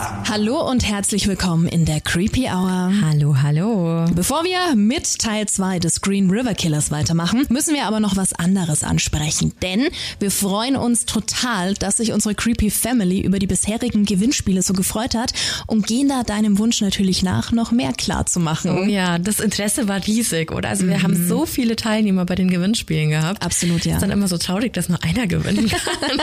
Hallo 0.00 0.66
und 0.66 0.88
herzlich 0.88 1.26
willkommen 1.26 1.66
in 1.66 1.84
der 1.84 2.00
Creepy 2.00 2.46
Hour. 2.46 2.92
Hallo, 3.02 3.36
hallo. 3.42 4.06
Bevor 4.14 4.44
wir 4.44 4.74
mit 4.74 5.18
Teil 5.18 5.46
2 5.46 5.78
des 5.78 6.00
Green 6.00 6.30
River 6.30 6.54
Killers 6.54 6.90
weitermachen, 6.90 7.44
müssen 7.50 7.74
wir 7.74 7.84
aber 7.84 8.00
noch 8.00 8.16
was 8.16 8.32
anderes 8.32 8.82
ansprechen. 8.82 9.52
Denn 9.60 9.88
wir 10.18 10.30
freuen 10.30 10.76
uns 10.76 11.04
total, 11.04 11.74
dass 11.74 11.98
sich 11.98 12.12
unsere 12.12 12.34
Creepy 12.34 12.70
Family 12.70 13.20
über 13.20 13.38
die 13.38 13.46
bisherigen 13.46 14.06
Gewinnspiele 14.06 14.62
so 14.62 14.72
gefreut 14.72 15.14
hat 15.14 15.34
und 15.66 15.86
gehen 15.86 16.08
da 16.08 16.22
deinem 16.22 16.58
Wunsch 16.58 16.80
natürlich 16.80 17.22
nach, 17.22 17.52
noch 17.52 17.70
mehr 17.70 17.92
klar 17.92 18.24
zu 18.24 18.40
machen. 18.40 18.70
Oh 18.70 18.84
ja, 18.84 19.18
das 19.18 19.38
Interesse 19.38 19.86
war 19.86 20.06
riesig, 20.06 20.50
oder? 20.50 20.70
Also 20.70 20.86
wir 20.86 20.96
mhm. 20.98 21.02
haben 21.02 21.28
so 21.28 21.44
viele 21.44 21.76
Teilnehmer 21.76 22.24
bei 22.24 22.36
den 22.36 22.48
Gewinnspielen 22.48 23.10
gehabt. 23.10 23.42
Absolut, 23.42 23.84
ja. 23.84 23.90
Es 23.90 23.96
ist 23.96 24.02
dann 24.02 24.12
immer 24.12 24.28
so 24.28 24.38
traurig, 24.38 24.72
dass 24.72 24.88
nur 24.88 25.02
einer 25.04 25.26
gewinnen 25.26 25.68
kann. 25.68 26.20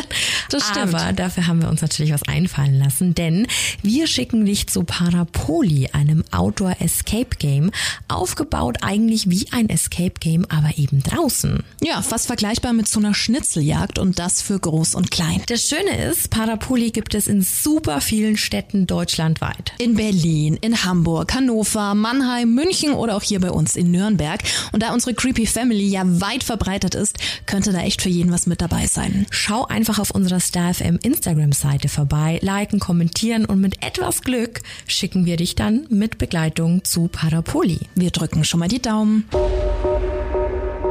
das 0.50 0.68
stimmt. 0.68 0.96
Aber 0.96 1.14
dafür 1.14 1.46
haben 1.46 1.62
wir 1.62 1.70
uns 1.70 1.82
natürlich 1.84 2.12
was 2.12 2.24
einfallen 2.24 2.80
lassen, 2.80 3.14
denn 3.14 3.46
wir 3.82 4.08
schicken 4.08 4.46
dich 4.46 4.68
zu 4.68 4.84
Parapoli, 4.84 5.90
einem 5.94 6.24
Outdoor 6.32 6.76
Escape 6.80 7.38
Game, 7.40 7.72
aufgebaut 8.08 8.78
eigentlich 8.82 9.30
wie 9.30 9.48
ein 9.52 9.70
Escape 9.70 10.20
Game, 10.20 10.46
aber 10.50 10.78
eben 10.78 11.04
draußen. 11.04 11.64
Ja, 11.84 12.02
fast 12.02 12.28
vergleichbar 12.28 12.74
mit 12.74 12.88
so 12.88 13.00
einer 13.00 13.14
Schnitzeljagd 13.14 14.00
und 14.00 14.20
das 14.20 14.42
für 14.42 14.60
groß 14.60 14.96
und 14.96 15.12
klein. 15.12 15.42
Das 15.48 15.64
Schöne 15.64 16.10
ist, 16.10 16.30
Parapoli 16.30 16.92
gibt 16.92 17.16
es 17.16 17.28
in 17.28 17.42
super 17.42 18.02
vielen 18.02 18.38
Städten 18.38 18.88
deutschlandweit. 18.88 19.74
In 19.80 19.96
Berlin, 19.96 20.58
in 20.62 20.84
Hamburg, 20.84 21.34
Hannover, 21.34 21.96
Mannheim, 21.96 22.54
München 22.54 22.92
oder 22.92 23.16
auch 23.16 23.24
hier 23.24 23.40
bei 23.40 23.52
uns 23.52 23.76
in 23.76 23.92
Nürnberg. 23.92 24.42
Und 24.72 24.84
da 24.84 24.94
unsere 24.94 25.14
Creepy 25.14 25.46
Family 25.46 25.88
ja 25.88 26.04
weit 26.06 26.44
verbreitet 26.44 26.96
ist, 26.96 27.18
könnte 27.46 27.72
da 27.72 27.80
echt 27.82 28.02
für 28.02 28.10
jeden 28.10 28.32
was 28.32 28.48
mit 28.48 28.62
dabei 28.62 28.88
sein. 28.88 29.26
Schau 29.30 29.66
einfach 29.66 30.00
auf 30.00 30.12
unserer 30.12 30.40
StarFM 30.40 31.00
Instagram-Seite 31.02 31.90
vorbei, 31.90 32.40
liken, 32.42 32.80
kommentieren 32.80 33.46
und 33.46 33.57
mit 33.60 33.84
etwas 33.84 34.22
Glück 34.22 34.62
schicken 34.88 35.26
wir 35.26 35.38
dich 35.38 35.56
dann 35.56 35.86
mit 35.90 36.18
Begleitung 36.18 36.84
zu 36.84 37.08
Parapoli. 37.08 37.80
Wir 37.96 38.12
drücken 38.12 38.44
schon 38.44 38.60
mal 38.60 38.68
die 38.68 38.82
Daumen. 38.82 39.26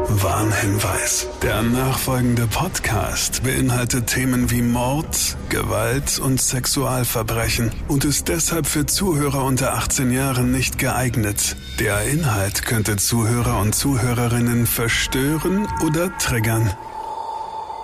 Warnhinweis. 0.09 1.27
Der 1.43 1.63
nachfolgende 1.63 2.47
Podcast 2.47 3.43
beinhaltet 3.43 4.07
Themen 4.07 4.51
wie 4.51 4.63
Mord, 4.63 5.37
Gewalt 5.49 6.19
und 6.19 6.41
Sexualverbrechen 6.41 7.73
und 7.89 8.05
ist 8.05 8.29
deshalb 8.29 8.67
für 8.67 8.87
Zuhörer 8.87 9.45
unter 9.45 9.75
18 9.75 10.13
Jahren 10.13 10.53
nicht 10.53 10.79
geeignet. 10.79 11.57
Der 11.81 12.03
Inhalt 12.05 12.65
könnte 12.65 12.97
Zuhörer 12.97 13.61
und 13.61 13.75
Zuhörerinnen 13.75 14.67
verstören 14.67 15.67
oder 15.85 16.17
triggern. 16.19 16.73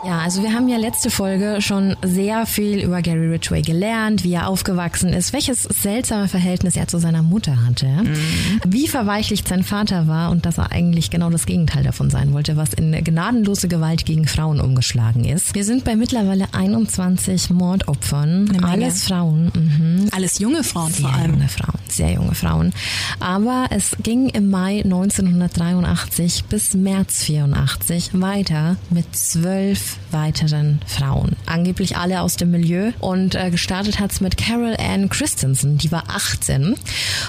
Ja, 0.04 0.18
also 0.18 0.42
wir 0.42 0.52
haben 0.52 0.66
ja 0.66 0.78
letzte 0.78 1.10
Folge 1.10 1.58
schon 1.60 1.94
sehr 2.02 2.44
viel 2.44 2.80
über 2.80 3.02
Gary 3.02 3.28
Ridgway 3.28 3.62
gelernt, 3.62 4.24
wie 4.24 4.32
er 4.32 4.48
aufgewachsen 4.48 5.12
ist, 5.12 5.32
welches 5.32 5.62
seltsame 5.62 6.26
Verhältnis 6.26 6.74
er 6.74 6.88
zu 6.88 6.98
seiner 6.98 7.22
Mutter 7.22 7.64
hatte, 7.64 7.86
mhm. 7.86 8.60
wie 8.66 8.88
verweichlicht 8.88 9.46
sein 9.46 9.62
Vater 9.62 10.08
war 10.08 10.32
und 10.32 10.44
dass 10.44 10.58
er 10.58 10.72
eigentlich 10.72 11.10
genau 11.10 11.30
das 11.30 11.46
Gegenteil 11.46 11.84
davon 11.84 12.10
sein 12.10 12.32
wollte, 12.32 12.56
was 12.56 12.72
in 12.74 12.92
gnadenlose 12.92 13.68
Gewalt 13.68 14.04
gegen 14.04 14.26
Frauen 14.26 14.60
umgeschlagen 14.60 15.24
ist. 15.24 15.54
Wir 15.54 15.64
sind 15.64 15.84
bei 15.84 15.94
mittlerweile 15.94 16.46
21 16.52 17.50
Mordopfern, 17.50 18.58
alles 18.64 19.04
Frauen. 19.04 19.52
Mhm. 19.54 20.08
Alles 20.10 20.40
junge 20.40 20.64
Frauen 20.64 20.92
sehr 20.92 21.08
vor 21.08 21.16
allem. 21.16 21.34
Junge 21.34 21.48
Frauen, 21.48 21.78
sehr 21.86 22.12
junge 22.12 22.34
Frauen. 22.34 22.72
Aber 23.20 23.66
es 23.70 23.96
ging 24.02 24.30
im 24.30 24.50
Mai 24.50 24.82
1983 24.82 26.44
bis 26.46 26.74
März 26.74 27.22
84 27.22 28.20
weiter 28.20 28.76
mit 28.90 29.14
zwölf 29.14 29.91
weiteren 30.10 30.80
Frauen. 30.86 31.36
Angeblich 31.46 31.96
alle 31.96 32.20
aus 32.20 32.36
dem 32.36 32.50
Milieu. 32.50 32.92
Und 33.00 33.34
äh, 33.34 33.50
gestartet 33.50 34.00
hat's 34.00 34.20
mit 34.20 34.36
Carol 34.36 34.76
Ann 34.78 35.08
Christensen, 35.08 35.78
die 35.78 35.90
war 35.92 36.04
18. 36.08 36.76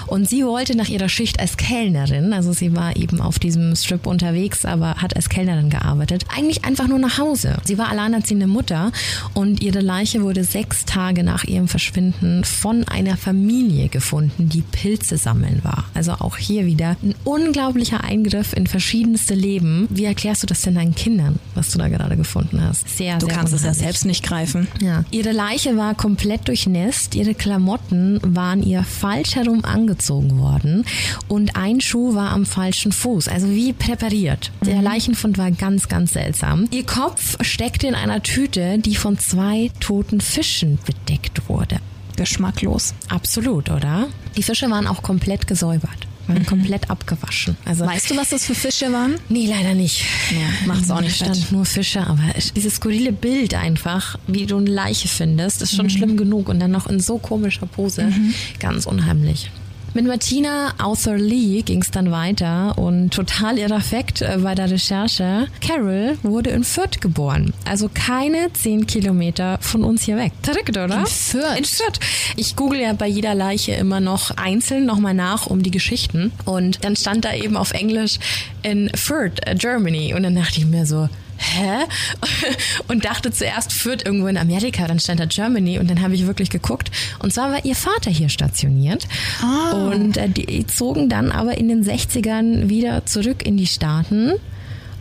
Und 0.06 0.28
sie 0.28 0.44
wollte 0.44 0.76
nach 0.76 0.88
ihrer 0.88 1.08
Schicht 1.08 1.40
als 1.40 1.56
Kellnerin, 1.56 2.32
also 2.32 2.52
sie 2.52 2.74
war 2.74 2.96
eben 2.96 3.20
auf 3.20 3.38
diesem 3.38 3.74
Strip 3.76 4.06
unterwegs, 4.06 4.64
aber 4.64 4.96
hat 4.96 5.16
als 5.16 5.28
Kellnerin 5.28 5.70
gearbeitet, 5.70 6.24
eigentlich 6.34 6.64
einfach 6.64 6.88
nur 6.88 6.98
nach 6.98 7.18
Hause. 7.18 7.56
Sie 7.64 7.78
war 7.78 7.88
alleinerziehende 7.88 8.46
Mutter 8.46 8.92
und 9.34 9.62
ihre 9.62 9.80
Leiche 9.80 10.22
wurde 10.22 10.44
sechs 10.44 10.84
Tage 10.84 11.24
nach 11.24 11.44
ihrem 11.44 11.68
Verschwinden 11.68 12.44
von 12.44 12.86
einer 12.88 13.16
Familie 13.16 13.88
gefunden, 13.88 14.48
die 14.48 14.62
Pilze 14.62 15.16
sammeln 15.16 15.60
war. 15.62 15.84
Also 15.94 16.12
auch 16.12 16.36
hier 16.36 16.66
wieder 16.66 16.96
ein 17.02 17.14
unglaublicher 17.24 18.04
Eingriff 18.04 18.52
in 18.52 18.66
verschiedenste 18.66 19.34
Leben. 19.34 19.86
Wie 19.90 20.04
erklärst 20.04 20.42
du 20.42 20.46
das 20.46 20.62
denn 20.62 20.74
deinen 20.74 20.94
Kindern, 20.94 21.38
was 21.54 21.70
du 21.70 21.78
da 21.78 21.88
gerade 21.88 22.16
gefunden 22.16 22.53
gefunden 22.54 22.68
hast. 22.68 22.88
Sehr, 22.88 23.18
du 23.18 23.26
sehr 23.26 23.34
kannst 23.34 23.52
es 23.52 23.62
ja 23.62 23.74
selbst 23.74 24.04
nicht 24.04 24.24
greifen. 24.24 24.68
Ja. 24.80 25.04
Ihre 25.10 25.32
Leiche 25.32 25.76
war 25.76 25.94
komplett 25.94 26.48
durchnässt, 26.48 27.14
ihre 27.14 27.34
Klamotten 27.34 28.20
waren 28.22 28.62
ihr 28.62 28.82
falsch 28.82 29.36
herum 29.36 29.64
angezogen 29.64 30.38
worden 30.38 30.84
und 31.28 31.56
ein 31.56 31.80
Schuh 31.80 32.14
war 32.14 32.30
am 32.30 32.46
falschen 32.46 32.92
Fuß, 32.92 33.28
also 33.28 33.48
wie 33.48 33.72
präpariert. 33.72 34.52
Der 34.64 34.76
mhm. 34.76 34.82
Leichenfund 34.82 35.38
war 35.38 35.50
ganz, 35.50 35.88
ganz 35.88 36.12
seltsam. 36.12 36.66
Ihr 36.70 36.86
Kopf 36.86 37.36
steckte 37.42 37.86
in 37.86 37.94
einer 37.94 38.22
Tüte, 38.22 38.78
die 38.78 38.96
von 38.96 39.18
zwei 39.18 39.70
toten 39.80 40.20
Fischen 40.20 40.78
bedeckt 40.86 41.48
wurde. 41.48 41.80
Geschmacklos. 42.16 42.94
Absolut, 43.08 43.70
oder? 43.70 44.06
Die 44.36 44.42
Fische 44.42 44.70
waren 44.70 44.86
auch 44.86 45.02
komplett 45.02 45.46
gesäubert 45.46 46.06
waren 46.26 46.42
mhm. 46.42 46.46
komplett 46.46 46.90
abgewaschen. 46.90 47.56
Also 47.64 47.86
weißt 47.86 48.10
du, 48.10 48.16
was 48.16 48.30
das 48.30 48.44
für 48.44 48.54
Fische 48.54 48.92
waren? 48.92 49.16
Nee, 49.28 49.46
leider 49.46 49.74
nicht. 49.74 50.04
Ja, 50.30 50.66
macht's 50.66 50.90
auch 50.90 51.00
nicht. 51.00 51.16
stand 51.16 51.52
nur 51.52 51.64
Fische, 51.64 52.06
aber 52.06 52.22
dieses 52.54 52.76
skurrile 52.76 53.12
Bild 53.12 53.54
einfach, 53.54 54.18
wie 54.26 54.46
du 54.46 54.56
eine 54.56 54.70
Leiche 54.70 55.08
findest, 55.08 55.62
ist 55.62 55.74
schon 55.74 55.86
mhm. 55.86 55.90
schlimm 55.90 56.16
genug 56.16 56.48
und 56.48 56.60
dann 56.60 56.70
noch 56.70 56.86
in 56.86 57.00
so 57.00 57.18
komischer 57.18 57.66
Pose, 57.66 58.04
mhm. 58.04 58.34
ganz 58.58 58.86
unheimlich. 58.86 59.50
Mit 59.96 60.06
Martina 60.06 60.74
Arthur 60.78 61.18
Lee 61.18 61.62
ging 61.62 61.80
es 61.80 61.92
dann 61.92 62.10
weiter 62.10 62.76
und 62.76 63.14
total 63.14 63.58
irrer 63.58 63.80
Fakt 63.80 64.22
äh, 64.22 64.38
bei 64.42 64.56
der 64.56 64.68
Recherche. 64.68 65.46
Carol 65.60 66.18
wurde 66.24 66.50
in 66.50 66.64
Fürth 66.64 67.00
geboren. 67.00 67.54
Also 67.64 67.88
keine 67.94 68.52
zehn 68.54 68.88
Kilometer 68.88 69.58
von 69.60 69.84
uns 69.84 70.02
hier 70.02 70.16
weg. 70.16 70.32
Verrückt, 70.42 70.70
oder? 70.70 70.98
In 70.98 71.06
Fürth. 71.06 71.58
In 71.58 71.64
Fürth. 71.64 72.00
Ich 72.34 72.56
google 72.56 72.80
ja 72.80 72.92
bei 72.94 73.06
jeder 73.06 73.36
Leiche 73.36 73.74
immer 73.74 74.00
noch 74.00 74.32
einzeln 74.32 74.84
nochmal 74.84 75.14
nach 75.14 75.46
um 75.46 75.62
die 75.62 75.70
Geschichten. 75.70 76.32
Und 76.44 76.84
dann 76.84 76.96
stand 76.96 77.24
da 77.24 77.32
eben 77.32 77.56
auf 77.56 77.70
Englisch 77.70 78.18
in 78.64 78.90
Fürth, 78.96 79.46
äh, 79.46 79.54
Germany. 79.54 80.12
Und 80.12 80.24
dann 80.24 80.34
dachte 80.34 80.58
ich 80.58 80.66
mir 80.66 80.86
so, 80.86 81.08
hä? 81.36 81.84
Und 82.88 83.04
dachte 83.04 83.30
zuerst 83.30 83.72
Fürth 83.72 84.04
irgendwo 84.04 84.26
in 84.26 84.36
Amerika, 84.36 84.86
dann 84.86 84.98
stand 84.98 85.20
da 85.20 85.26
Germany 85.26 85.78
und 85.78 85.90
dann 85.90 86.00
habe 86.00 86.14
ich 86.14 86.26
wirklich 86.26 86.50
geguckt. 86.50 86.90
Und 87.20 87.32
zwar 87.32 87.50
war 87.50 87.64
ihr 87.64 87.74
Vater 87.74 88.10
hier 88.10 88.28
stationiert. 88.28 89.06
Oh. 89.42 89.76
Und 89.90 90.16
äh, 90.16 90.28
die 90.28 90.66
zogen 90.66 91.08
dann 91.08 91.30
aber 91.30 91.56
in 91.56 91.68
den 91.68 91.84
60ern 91.84 92.68
wieder 92.68 93.06
zurück 93.06 93.44
in 93.44 93.56
die 93.56 93.66
Staaten. 93.66 94.34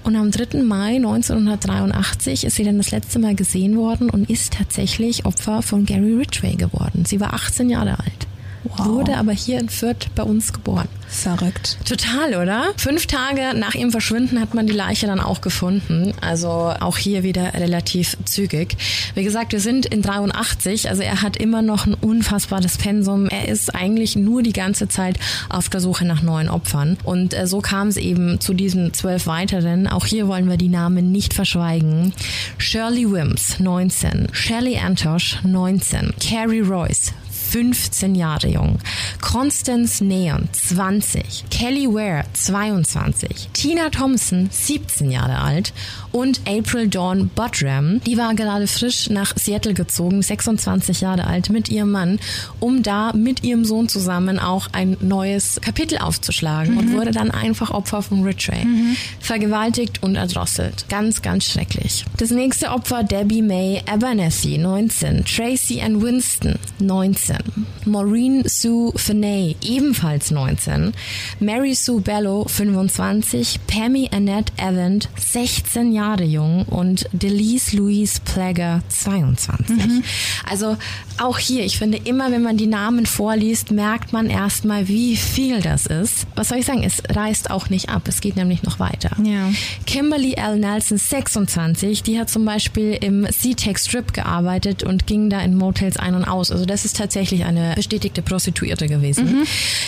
Und 0.04 0.16
am 0.18 0.32
3. 0.32 0.62
Mai 0.64 0.96
1983 0.98 2.44
ist 2.44 2.56
sie 2.56 2.64
dann 2.64 2.78
das 2.78 2.92
letzte 2.92 3.20
Mal 3.20 3.36
gesehen 3.36 3.78
worden 3.78 4.10
und 4.10 4.30
ist 4.30 4.54
tatsächlich 4.54 5.26
Opfer 5.26 5.62
von 5.62 5.86
Gary 5.86 6.14
Ridgway 6.14 6.56
geworden. 6.56 7.06
Sie 7.06 7.22
war 7.22 7.34
18 7.34 7.70
Jahre 7.70 8.00
alt. 8.00 8.28
Wow. 8.64 8.86
Wurde 8.86 9.18
aber 9.18 9.32
hier 9.34 9.60
in 9.60 9.70
Fürth 9.70 10.08
bei 10.16 10.24
uns 10.24 10.54
geboren. 10.54 10.88
Verrückt. 11.08 11.78
Total, 11.86 12.36
oder? 12.36 12.74
Fünf 12.78 13.06
Tage 13.06 13.54
nach 13.56 13.76
ihrem 13.76 13.92
Verschwinden 13.92 14.40
hat 14.40 14.54
man 14.56 14.66
die 14.66 14.74
Leiche 14.74 15.06
dann 15.06 15.20
auch 15.20 15.42
gefunden. 15.42 16.14
Also 16.22 16.74
auch 16.80 16.98
hier 16.98 17.24
wieder 17.24 17.54
relativ 17.54 18.18
zügig. 18.26 18.76
Wie 19.14 19.24
gesagt, 19.24 19.52
wir 19.52 19.60
sind 19.60 19.86
in 19.86 20.02
83, 20.02 20.90
also 20.90 21.04
er 21.04 21.22
hat 21.22 21.38
immer 21.38 21.62
noch 21.62 21.86
ein 21.86 21.94
unfassbares 21.94 22.78
Pensum. 22.78 23.28
Er 23.28 23.48
ist 23.48 23.76
eigentlich 23.76 24.16
nur 24.16 24.42
die 24.42 24.54
ganze 24.54 24.88
Zeit 24.88 25.20
auf 25.50 25.70
der 25.70 25.82
Suche 25.82 26.06
nach 26.06 26.24
neuen 26.24 26.50
Opfern. 26.50 26.98
Und 27.04 27.34
äh, 27.34 27.46
so 27.48 27.60
kam 27.62 27.90
es 27.90 27.98
eben 27.98 28.40
zu 28.40 28.54
diesen 28.54 28.94
zwölf 28.94 29.28
weiteren. 29.28 29.88
Auch 29.88 30.06
hier 30.06 30.28
wollen 30.28 30.50
wir 30.50 30.58
die 30.58 30.70
Namen 30.70 31.12
nicht 31.12 31.34
verschweigen. 31.34 32.14
Shirley 32.58 33.12
Wims, 33.12 33.60
19. 33.60 34.30
Shelley 34.32 34.78
Antosh, 34.78 35.40
19. 35.44 36.14
Carrie 36.20 36.62
Royce, 36.62 37.14
15 37.54 38.16
Jahre 38.16 38.48
jung. 38.48 38.80
Constance 39.22 40.02
Neon, 40.02 40.50
20. 40.70 41.44
Kelly 41.52 41.86
Ware, 41.86 42.26
22. 42.34 43.28
Tina 43.54 43.92
Thompson, 43.92 44.50
17 44.50 45.12
Jahre 45.12 45.38
alt. 45.40 45.72
Und 46.14 46.42
April 46.48 46.90
Dawn 46.90 47.32
Buttram, 47.34 48.00
die 48.02 48.20
war 48.20 48.36
gerade 48.36 48.68
frisch 48.68 49.10
nach 49.10 49.34
Seattle 49.36 49.74
gezogen, 49.74 50.22
26 50.22 51.02
Jahre 51.02 51.26
alt, 51.26 51.50
mit 51.50 51.70
ihrem 51.70 51.90
Mann, 51.90 52.20
um 52.60 52.84
da 52.84 53.14
mit 53.14 53.44
ihrem 53.44 53.66
Sohn 53.66 53.90
zusammen 53.90 54.38
auch 54.38 54.68
ein 54.74 54.96
neues 55.02 55.60
Kapitel 55.60 55.98
aufzuschlagen 55.98 56.74
mhm. 56.74 56.78
und 56.78 56.94
wurde 56.94 57.10
dann 57.10 57.32
einfach 57.32 57.72
Opfer 57.72 58.04
von 58.04 58.22
Ridgway. 58.24 58.64
Mhm. 58.64 58.96
Vergewaltigt 59.20 60.04
und 60.04 60.16
erdrosselt. 60.16 60.86
Ganz, 60.88 61.24
ganz 61.24 61.46
schrecklich. 61.46 62.06
Das 62.18 62.30
nächste 62.30 62.70
Opfer 62.70 63.04
Debbie 63.04 63.42
May 63.42 63.82
Abernathy, 63.92 64.60
19. 64.60 65.26
Tracy 65.26 65.82
Ann 65.82 66.00
Winston, 66.00 66.60
19. 66.78 67.38
Maureen 67.86 68.44
Sue 68.48 68.94
Finney, 68.96 69.56
ebenfalls 69.64 70.30
19. 70.30 70.94
Mary 71.40 71.74
Sue 71.74 72.02
Bello, 72.02 72.46
25. 72.48 73.62
Pammy 73.66 74.10
Annette 74.14 74.54
Evans, 74.58 75.10
16 75.18 75.92
Jahre 75.92 76.03
jung. 76.24 76.64
Und 76.64 77.08
Delise 77.12 77.78
Louise 77.78 78.20
Plager, 78.24 78.82
22. 78.90 79.76
Mhm. 79.76 80.04
Also 80.50 80.78
auch 81.18 81.38
hier, 81.38 81.64
ich 81.64 81.78
finde 81.78 82.00
immer, 82.04 82.32
wenn 82.32 82.42
man 82.42 82.58
die 82.58 82.68
Namen 82.68 83.06
vorliest, 83.06 83.72
merkt 83.72 84.14
man 84.14 84.30
erstmal, 84.30 84.88
wie 84.88 85.16
viel 85.16 85.62
das 85.62 85.86
ist. 85.86 86.26
Was 86.36 86.50
soll 86.50 86.60
ich 86.60 86.66
sagen? 86.66 86.84
Es 86.84 87.02
reißt 87.10 87.52
auch 87.52 87.70
nicht 87.70 87.90
ab. 87.90 88.04
Es 88.08 88.22
geht 88.22 88.36
nämlich 88.36 88.64
noch 88.64 88.80
weiter. 88.80 89.12
Ja. 89.24 89.52
Kimberly 89.86 90.34
L. 90.34 90.60
Nelson, 90.60 90.98
26, 90.98 92.04
die 92.04 92.20
hat 92.20 92.30
zum 92.30 92.46
Beispiel 92.46 92.98
im 93.00 93.28
SeaTech 93.30 93.78
Strip 93.78 94.14
gearbeitet 94.14 94.84
und 94.84 95.08
ging 95.08 95.30
da 95.30 95.40
in 95.42 95.56
Motels 95.56 95.98
ein 95.98 96.16
und 96.16 96.26
aus. 96.26 96.52
Also 96.52 96.66
das 96.66 96.86
ist 96.86 96.98
tatsächlich 96.98 97.46
eine 97.46 97.74
bestätigte 97.76 98.22
Prostituierte 98.22 98.88
gewesen. 98.88 99.40
Mhm. 99.40 99.44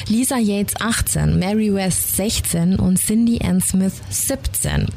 Lisa 0.08 0.38
Yates, 0.38 0.76
18, 0.80 1.40
Mary 1.40 1.74
West, 1.74 2.16
16 2.16 2.76
und 2.78 2.98
Cindy 3.00 3.40
Ann 3.44 3.62
Smith, 3.62 3.94
17. 4.10 4.88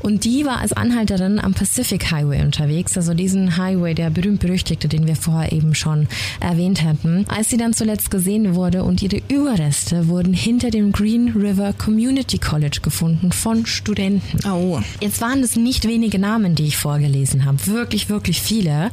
Und 0.00 0.24
die 0.24 0.44
war 0.44 0.58
als 0.64 0.72
Anhalterin 0.72 1.38
am 1.38 1.52
Pacific 1.52 2.10
Highway 2.10 2.40
unterwegs, 2.40 2.96
also 2.96 3.12
diesen 3.12 3.58
Highway, 3.58 3.92
der 3.92 4.08
berühmt-berüchtigte, 4.08 4.88
den 4.88 5.06
wir 5.06 5.14
vorher 5.14 5.52
eben 5.52 5.74
schon 5.74 6.08
erwähnt 6.40 6.82
hatten. 6.82 7.26
Als 7.28 7.50
sie 7.50 7.58
dann 7.58 7.74
zuletzt 7.74 8.10
gesehen 8.10 8.54
wurde 8.54 8.82
und 8.82 9.02
ihre 9.02 9.20
Überreste 9.28 10.08
wurden 10.08 10.32
hinter 10.32 10.70
dem 10.70 10.90
Green 10.90 11.34
River 11.36 11.74
Community 11.74 12.38
College 12.38 12.78
gefunden 12.80 13.30
von 13.30 13.66
Studenten. 13.66 14.38
Oh. 14.48 14.80
Jetzt 15.02 15.20
waren 15.20 15.42
es 15.42 15.54
nicht 15.54 15.86
wenige 15.86 16.18
Namen, 16.18 16.54
die 16.54 16.64
ich 16.64 16.78
vorgelesen 16.78 17.44
habe. 17.44 17.58
Wirklich, 17.66 18.08
wirklich 18.08 18.40
viele. 18.40 18.90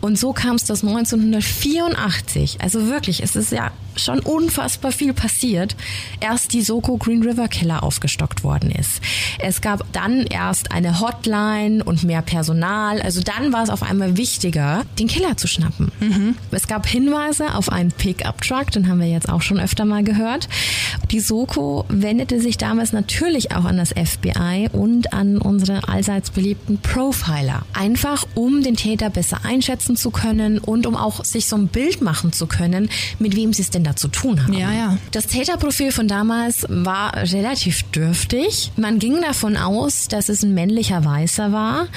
Und 0.00 0.18
so 0.18 0.32
kam 0.32 0.56
es, 0.56 0.64
dass 0.64 0.82
1984, 0.82 2.62
also 2.62 2.86
wirklich, 2.86 3.22
es 3.22 3.36
ist 3.36 3.52
ja 3.52 3.72
schon 4.04 4.20
unfassbar 4.20 4.92
viel 4.92 5.12
passiert, 5.12 5.76
erst 6.20 6.52
die 6.52 6.62
Soko 6.62 6.96
Green 6.96 7.22
River 7.22 7.48
Killer 7.48 7.82
aufgestockt 7.82 8.44
worden 8.44 8.70
ist. 8.70 9.00
Es 9.38 9.60
gab 9.60 9.90
dann 9.92 10.26
erst 10.26 10.72
eine 10.72 11.00
Hotline 11.00 11.82
und 11.84 12.04
mehr 12.04 12.22
Personal. 12.22 13.00
Also 13.02 13.20
dann 13.22 13.52
war 13.52 13.62
es 13.62 13.70
auf 13.70 13.82
einmal 13.82 14.16
wichtiger, 14.16 14.84
den 14.98 15.08
Killer 15.08 15.36
zu 15.36 15.46
schnappen. 15.46 15.90
Mhm. 16.00 16.36
Es 16.50 16.66
gab 16.66 16.86
Hinweise 16.86 17.54
auf 17.54 17.70
einen 17.70 17.92
Pickup-Truck, 17.92 18.70
den 18.70 18.88
haben 18.88 19.00
wir 19.00 19.08
jetzt 19.08 19.28
auch 19.28 19.42
schon 19.42 19.58
öfter 19.58 19.84
mal 19.84 20.04
gehört. 20.04 20.48
Die 21.10 21.20
Soko 21.20 21.84
wendete 21.88 22.40
sich 22.40 22.56
damals 22.58 22.92
natürlich 22.92 23.52
auch 23.52 23.64
an 23.64 23.76
das 23.76 23.90
FBI 23.90 24.68
und 24.72 25.12
an 25.12 25.38
unsere 25.38 25.88
allseits 25.88 26.30
beliebten 26.30 26.78
Profiler. 26.78 27.62
Einfach 27.72 28.26
um 28.34 28.62
den 28.62 28.76
Täter 28.76 29.10
besser 29.10 29.44
einschätzen 29.44 29.96
zu 29.96 30.10
können 30.10 30.58
und 30.58 30.86
um 30.86 30.96
auch 30.96 31.24
sich 31.24 31.46
so 31.46 31.56
ein 31.56 31.68
Bild 31.68 32.02
machen 32.02 32.32
zu 32.32 32.46
können, 32.46 32.88
mit 33.18 33.36
wem 33.36 33.52
sie 33.52 33.62
es 33.62 33.70
denn 33.70 33.84
da 33.84 33.89
zu 33.96 34.08
tun 34.08 34.42
haben. 34.42 34.52
Ja, 34.52 34.72
ja. 34.72 34.98
Das 35.12 35.26
Täterprofil 35.26 35.92
von 35.92 36.08
damals 36.08 36.66
war 36.68 37.14
relativ 37.14 37.82
dürftig. 37.90 38.72
Man 38.76 38.98
ging 38.98 39.20
davon 39.20 39.56
aus, 39.56 40.08
dass 40.08 40.28
es 40.28 40.42
ein 40.42 40.54
männlicher 40.54 41.04
Weißer 41.04 41.52
war, 41.52 41.88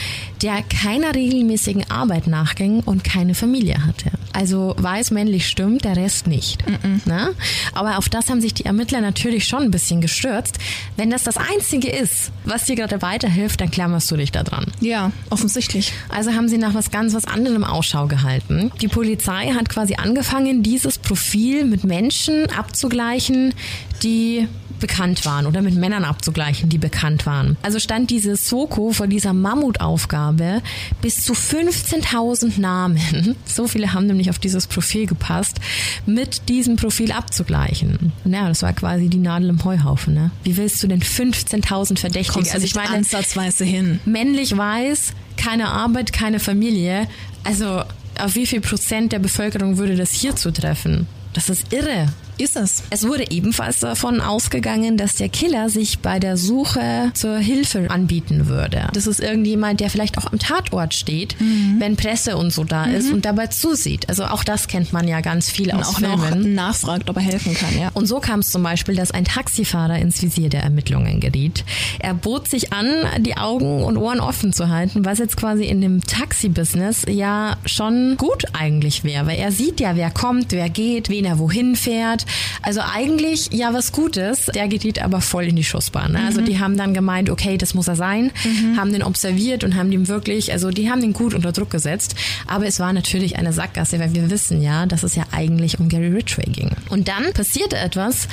der 0.42 0.62
keiner 0.64 1.16
regelmäßigen 1.16 1.90
Arbeit 1.90 2.28
nachging 2.28 2.82
und 2.82 3.04
keine 3.04 3.36
Familie 3.36 3.86
hatte. 3.86 4.12
Also 4.34 4.76
weiß 4.78 5.12
männlich 5.12 5.48
stimmt, 5.48 5.86
der 5.86 5.96
Rest 5.96 6.28
nicht. 6.28 6.68
Mm 6.68 7.10
-mm. 7.10 7.30
Aber 7.74 7.98
auf 7.98 8.10
das 8.10 8.30
haben 8.30 8.42
sich 8.42 8.54
die 8.54 8.66
Ermittler 8.66 9.00
natürlich 9.00 9.46
schon 9.46 9.64
ein 9.64 9.72
bisschen 9.72 10.02
gestürzt. 10.02 10.58
Wenn 10.98 11.10
das 11.10 11.24
das 11.24 11.38
Einzige 11.38 11.90
ist, 11.90 12.32
was 12.44 12.66
dir 12.66 12.76
gerade 12.76 13.02
weiterhilft, 13.02 13.62
dann 13.62 13.70
klammerst 13.70 14.10
du 14.10 14.18
dich 14.18 14.32
da 14.32 14.44
dran. 14.44 14.66
Ja, 14.82 15.12
offensichtlich. 15.30 15.94
Also 16.10 16.34
haben 16.34 16.50
sie 16.50 16.58
nach 16.58 16.74
was 16.74 16.92
ganz 16.92 17.14
was 17.14 17.26
anderem 17.26 17.64
Ausschau 17.64 18.08
gehalten. 18.08 18.72
Die 18.82 18.88
Polizei 18.88 19.52
hat 19.54 19.70
quasi 19.70 19.96
angefangen, 19.96 20.64
dieses 20.64 20.98
Profil 20.98 21.66
mit 21.66 21.84
Menschen 21.84 22.50
abzugleichen, 22.50 23.54
die 24.02 24.48
bekannt 24.84 25.26
waren 25.26 25.46
oder 25.46 25.62
mit 25.62 25.76
Männern 25.76 26.04
abzugleichen, 26.04 26.68
die 26.68 26.78
bekannt 26.78 27.26
waren. 27.26 27.56
Also 27.62 27.80
stand 27.80 28.10
diese 28.10 28.36
Soko 28.36 28.92
vor 28.92 29.08
dieser 29.08 29.32
Mammutaufgabe, 29.32 30.62
bis 31.02 31.24
zu 31.24 31.32
15.000 31.32 32.60
Namen, 32.60 33.38
so 33.46 33.70
viele 33.70 33.94
haben 33.94 34.08
nämlich 34.08 34.30
auf 34.30 34.40
dieses 34.40 34.68
Profil 34.68 35.06
gepasst, 35.06 35.62
mit 36.06 36.50
diesem 36.50 36.76
Profil 36.76 37.14
abzugleichen. 37.14 38.12
Ja, 38.26 38.50
das 38.50 38.62
war 38.62 38.74
quasi 38.74 39.08
die 39.08 39.20
Nadel 39.20 39.48
im 39.48 39.64
Heuhaufen. 39.64 40.14
Ne? 40.16 40.32
Wie 40.44 40.58
willst 40.58 40.84
du 40.84 40.88
denn 40.88 41.02
15.000 41.02 41.98
Verdächtige? 41.98 42.52
also 42.52 42.66
ich 42.66 42.76
meine, 42.76 42.90
ansatzweise 42.90 43.64
hin. 43.64 44.02
Männlich 44.04 44.58
weiß, 44.58 45.14
keine 45.38 45.70
Arbeit, 45.70 46.12
keine 46.12 46.42
Familie. 46.42 47.08
Also 47.46 47.84
auf 48.20 48.36
wie 48.36 48.46
viel 48.46 48.60
Prozent 48.60 49.14
der 49.14 49.20
Bevölkerung 49.20 49.78
würde 49.78 49.96
das 49.96 50.12
hier 50.12 50.36
zutreffen? 50.36 51.08
Das 51.32 51.50
ist 51.50 51.72
irre 51.72 52.10
ist 52.38 52.56
es. 52.56 52.84
Es 52.90 53.08
wurde 53.08 53.30
ebenfalls 53.30 53.80
davon 53.80 54.22
ausgegangen, 54.22 54.98
dass 54.98 55.16
der 55.16 55.30
Killer 55.30 55.70
sich 55.70 56.00
bei 56.00 56.20
der 56.20 56.38
Suche 56.38 57.12
zur 57.14 57.38
Hilfe 57.38 57.90
anbieten 57.90 58.48
würde. 58.48 58.88
Das 58.94 59.08
ist 59.08 59.20
irgendjemand, 59.20 59.80
der 59.80 59.90
vielleicht 59.90 60.18
auch 60.18 60.32
am 60.32 60.40
Tatort 60.40 60.94
steht, 60.94 61.40
mhm. 61.40 61.76
wenn 61.80 61.96
Presse 61.96 62.38
und 62.38 62.52
so 62.52 62.64
da 62.64 62.86
mhm. 62.86 62.96
ist 62.96 63.12
und 63.12 63.26
dabei 63.26 63.48
zusieht. 63.48 64.10
Also 64.10 64.26
auch 64.26 64.44
das 64.44 64.68
kennt 64.68 64.94
man 64.94 65.08
ja 65.08 65.22
ganz 65.22 65.50
viel 65.50 65.72
und 65.72 65.80
aus 65.80 65.90
auch 65.90 66.00
Filmen. 66.00 66.56
Noch 66.56 66.64
nachfragt, 66.64 67.10
ob 67.10 67.18
er 67.18 67.24
helfen 67.24 67.54
kann, 67.54 67.78
ja. 67.78 67.90
Und 67.94 68.08
so 68.08 68.20
kam 68.20 68.40
es 68.40 68.50
zum 68.50 68.64
Beispiel, 68.64 68.96
dass 68.96 69.12
ein 69.12 69.26
Taxifahrer 69.26 70.00
ins 70.00 70.22
Visier 70.22 70.50
der 70.50 70.64
Ermittlungen 70.64 71.20
geriet. 71.20 71.64
Er 72.00 72.14
bot 72.14 72.48
sich 72.48 72.74
an, 72.74 72.88
die 73.20 73.38
Augen 73.38 73.84
und 73.84 73.98
Ohren 73.98 74.20
offen 74.20 74.54
zu 74.54 74.70
halten, 74.70 75.06
was 75.06 75.20
jetzt 75.20 75.38
quasi 75.38 75.66
in 75.66 75.82
dem 75.82 76.06
Taxi-Business 76.06 77.04
ja 77.08 77.58
schon 77.66 78.18
gut 78.18 78.44
eigentlich 78.54 79.04
wäre, 79.04 79.28
weil 79.28 79.38
er 79.38 79.52
sieht 79.52 79.80
ja, 79.80 79.96
wer 79.96 80.12
kommt, 80.12 80.52
wer 80.52 80.70
geht, 80.70 81.10
wen 81.10 81.26
er 81.26 81.40
wohin 81.40 81.76
fährt 81.76 82.24
also 82.62 82.82
eigentlich 82.82 83.50
ja 83.52 83.74
was 83.74 83.92
Gutes. 83.92 84.48
Der 84.48 84.68
geriet 84.68 85.02
aber 85.02 85.22
voll 85.22 85.46
in 85.46 85.56
die 85.56 85.64
Schussbahn. 85.64 86.14
Ne? 86.14 86.24
Also 86.26 86.42
mhm. 86.42 86.46
die 86.46 86.60
haben 86.60 86.78
dann 86.78 86.94
gemeint, 86.94 87.30
okay, 87.30 87.58
das 87.58 87.74
muss 87.74 87.88
er 87.88 87.96
sein, 87.96 88.32
mhm. 88.44 88.78
haben 88.78 88.92
den 88.92 89.04
observiert 89.04 89.64
und 89.64 89.76
haben 89.76 89.92
den 89.92 90.08
wirklich, 90.08 90.52
also 90.52 90.70
die 90.70 90.90
haben 90.90 91.02
den 91.02 91.14
gut 91.14 91.34
unter 91.34 91.52
Druck 91.52 91.70
gesetzt. 91.70 92.16
Aber 92.48 92.66
es 92.66 92.80
war 92.80 92.94
natürlich 92.94 93.38
eine 93.38 93.54
Sackgasse, 93.54 94.00
weil 94.00 94.14
wir 94.14 94.30
wissen 94.30 94.62
ja, 94.62 94.86
dass 94.86 95.04
es 95.04 95.16
ja 95.16 95.24
eigentlich 95.32 95.80
um 95.80 95.90
Gary 95.90 96.08
Ridgway 96.08 96.50
ging. 96.52 96.72
Und 96.90 97.08
dann 97.08 97.34
passierte 97.34 97.78
etwas, 97.78 98.28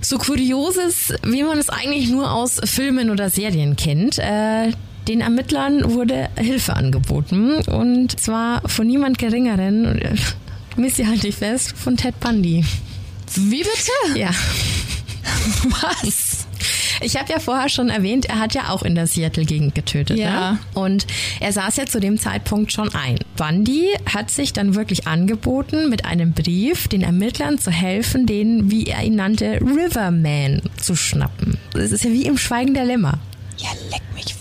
so 0.00 0.18
kurioses, 0.18 1.12
wie 1.24 1.42
man 1.42 1.58
es 1.58 1.68
eigentlich 1.68 2.08
nur 2.08 2.30
aus 2.30 2.60
Filmen 2.64 3.10
oder 3.10 3.30
Serien 3.30 3.76
kennt. 3.76 4.18
Äh, 4.18 4.72
den 5.08 5.20
Ermittlern 5.20 5.92
wurde 5.92 6.28
Hilfe 6.36 6.74
angeboten 6.74 7.54
und 7.66 8.18
zwar 8.18 8.68
von 8.68 8.86
niemand 8.86 9.18
Geringeren, 9.18 10.00
Missy 10.76 11.04
halte 11.04 11.28
ich 11.28 11.36
fest, 11.36 11.74
von 11.76 11.96
Ted 11.96 12.18
Bundy. 12.20 12.64
Wie 13.34 13.62
bitte? 13.62 14.18
Ja. 14.18 14.30
Was? 15.64 16.46
Ich 17.02 17.16
habe 17.16 17.30
ja 17.30 17.38
vorher 17.38 17.68
schon 17.68 17.90
erwähnt, 17.90 18.26
er 18.26 18.38
hat 18.38 18.54
ja 18.54 18.70
auch 18.70 18.82
in 18.82 18.94
der 18.94 19.06
Seattle-Gegend 19.06 19.74
getötet. 19.74 20.16
Ja. 20.16 20.52
Ne? 20.52 20.58
Und 20.74 21.06
er 21.40 21.52
saß 21.52 21.76
ja 21.76 21.86
zu 21.86 22.00
dem 22.00 22.18
Zeitpunkt 22.18 22.72
schon 22.72 22.94
ein. 22.94 23.18
Bundy 23.36 23.88
hat 24.12 24.30
sich 24.30 24.52
dann 24.52 24.74
wirklich 24.74 25.06
angeboten, 25.06 25.90
mit 25.90 26.04
einem 26.04 26.32
Brief 26.32 26.88
den 26.88 27.02
Ermittlern 27.02 27.58
zu 27.58 27.70
helfen, 27.70 28.26
den, 28.26 28.70
wie 28.70 28.86
er 28.86 29.02
ihn 29.02 29.16
nannte, 29.16 29.60
Riverman 29.60 30.62
zu 30.80 30.96
schnappen. 30.96 31.58
Das 31.72 31.92
ist 31.92 32.04
ja 32.04 32.10
wie 32.10 32.24
im 32.24 32.38
Schweigen 32.38 32.72
der 32.72 32.84
Lämmer. 32.84 33.18
Ja, 33.58 33.68
leck 33.90 34.02
mich. 34.14 34.35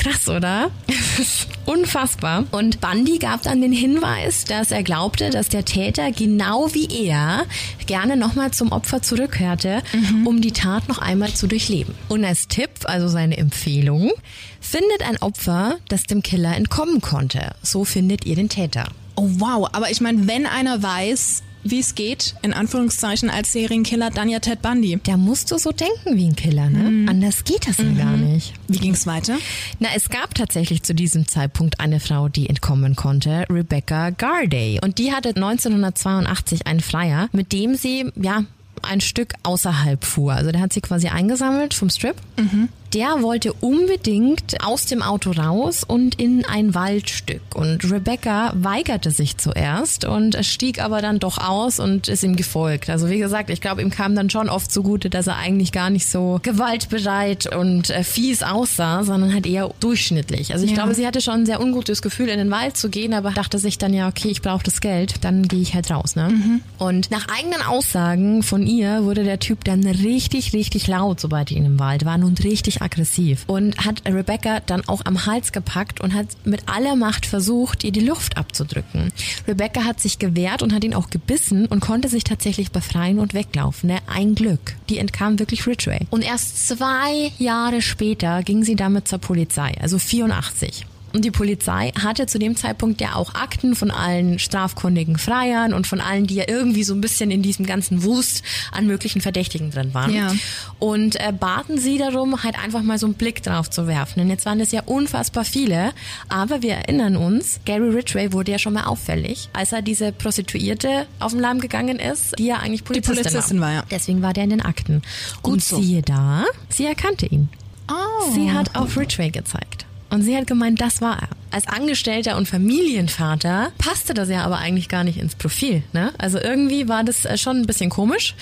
Krass, 0.00 0.28
oder? 0.28 0.70
Unfassbar. 1.66 2.44
Und 2.52 2.80
Bundy 2.80 3.18
gab 3.18 3.42
dann 3.42 3.60
den 3.60 3.72
Hinweis, 3.72 4.44
dass 4.44 4.70
er 4.70 4.82
glaubte, 4.82 5.28
dass 5.28 5.50
der 5.50 5.66
Täter 5.66 6.10
genau 6.10 6.72
wie 6.72 7.06
er 7.06 7.44
gerne 7.86 8.16
nochmal 8.16 8.50
zum 8.50 8.72
Opfer 8.72 9.02
zurückkehrte, 9.02 9.82
mhm. 9.92 10.26
um 10.26 10.40
die 10.40 10.52
Tat 10.52 10.88
noch 10.88 10.98
einmal 10.98 11.34
zu 11.34 11.46
durchleben. 11.46 11.94
Und 12.08 12.24
als 12.24 12.48
Tipp, 12.48 12.70
also 12.84 13.08
seine 13.08 13.36
Empfehlung, 13.36 14.10
findet 14.58 15.02
ein 15.06 15.18
Opfer, 15.18 15.76
das 15.88 16.04
dem 16.04 16.22
Killer 16.22 16.56
entkommen 16.56 17.02
konnte. 17.02 17.54
So 17.62 17.84
findet 17.84 18.24
ihr 18.24 18.36
den 18.36 18.48
Täter. 18.48 18.88
Oh 19.16 19.28
wow, 19.34 19.68
aber 19.72 19.90
ich 19.90 20.00
meine, 20.00 20.26
wenn 20.26 20.46
einer 20.46 20.82
weiß, 20.82 21.42
wie 21.62 21.80
es 21.80 21.94
geht, 21.94 22.34
in 22.42 22.52
Anführungszeichen 22.52 23.30
als 23.30 23.52
Serienkiller, 23.52 24.10
dann 24.10 24.28
ja 24.28 24.38
Ted 24.38 24.62
Bundy. 24.62 24.98
Da 25.02 25.16
musst 25.16 25.50
du 25.50 25.58
so 25.58 25.72
denken 25.72 26.16
wie 26.16 26.26
ein 26.26 26.36
Killer, 26.36 26.70
ne? 26.70 26.90
Mhm. 26.90 27.08
Anders 27.08 27.44
geht 27.44 27.68
das 27.68 27.78
mhm. 27.78 27.98
ja 27.98 28.04
gar 28.04 28.16
nicht. 28.16 28.54
Wie 28.68 28.78
ging 28.78 28.94
es 28.94 29.06
weiter? 29.06 29.36
Na, 29.78 29.88
es 29.94 30.08
gab 30.08 30.34
tatsächlich 30.34 30.82
zu 30.82 30.94
diesem 30.94 31.28
Zeitpunkt 31.28 31.80
eine 31.80 32.00
Frau, 32.00 32.28
die 32.28 32.48
entkommen 32.48 32.96
konnte, 32.96 33.44
Rebecca 33.50 34.10
Garday. 34.10 34.80
Und 34.82 34.98
die 34.98 35.12
hatte 35.12 35.30
1982 35.30 36.66
einen 36.66 36.80
Flyer, 36.80 37.28
mit 37.32 37.52
dem 37.52 37.74
sie, 37.74 38.10
ja, 38.16 38.44
ein 38.82 39.00
Stück 39.00 39.34
außerhalb 39.42 40.04
fuhr. 40.04 40.32
Also 40.32 40.52
der 40.52 40.62
hat 40.62 40.72
sie 40.72 40.80
quasi 40.80 41.08
eingesammelt 41.08 41.74
vom 41.74 41.90
Strip. 41.90 42.16
Mhm 42.38 42.68
der 42.92 43.22
wollte 43.22 43.52
unbedingt 43.52 44.64
aus 44.64 44.86
dem 44.86 45.02
Auto 45.02 45.30
raus 45.30 45.84
und 45.84 46.20
in 46.20 46.44
ein 46.44 46.74
Waldstück. 46.74 47.40
Und 47.54 47.90
Rebecca 47.90 48.52
weigerte 48.54 49.10
sich 49.10 49.36
zuerst 49.36 50.04
und 50.04 50.36
stieg 50.44 50.82
aber 50.82 51.00
dann 51.00 51.18
doch 51.18 51.38
aus 51.38 51.78
und 51.78 52.08
ist 52.08 52.24
ihm 52.24 52.36
gefolgt. 52.36 52.90
Also 52.90 53.08
wie 53.08 53.18
gesagt, 53.18 53.50
ich 53.50 53.60
glaube, 53.60 53.82
ihm 53.82 53.90
kam 53.90 54.14
dann 54.14 54.30
schon 54.30 54.48
oft 54.48 54.72
zugute, 54.72 55.10
dass 55.10 55.26
er 55.26 55.36
eigentlich 55.36 55.72
gar 55.72 55.90
nicht 55.90 56.08
so 56.08 56.40
gewaltbereit 56.42 57.54
und 57.54 57.90
äh, 57.90 58.02
fies 58.02 58.42
aussah, 58.42 59.04
sondern 59.04 59.32
halt 59.32 59.46
eher 59.46 59.70
durchschnittlich. 59.80 60.52
Also 60.52 60.64
ich 60.64 60.72
ja. 60.72 60.76
glaube, 60.76 60.94
sie 60.94 61.06
hatte 61.06 61.20
schon 61.20 61.40
ein 61.40 61.46
sehr 61.46 61.60
ungutes 61.60 62.02
Gefühl, 62.02 62.28
in 62.28 62.38
den 62.38 62.50
Wald 62.50 62.76
zu 62.76 62.90
gehen, 62.90 63.14
aber 63.14 63.30
dachte 63.30 63.58
sich 63.58 63.78
dann 63.78 63.94
ja, 63.94 64.08
okay, 64.08 64.28
ich 64.28 64.42
brauche 64.42 64.64
das 64.64 64.80
Geld, 64.80 65.24
dann 65.24 65.46
gehe 65.46 65.60
ich 65.60 65.74
halt 65.74 65.90
raus. 65.90 66.16
Ne? 66.16 66.28
Mhm. 66.30 66.60
Und 66.78 67.10
nach 67.10 67.26
eigenen 67.28 67.62
Aussagen 67.62 68.42
von 68.42 68.66
ihr 68.66 69.04
wurde 69.04 69.22
der 69.22 69.38
Typ 69.38 69.64
dann 69.64 69.86
richtig, 69.86 70.52
richtig 70.52 70.86
laut, 70.86 71.20
sobald 71.20 71.50
die 71.50 71.56
in 71.56 71.64
dem 71.64 71.78
Wald 71.78 72.04
waren 72.04 72.24
und 72.24 72.42
richtig 72.42 72.79
aggressiv 72.80 73.44
und 73.46 73.84
hat 73.84 74.02
Rebecca 74.06 74.60
dann 74.60 74.86
auch 74.88 75.02
am 75.04 75.26
Hals 75.26 75.52
gepackt 75.52 76.00
und 76.00 76.14
hat 76.14 76.26
mit 76.44 76.68
aller 76.68 76.96
Macht 76.96 77.26
versucht, 77.26 77.84
ihr 77.84 77.92
die 77.92 78.00
Luft 78.00 78.36
abzudrücken. 78.36 79.12
Rebecca 79.46 79.84
hat 79.84 80.00
sich 80.00 80.18
gewehrt 80.18 80.62
und 80.62 80.72
hat 80.72 80.84
ihn 80.84 80.94
auch 80.94 81.10
gebissen 81.10 81.66
und 81.66 81.80
konnte 81.80 82.08
sich 82.08 82.24
tatsächlich 82.24 82.70
befreien 82.70 83.18
und 83.18 83.34
weglaufen. 83.34 83.90
Ne? 83.90 83.98
Ein 84.06 84.34
Glück. 84.34 84.74
Die 84.88 84.98
entkam 84.98 85.38
wirklich 85.38 85.66
Ridgway. 85.66 86.06
Und 86.10 86.22
erst 86.22 86.68
zwei 86.68 87.32
Jahre 87.38 87.82
später 87.82 88.42
ging 88.42 88.64
sie 88.64 88.76
damit 88.76 89.08
zur 89.08 89.18
Polizei, 89.18 89.74
also 89.80 89.98
84. 89.98 90.86
Und 91.12 91.24
die 91.24 91.30
Polizei 91.30 91.92
hatte 92.00 92.26
zu 92.26 92.38
dem 92.38 92.56
Zeitpunkt 92.56 93.00
ja 93.00 93.14
auch 93.14 93.34
Akten 93.34 93.74
von 93.74 93.90
allen 93.90 94.38
strafkundigen 94.38 95.18
Freiern 95.18 95.74
und 95.74 95.86
von 95.86 96.00
allen, 96.00 96.26
die 96.26 96.36
ja 96.36 96.44
irgendwie 96.46 96.84
so 96.84 96.94
ein 96.94 97.00
bisschen 97.00 97.30
in 97.30 97.42
diesem 97.42 97.66
ganzen 97.66 98.04
Wust 98.04 98.42
an 98.72 98.86
möglichen 98.86 99.20
Verdächtigen 99.20 99.70
drin 99.70 99.92
waren. 99.92 100.14
Ja. 100.14 100.32
Und 100.78 101.16
äh, 101.16 101.32
baten 101.32 101.78
sie 101.78 101.98
darum, 101.98 102.42
halt 102.42 102.58
einfach 102.62 102.82
mal 102.82 102.98
so 102.98 103.06
einen 103.06 103.14
Blick 103.14 103.42
drauf 103.42 103.70
zu 103.70 103.86
werfen. 103.86 104.20
Und 104.20 104.28
jetzt 104.28 104.46
waren 104.46 104.58
das 104.58 104.72
ja 104.72 104.82
unfassbar 104.86 105.44
viele, 105.44 105.92
aber 106.28 106.62
wir 106.62 106.74
erinnern 106.74 107.16
uns, 107.16 107.60
Gary 107.64 107.90
Ridgway 107.90 108.32
wurde 108.32 108.52
ja 108.52 108.58
schon 108.58 108.74
mal 108.74 108.84
auffällig, 108.84 109.48
als 109.52 109.72
er 109.72 109.82
diese 109.82 110.12
Prostituierte 110.12 111.06
auf 111.18 111.32
den 111.32 111.40
Lamm 111.40 111.60
gegangen 111.60 111.98
ist, 111.98 112.38
die 112.38 112.46
ja 112.46 112.56
eigentlich 112.56 112.84
Polizistin, 112.84 113.14
die 113.14 113.22
Polizistin 113.22 113.60
war. 113.60 113.68
war 113.68 113.74
ja. 113.74 113.84
Deswegen 113.90 114.22
war 114.22 114.32
der 114.32 114.44
in 114.44 114.50
den 114.50 114.62
Akten. 114.62 115.02
Gut 115.42 115.54
und 115.54 115.64
so. 115.64 115.80
siehe 115.80 116.02
da, 116.02 116.44
sie 116.68 116.86
erkannte 116.86 117.26
ihn. 117.26 117.48
Oh. 117.90 118.32
Sie 118.32 118.52
hat 118.52 118.76
auf 118.76 118.96
Ridgway 118.96 119.30
gezeigt. 119.30 119.86
Und 120.10 120.22
sie 120.22 120.36
hat 120.36 120.46
gemeint, 120.46 120.80
das 120.80 121.00
war 121.00 121.22
er. 121.22 121.28
Als 121.52 121.66
Angestellter 121.66 122.36
und 122.36 122.46
Familienvater 122.46 123.72
passte 123.78 124.14
das 124.14 124.28
ja 124.28 124.44
aber 124.44 124.58
eigentlich 124.58 124.88
gar 124.88 125.04
nicht 125.04 125.18
ins 125.18 125.34
Profil. 125.34 125.82
Ne? 125.92 126.12
Also 126.18 126.38
irgendwie 126.38 126.88
war 126.88 127.02
das 127.02 127.24
äh, 127.24 127.38
schon 127.38 127.58
ein 127.58 127.66
bisschen 127.66 127.90
komisch. 127.90 128.34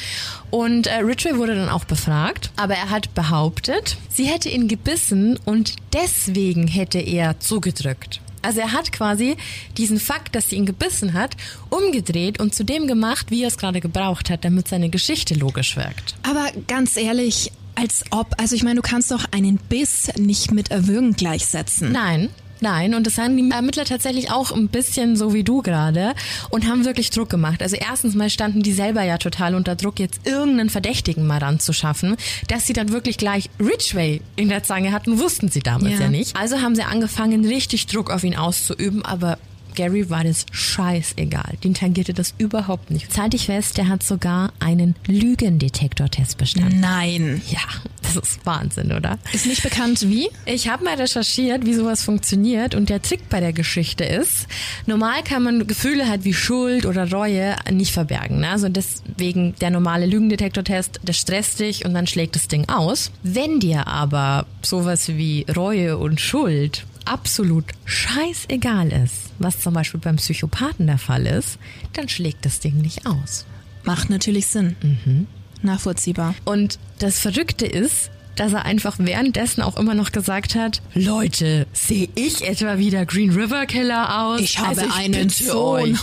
Und 0.51 0.87
äh, 0.87 0.97
Ridgway 0.97 1.37
wurde 1.37 1.55
dann 1.55 1.69
auch 1.69 1.85
befragt, 1.85 2.51
aber 2.57 2.75
er 2.75 2.91
hat 2.91 3.15
behauptet, 3.15 3.97
sie 4.11 4.25
hätte 4.25 4.49
ihn 4.49 4.69
gebissen 4.69 5.39
und 5.45 5.75
deswegen 5.95 6.67
hätte 6.67 6.99
er 6.99 7.39
zugedrückt. 7.41 8.21
Also 8.43 8.61
er 8.61 8.73
hat 8.73 8.93
quasi 8.93 9.37
diesen 9.77 9.99
Fakt, 9.99 10.35
dass 10.35 10.51
sie 10.51 10.57
ihn 10.57 10.67
gebissen 10.67 11.13
hat, 11.13 11.37
umgedreht 11.71 12.41
und 12.41 12.55
zu 12.55 12.65
dem 12.65 12.87
gemacht, 12.87 13.31
wie 13.31 13.43
er 13.43 13.49
es 13.49 13.59
gerade 13.59 13.81
gebraucht 13.81 14.31
hat, 14.31 14.45
damit 14.45 14.69
seine 14.69 14.91
Geschichte 14.91 15.35
logisch 15.35 15.77
wirkt. 15.77 16.15
Aber 16.23 16.49
ganz 16.67 16.97
ehrlich, 16.97 17.53
als 17.79 18.05
ob, 18.11 18.35
also 18.39 18.57
ich 18.57 18.65
meine, 18.65 18.77
du 18.77 18.83
kannst 18.83 19.11
doch 19.11 19.25
einen 19.31 19.57
Biss 19.57 20.11
nicht 20.17 20.51
mit 20.51 20.71
Erwürgen 20.71 21.13
gleichsetzen. 21.13 21.93
Nein. 21.93 22.29
Nein, 22.61 22.95
und 22.95 23.07
das 23.07 23.19
haben 23.19 23.37
die 23.37 23.49
Ermittler 23.51 23.85
tatsächlich 23.85 24.33
auch 24.33 24.51
ein 24.51 24.67
bisschen 24.67 25.15
so 25.17 25.33
wie 25.33 25.45
du 25.45 25.63
gerade 25.63 26.15
und 26.51 26.67
haben 26.67 26.85
wirklich 26.85 27.11
Druck 27.11 27.31
gemacht. 27.31 27.63
Also 27.63 27.77
erstens 27.77 28.17
mal 28.17 28.31
standen 28.31 28.65
die 28.65 28.73
selber 28.73 29.05
ja 29.05 29.17
total 29.17 29.55
unter 29.55 29.77
Druck, 29.77 30.01
jetzt 30.01 30.27
irgendeinen 30.27 30.69
Verdächtigen 30.69 31.25
mal 31.25 31.39
ranzuschaffen. 31.39 32.17
Dass 32.49 32.67
sie 32.67 32.73
dann 32.73 32.91
wirklich 32.91 33.17
gleich 33.17 33.49
Ridgway 33.61 34.23
in 34.35 34.49
der 34.49 34.65
Zange 34.65 34.91
hatten, 34.91 35.21
wussten 35.21 35.49
sie 35.49 35.61
damals 35.61 35.95
ja. 35.95 36.01
ja 36.01 36.09
nicht. 36.09 36.37
Also 36.37 36.61
haben 36.61 36.75
sie 36.75 36.83
angefangen, 36.83 37.45
richtig 37.45 37.87
Druck 37.87 38.11
auf 38.11 38.25
ihn 38.25 38.35
auszuüben, 38.35 39.05
aber 39.05 39.39
Gary 39.79 40.11
war 40.11 40.25
das 40.25 40.45
scheißegal. 40.51 41.57
Den 41.63 41.73
tangierte 41.73 42.13
das 42.13 42.35
überhaupt 42.37 42.91
nicht. 42.91 43.13
Zahlt 43.13 43.33
dich 43.33 43.47
fest, 43.47 43.79
der 43.79 43.87
hat 43.87 44.03
sogar 44.03 44.53
einen 44.59 44.97
Lügendetektortest 45.07 46.37
bestanden. 46.37 46.81
Nein. 46.81 47.41
Ja, 47.49 47.61
das 48.03 48.17
ist 48.17 48.45
Wahnsinn, 48.45 48.91
oder? 48.91 49.21
Ist 49.33 49.47
nicht 49.47 49.63
bekannt 49.63 50.03
wie? 50.03 50.31
Ich 50.47 50.69
habe 50.69 50.83
mal 50.83 50.97
recherchiert, 50.97 51.65
wie 51.65 51.75
sowas 51.75 52.03
funktioniert 52.03 52.75
und 52.75 52.89
der 52.89 53.03
Trick 53.03 53.29
bei 53.29 53.39
der 53.39 53.53
Geschichte 53.53 54.03
ist, 54.03 54.49
normal 54.87 55.23
kann 55.23 55.45
man 55.45 55.65
Gefühle 55.69 56.09
halt 56.09 56.25
wie 56.25 56.35
Schuld 56.35 56.85
oder 56.85 57.09
Reue 57.09 57.55
nicht 57.71 57.93
verbergen. 57.93 58.41
Ne? 58.41 58.51
Also 58.51 58.69
deswegen 58.69 59.55
der 59.61 59.71
normale 59.71 60.07
Lügendetektortest, 60.07 60.99
der 61.05 61.13
stresst 61.13 61.61
dich 61.61 61.85
und 61.85 61.95
dann 61.95 62.09
schlägt 62.09 62.35
das 62.35 62.49
Ding 62.49 62.69
aus. 62.69 63.13
Wenn 63.23 63.61
dir 63.61 63.87
aber 63.87 64.45
sowas 64.61 65.07
wie 65.07 65.47
Reue 65.55 65.99
und 65.99 66.21
Schuld 66.21 66.85
absolut 67.09 67.65
scheißegal 67.85 68.93
ist, 68.93 69.33
was 69.39 69.61
zum 69.61 69.75
Beispiel 69.75 70.01
beim 70.01 70.17
Psychopathen 70.17 70.87
der 70.87 70.99
Fall 70.99 71.27
ist, 71.27 71.59
dann 71.93 72.09
schlägt 72.09 72.45
das 72.45 72.61
Ding 72.61 72.77
nicht 72.79 73.07
aus. 73.07 73.47
Macht 73.85 74.11
natürlich 74.11 74.47
Sinn. 74.47 74.77
Mhm. 74.83 75.27
Nachvollziehbar. 75.63 76.35
Und 76.45 76.79
das 76.99 77.19
Verrückte 77.19 77.67
ist, 77.67 78.11
dass 78.37 78.53
er 78.53 78.65
einfach 78.65 78.97
währenddessen 78.99 79.63
auch 79.63 79.77
immer 79.77 79.95
noch 79.95 80.13
gesagt 80.13 80.55
hat, 80.55 80.81
Leute, 80.95 81.67
sehe 81.73 82.09
ich 82.15 82.47
etwa 82.47 82.79
wieder 82.79 83.05
Green 83.05 83.31
River 83.31 83.67
Killer 83.67 84.23
aus? 84.23 84.41
Ich 84.41 84.59
habe 84.59 84.69
also 84.69 84.87
ich 84.87 84.95
einen 84.95 85.29
Sohn. 85.29 85.93
Euch. 85.93 85.99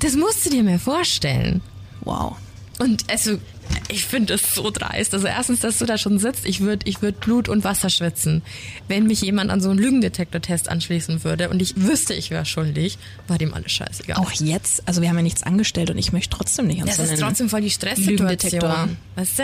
Das 0.00 0.16
musst 0.16 0.44
du 0.46 0.50
dir 0.50 0.62
mir 0.62 0.78
vorstellen. 0.78 1.60
Wow. 2.00 2.36
Und 2.78 3.08
also, 3.10 3.38
ich 3.88 4.04
finde 4.04 4.34
es 4.34 4.54
so 4.54 4.70
dreist. 4.70 5.14
Also 5.14 5.26
erstens, 5.26 5.60
dass 5.60 5.78
du 5.78 5.86
da 5.86 5.98
schon 5.98 6.18
sitzt, 6.18 6.44
ich 6.44 6.60
würde 6.60 6.88
ich 6.88 7.02
würd 7.02 7.20
Blut 7.20 7.48
und 7.48 7.64
Wasser 7.64 7.90
schwitzen. 7.90 8.42
Wenn 8.88 9.06
mich 9.06 9.20
jemand 9.22 9.50
an 9.50 9.60
so 9.60 9.70
einen 9.70 9.78
Lügendetektor-Test 9.78 10.68
anschließen 10.68 11.24
würde 11.24 11.48
und 11.48 11.60
ich 11.62 11.76
wüsste, 11.76 12.14
ich 12.14 12.30
wäre 12.30 12.44
schuldig, 12.44 12.98
war 13.28 13.38
dem 13.38 13.54
alles 13.54 13.72
scheißegal. 13.72 14.16
Auch 14.16 14.32
jetzt? 14.32 14.82
Also 14.86 15.02
wir 15.02 15.08
haben 15.08 15.16
ja 15.16 15.22
nichts 15.22 15.42
angestellt 15.42 15.90
und 15.90 15.98
ich 15.98 16.12
möchte 16.12 16.36
trotzdem 16.36 16.66
nicht 16.66 16.80
an 16.80 16.86
das 16.86 16.96
so 16.96 17.02
einen 17.02 17.10
Das 17.10 17.18
ist 17.18 17.24
trotzdem 17.24 17.48
voll 17.48 17.60
die 17.60 17.70
Stresssituation. 17.70 18.96
Weißt 19.14 19.38
du? 19.38 19.42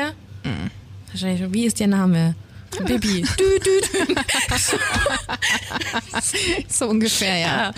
Mhm. 0.48 0.70
Wahrscheinlich, 1.10 1.52
wie 1.52 1.66
ist 1.66 1.80
Ihr 1.80 1.88
Name? 1.88 2.34
Bibi. 2.80 3.22
Dü, 3.38 3.58
dü, 3.64 3.80
dü. 3.80 4.14
so 6.68 6.86
ungefähr, 6.88 7.36
ja. 7.38 7.46
ja. 7.46 7.72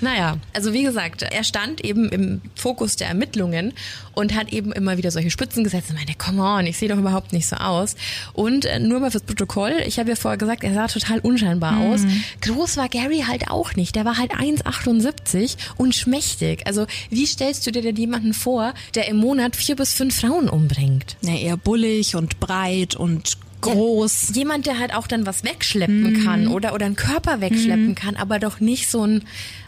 Naja, 0.00 0.38
also 0.52 0.72
wie 0.72 0.82
gesagt, 0.82 1.22
er 1.22 1.44
stand 1.44 1.84
eben 1.84 2.08
im 2.08 2.40
Fokus 2.54 2.96
der 2.96 3.08
Ermittlungen 3.08 3.74
und 4.14 4.34
hat 4.34 4.52
eben 4.52 4.72
immer 4.72 4.96
wieder 4.96 5.10
solche 5.10 5.30
Spitzen 5.30 5.64
gesetzt 5.64 5.90
und 5.90 5.96
meinte, 5.96 6.14
come 6.14 6.42
on, 6.42 6.66
ich 6.66 6.76
sehe 6.76 6.88
doch 6.88 6.98
überhaupt 6.98 7.32
nicht 7.32 7.46
so 7.46 7.56
aus. 7.56 7.94
Und 8.32 8.64
äh, 8.64 8.78
nur 8.80 9.00
mal 9.00 9.10
fürs 9.10 9.22
Protokoll, 9.22 9.74
ich 9.86 9.98
habe 9.98 10.10
ja 10.10 10.16
vorher 10.16 10.38
gesagt, 10.38 10.64
er 10.64 10.74
sah 10.74 10.88
total 10.88 11.20
unscheinbar 11.20 11.72
mhm. 11.72 11.92
aus. 11.92 12.00
Groß 12.40 12.76
war 12.76 12.88
Gary 12.88 13.24
halt 13.26 13.50
auch 13.50 13.74
nicht. 13.76 13.94
Der 13.96 14.04
war 14.04 14.18
halt 14.18 14.32
1,78 14.32 15.56
und 15.76 15.94
schmächtig. 15.94 16.66
Also 16.66 16.86
wie 17.10 17.26
stellst 17.26 17.66
du 17.66 17.70
dir 17.70 17.82
denn 17.82 17.96
jemanden 17.96 18.34
vor, 18.34 18.74
der 18.94 19.08
im 19.08 19.18
Monat 19.18 19.56
vier 19.56 19.76
bis 19.76 19.94
fünf 19.94 20.20
Frauen 20.20 20.48
umbringt? 20.48 21.16
Na, 21.22 21.34
eher 21.34 21.56
bullig 21.56 22.16
und 22.16 22.40
breit 22.40 22.96
und 22.96 23.38
groß. 23.60 24.28
Ja, 24.28 24.34
jemand, 24.36 24.66
der 24.66 24.78
halt 24.78 24.94
auch 24.94 25.06
dann 25.06 25.26
was 25.26 25.44
wegschleppen 25.44 26.12
mhm. 26.12 26.24
kann 26.24 26.48
oder, 26.48 26.74
oder 26.74 26.86
einen 26.86 26.96
Körper 26.96 27.40
wegschleppen 27.40 27.88
mhm. 27.88 27.94
kann, 27.94 28.16
aber 28.16 28.38
doch 28.38 28.60
nicht 28.60 28.88
so 28.90 29.02
einen 29.02 29.24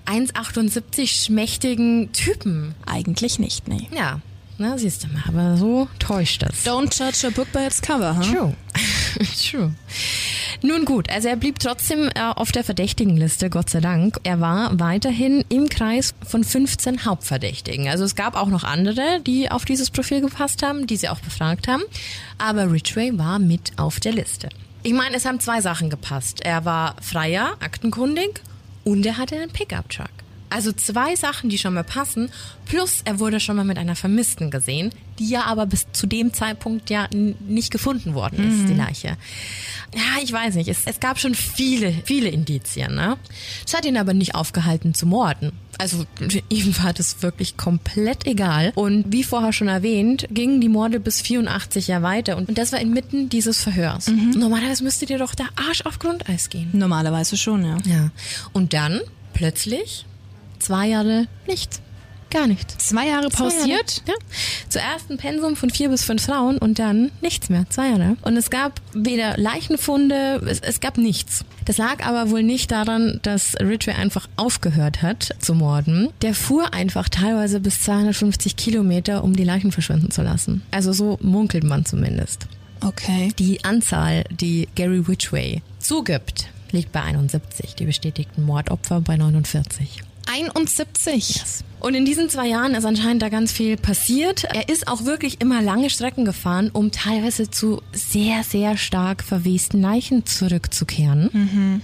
1,78 0.06 1.25
schmächtigen 1.25 2.12
Typen. 2.12 2.75
Eigentlich 2.87 3.38
nicht, 3.38 3.68
nee. 3.68 3.88
Ja. 3.94 4.20
Na, 4.61 4.76
siehst 4.76 5.05
du 5.05 5.09
mal, 5.09 5.23
aber 5.26 5.57
so 5.57 5.88
täuscht 5.99 6.43
das. 6.43 6.67
Don't 6.67 6.95
judge 6.95 7.26
a 7.26 7.31
book 7.31 7.50
by 7.50 7.61
its 7.61 7.81
cover, 7.81 8.14
huh? 8.14 8.31
True. 8.31 8.55
True. 9.50 9.75
Nun 10.61 10.85
gut, 10.85 11.09
also 11.09 11.29
er 11.29 11.37
blieb 11.37 11.59
trotzdem 11.59 12.11
äh, 12.14 12.21
auf 12.21 12.52
der 12.52 12.62
Verdächtigenliste, 12.62 13.49
Gott 13.49 13.71
sei 13.71 13.81
Dank. 13.81 14.19
Er 14.23 14.38
war 14.40 14.79
weiterhin 14.79 15.47
im 15.49 15.71
Kreis 15.71 16.12
von 16.26 16.45
15 16.45 17.07
Hauptverdächtigen. 17.07 17.88
Also 17.88 18.05
es 18.05 18.14
gab 18.14 18.37
auch 18.37 18.49
noch 18.49 18.62
andere, 18.62 19.23
die 19.26 19.50
auf 19.50 19.64
dieses 19.64 19.88
Profil 19.90 20.21
gepasst 20.21 20.62
haben, 20.62 20.87
die 20.87 20.99
sie 20.99 21.09
auch 21.09 21.21
befragt 21.21 21.67
haben. 21.67 21.83
Aber 22.37 22.71
Ridgway 22.71 23.17
war 23.17 23.38
mit 23.38 23.73
auf 23.79 23.99
der 23.99 24.12
Liste. 24.12 24.50
Ich 24.83 24.93
meine, 24.93 25.17
es 25.17 25.25
haben 25.25 25.40
zwei 25.40 25.62
Sachen 25.62 25.88
gepasst. 25.88 26.43
Er 26.43 26.67
war 26.67 26.97
freier, 27.00 27.57
aktenkundig 27.61 28.43
und 28.85 29.07
er 29.07 29.17
hatte 29.17 29.37
einen 29.37 29.50
Pickup-Truck. 29.50 30.19
Also 30.50 30.73
zwei 30.73 31.14
Sachen, 31.14 31.49
die 31.49 31.59
schon 31.59 31.75
mal 31.75 31.85
passen. 31.85 32.30
Plus 32.66 33.02
er 33.04 33.21
wurde 33.21 33.40
schon 33.40 33.57
mal 33.57 33.64
mit 33.64 33.78
einer 33.78 33.97
Vermissten 33.97 34.50
gesehen, 34.50 34.90
die 35.19 35.28
ja 35.28 35.45
aber 35.45 35.66
bis 35.66 35.87
zu 35.92 36.07
dem 36.07 36.35
Zeitpunkt 36.35 36.90
ja 36.90 37.09
nicht 37.12 37.71
gefunden 37.71 38.14
worden 38.14 38.49
ist, 38.49 38.62
mhm. 38.62 38.66
die 38.66 38.75
Leiche. 38.75 39.16
Ja, 39.95 40.23
ich 40.23 40.33
weiß 40.33 40.57
nicht. 40.57 40.69
Es, 40.69 40.87
es 40.87 40.99
gab 40.99 41.19
schon 41.21 41.35
viele, 41.35 41.95
viele 42.04 42.28
Indizien. 42.28 42.95
Ne? 42.95 43.16
Es 43.66 43.75
hat 43.75 43.85
ihn 43.85 43.97
aber 43.97 44.12
nicht 44.12 44.35
aufgehalten 44.35 44.92
zu 44.92 45.07
morden. 45.07 45.52
Also 45.78 46.04
ihm 46.49 46.76
war 46.83 46.92
das 46.92 47.23
wirklich 47.23 47.57
komplett 47.57 48.26
egal. 48.26 48.73
Und 48.75 49.12
wie 49.12 49.25
vorher 49.25 49.52
schon 49.52 49.69
erwähnt, 49.69 50.26
gingen 50.30 50.61
die 50.61 50.69
Morde 50.69 50.99
bis 51.00 51.21
84 51.21 51.87
Jahre 51.88 52.02
weiter. 52.02 52.37
Und 52.37 52.59
das 52.59 52.73
war 52.73 52.80
inmitten 52.80 53.28
dieses 53.28 53.62
Verhörs. 53.62 54.09
Mhm. 54.09 54.30
Normalerweise 54.30 54.83
müsste 54.83 55.07
dir 55.07 55.19
doch 55.19 55.35
der 55.35 55.49
Arsch 55.69 55.83
auf 55.83 55.99
Grundeis 55.99 56.50
gehen. 56.50 56.71
Normalerweise 56.73 57.37
schon, 57.37 57.64
ja. 57.64 57.78
Ja. 57.87 58.11
Und 58.52 58.73
dann, 58.73 59.00
plötzlich, 59.33 60.07
zwei 60.61 60.88
Jahre 60.88 61.26
nichts. 61.47 61.81
Gar 62.31 62.47
nicht. 62.47 62.81
Zwei 62.81 63.09
Jahre 63.09 63.29
pausiert? 63.29 63.61
Zwei 63.61 63.69
Jahre. 63.69 63.81
Ja. 64.07 64.14
Zuerst 64.69 65.11
ein 65.11 65.19
Pensum 65.19 65.57
von 65.57 65.69
vier 65.69 65.88
bis 65.88 66.05
fünf 66.05 66.25
Frauen 66.25 66.59
und 66.59 66.79
dann 66.79 67.11
nichts 67.21 67.49
mehr. 67.49 67.67
Zwei 67.71 67.88
Jahre. 67.88 68.17
Und 68.23 68.37
es 68.37 68.50
gab 68.50 68.81
weder 68.95 69.37
Leichenfunde, 69.37 70.40
es, 70.49 70.61
es 70.61 70.79
gab 70.79 70.97
nichts. 70.97 71.45
Das 71.64 71.76
lag 71.76 72.07
aber 72.07 72.31
wohl 72.31 72.45
nicht 72.45 72.71
daran, 72.71 73.19
dass 73.23 73.57
Ridgway 73.61 73.95
einfach 73.95 74.29
aufgehört 74.37 75.02
hat 75.02 75.35
zu 75.40 75.55
morden. 75.55 76.11
Der 76.23 76.35
fuhr 76.35 76.73
einfach 76.73 77.09
teilweise 77.09 77.59
bis 77.59 77.83
250 77.83 78.55
Kilometer, 78.55 79.25
um 79.25 79.35
die 79.35 79.45
Leichen 79.45 79.73
verschwinden 79.73 80.12
zu 80.12 80.23
lassen. 80.23 80.62
Also 80.71 80.93
so 80.93 81.19
munkelt 81.21 81.64
man 81.64 81.85
zumindest. 81.85 82.47
Okay. 82.81 83.33
Die 83.38 83.64
Anzahl, 83.64 84.25
die 84.31 84.69
Gary 84.76 85.00
Ridgway 85.00 85.62
zugibt, 85.81 86.49
liegt 86.71 86.93
bei 86.93 87.02
71. 87.02 87.75
Die 87.75 87.85
bestätigten 87.87 88.45
Mordopfer 88.45 89.00
bei 89.00 89.17
49. 89.17 90.02
71. 90.26 91.36
Yes. 91.36 91.64
Und 91.80 91.94
in 91.94 92.04
diesen 92.04 92.28
zwei 92.28 92.46
Jahren 92.46 92.74
ist 92.74 92.84
anscheinend 92.84 93.22
da 93.22 93.30
ganz 93.30 93.52
viel 93.52 93.76
passiert. 93.76 94.44
Er 94.44 94.68
ist 94.68 94.86
auch 94.86 95.04
wirklich 95.04 95.40
immer 95.40 95.62
lange 95.62 95.88
Strecken 95.88 96.26
gefahren, 96.26 96.70
um 96.72 96.92
teilweise 96.92 97.50
zu 97.50 97.82
sehr, 97.92 98.44
sehr 98.44 98.76
stark 98.76 99.24
verwesten 99.24 99.80
Leichen 99.80 100.26
zurückzukehren, 100.26 101.30
mhm. 101.32 101.82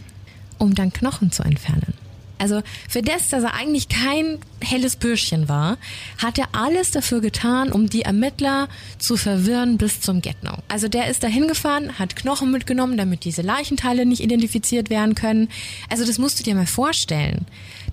um 0.58 0.74
dann 0.74 0.92
Knochen 0.92 1.32
zu 1.32 1.42
entfernen. 1.42 1.94
Also 2.38 2.62
für 2.88 3.00
das, 3.00 3.30
dass 3.30 3.44
er 3.44 3.54
eigentlich 3.54 3.88
kein 3.88 4.38
helles 4.60 4.96
Bürschchen 4.96 5.48
war, 5.48 5.78
hat 6.18 6.38
er 6.38 6.48
alles 6.52 6.90
dafür 6.90 7.22
getan, 7.22 7.72
um 7.72 7.88
die 7.88 8.02
Ermittler 8.02 8.68
zu 8.98 9.16
verwirren 9.16 9.78
bis 9.78 10.02
zum 10.02 10.20
Get-No. 10.20 10.58
Also 10.68 10.88
der 10.88 11.08
ist 11.08 11.22
da 11.22 11.28
hingefahren, 11.28 11.98
hat 11.98 12.14
Knochen 12.14 12.50
mitgenommen, 12.50 12.98
damit 12.98 13.24
diese 13.24 13.40
Leichenteile 13.40 14.04
nicht 14.04 14.22
identifiziert 14.22 14.90
werden 14.90 15.14
können. 15.14 15.48
Also 15.88 16.04
das 16.04 16.18
musst 16.18 16.38
du 16.38 16.42
dir 16.42 16.54
mal 16.54 16.66
vorstellen 16.66 17.46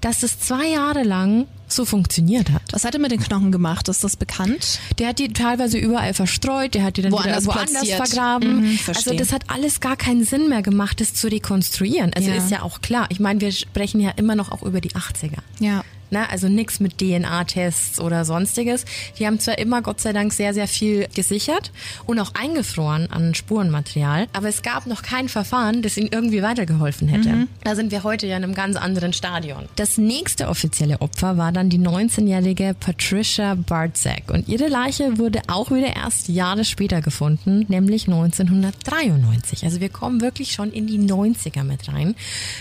dass 0.04 0.22
es 0.22 0.38
zwei 0.38 0.68
Jahre 0.68 1.04
lang 1.04 1.48
so 1.70 1.86
funktioniert 1.86 2.52
hat. 2.52 2.62
Was 2.72 2.84
hat 2.84 2.94
er 2.94 3.00
mit 3.00 3.12
den 3.12 3.22
Knochen 3.22 3.54
gemacht? 3.54 3.88
Ist 3.88 4.04
das 4.04 4.18
bekannt? 4.18 4.80
Der 5.00 5.08
hat 5.08 5.20
die 5.20 5.30
teilweise 5.30 5.78
überall 5.78 6.14
verstreut, 6.14 6.74
der 6.76 6.84
hat 6.84 6.98
die 6.98 7.04
dann 7.04 7.14
woanders, 7.14 7.46
woanders 7.46 7.90
vergraben. 7.90 8.62
Mhm, 8.62 8.80
also 8.88 9.14
das 9.14 9.32
hat 9.32 9.50
alles 9.50 9.80
gar 9.80 9.96
keinen 9.96 10.26
Sinn 10.26 10.50
mehr 10.50 10.62
gemacht, 10.62 11.00
das 11.00 11.14
zu 11.14 11.28
rekonstruieren. 11.28 12.14
Also 12.14 12.30
ja. 12.30 12.36
ist 12.36 12.52
ja 12.52 12.64
auch 12.64 12.82
klar. 12.82 13.08
Ich 13.10 13.22
meine, 13.22 13.40
wir 13.40 13.52
sprechen 13.54 14.02
ja 14.02 14.12
immer 14.12 14.36
noch 14.36 14.52
auch 14.52 14.62
über 14.62 14.82
die 14.82 14.92
80er. 14.92 15.40
Ja. 15.60 15.84
Ne? 16.14 16.30
Also 16.30 16.48
nichts 16.48 16.80
mit 16.80 17.00
DNA-Tests 17.00 18.00
oder 18.00 18.24
sonstiges. 18.24 18.86
Die 19.20 19.26
haben 19.26 19.40
zwar 19.40 19.58
immer 19.58 19.82
Gott 19.82 20.00
sei 20.00 20.14
Dank 20.14 20.32
sehr, 20.32 20.54
sehr 20.54 20.68
viel 20.68 21.08
gesichert 21.14 21.72
und 22.06 22.20
auch 22.20 22.36
eingefroren 22.36 23.12
an 23.12 23.34
Spurenmaterial, 23.36 24.28
aber 24.32 24.48
es 24.48 24.62
gab 24.62 24.86
noch 24.86 25.02
kein 25.02 25.28
Verfahren, 25.28 25.82
das 25.82 25.98
ihnen 25.98 26.10
irgendwie 26.12 26.42
weitergeholfen 26.44 27.08
hätte. 27.08 27.30
Mhm. 27.30 27.48
Da 27.64 27.76
sind 27.76 27.92
wir 27.92 28.04
heute 28.04 28.28
ja 28.28 28.38
in 28.38 28.44
einem 28.44 28.54
ganz 28.54 28.78
anderen 28.78 29.12
Stadion. 29.12 29.66
Das 29.76 29.98
nächste 29.98 30.50
offizielle 30.50 31.02
Opfer 31.02 31.38
war 31.38 31.52
dann 31.52 31.70
die 31.70 31.80
19-jährige 31.80 32.76
Patricia 32.80 33.56
Bartzak 33.56 34.30
und 34.32 34.48
ihre 34.48 34.68
Leiche 34.68 35.18
wurde 35.18 35.42
auch 35.48 35.72
wieder 35.72 35.96
erst 35.96 36.30
Jahre 36.30 36.64
später 36.64 37.02
gefunden, 37.02 37.66
nämlich 37.70 38.08
1993. 38.08 39.64
Also 39.64 39.80
wir 39.80 39.90
kommen 39.90 40.22
wirklich 40.22 40.52
schon 40.52 40.72
in 40.72 40.86
die 40.86 41.00
90er 41.00 41.64
mit 41.64 41.88
rein. 41.92 42.14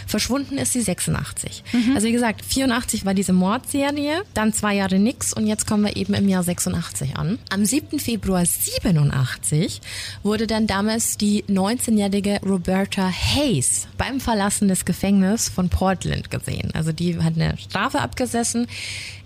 Verschwunden 0.06 0.56
ist 0.56 0.73
sie 0.73 0.80
86. 0.80 1.62
Mhm. 1.73 1.94
Also 1.94 2.06
wie 2.06 2.12
gesagt, 2.12 2.42
84 2.44 3.04
war 3.04 3.12
diese 3.12 3.35
Mordserie, 3.42 4.22
dann 4.34 4.52
zwei 4.52 4.76
Jahre 4.76 5.00
nix 5.00 5.32
und 5.32 5.49
jetzt 5.49 5.66
kommen 5.66 5.87
wir 5.87 5.96
eben 5.96 6.14
im 6.14 6.28
Jahr 6.28 6.44
86 6.44 7.16
an. 7.16 7.40
Am 7.50 7.64
7. 7.64 7.99
Februar 7.99 8.46
87 8.46 9.80
wurde 10.22 10.46
dann 10.46 10.68
damals 10.68 11.16
die 11.16 11.42
19-jährige 11.49 12.38
Roberta 12.46 13.11
Hayes 13.11 13.88
beim 13.99 14.20
Verlassen 14.20 14.68
des 14.68 14.84
Gefängnisses 14.84 15.49
von 15.49 15.68
Portland 15.70 16.30
gesehen. 16.30 16.70
Also 16.75 16.92
die 16.92 17.18
hat 17.18 17.34
eine 17.34 17.58
Strafe 17.58 17.99
abgesessen, 17.99 18.68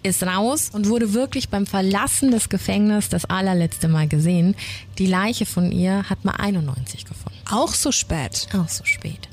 ist 0.02 0.22
raus 0.22 0.70
und 0.72 0.88
wurde 0.88 1.12
wirklich 1.12 1.50
beim 1.50 1.66
Verlassen 1.66 2.30
des 2.30 2.48
Gefängnisses 2.48 3.10
das 3.10 3.26
allerletzte 3.26 3.86
Mal 3.86 4.08
gesehen. 4.08 4.56
Die 4.96 5.06
Leiche 5.06 5.44
von 5.44 5.70
ihr 5.70 6.08
hat 6.08 6.24
man 6.24 6.36
91 6.36 7.04
gefunden. 7.04 7.38
Auch 7.50 7.74
so 7.74 7.92
spät. 7.92 8.48
Auch 8.54 8.70
so 8.70 8.86
spät. 8.86 9.28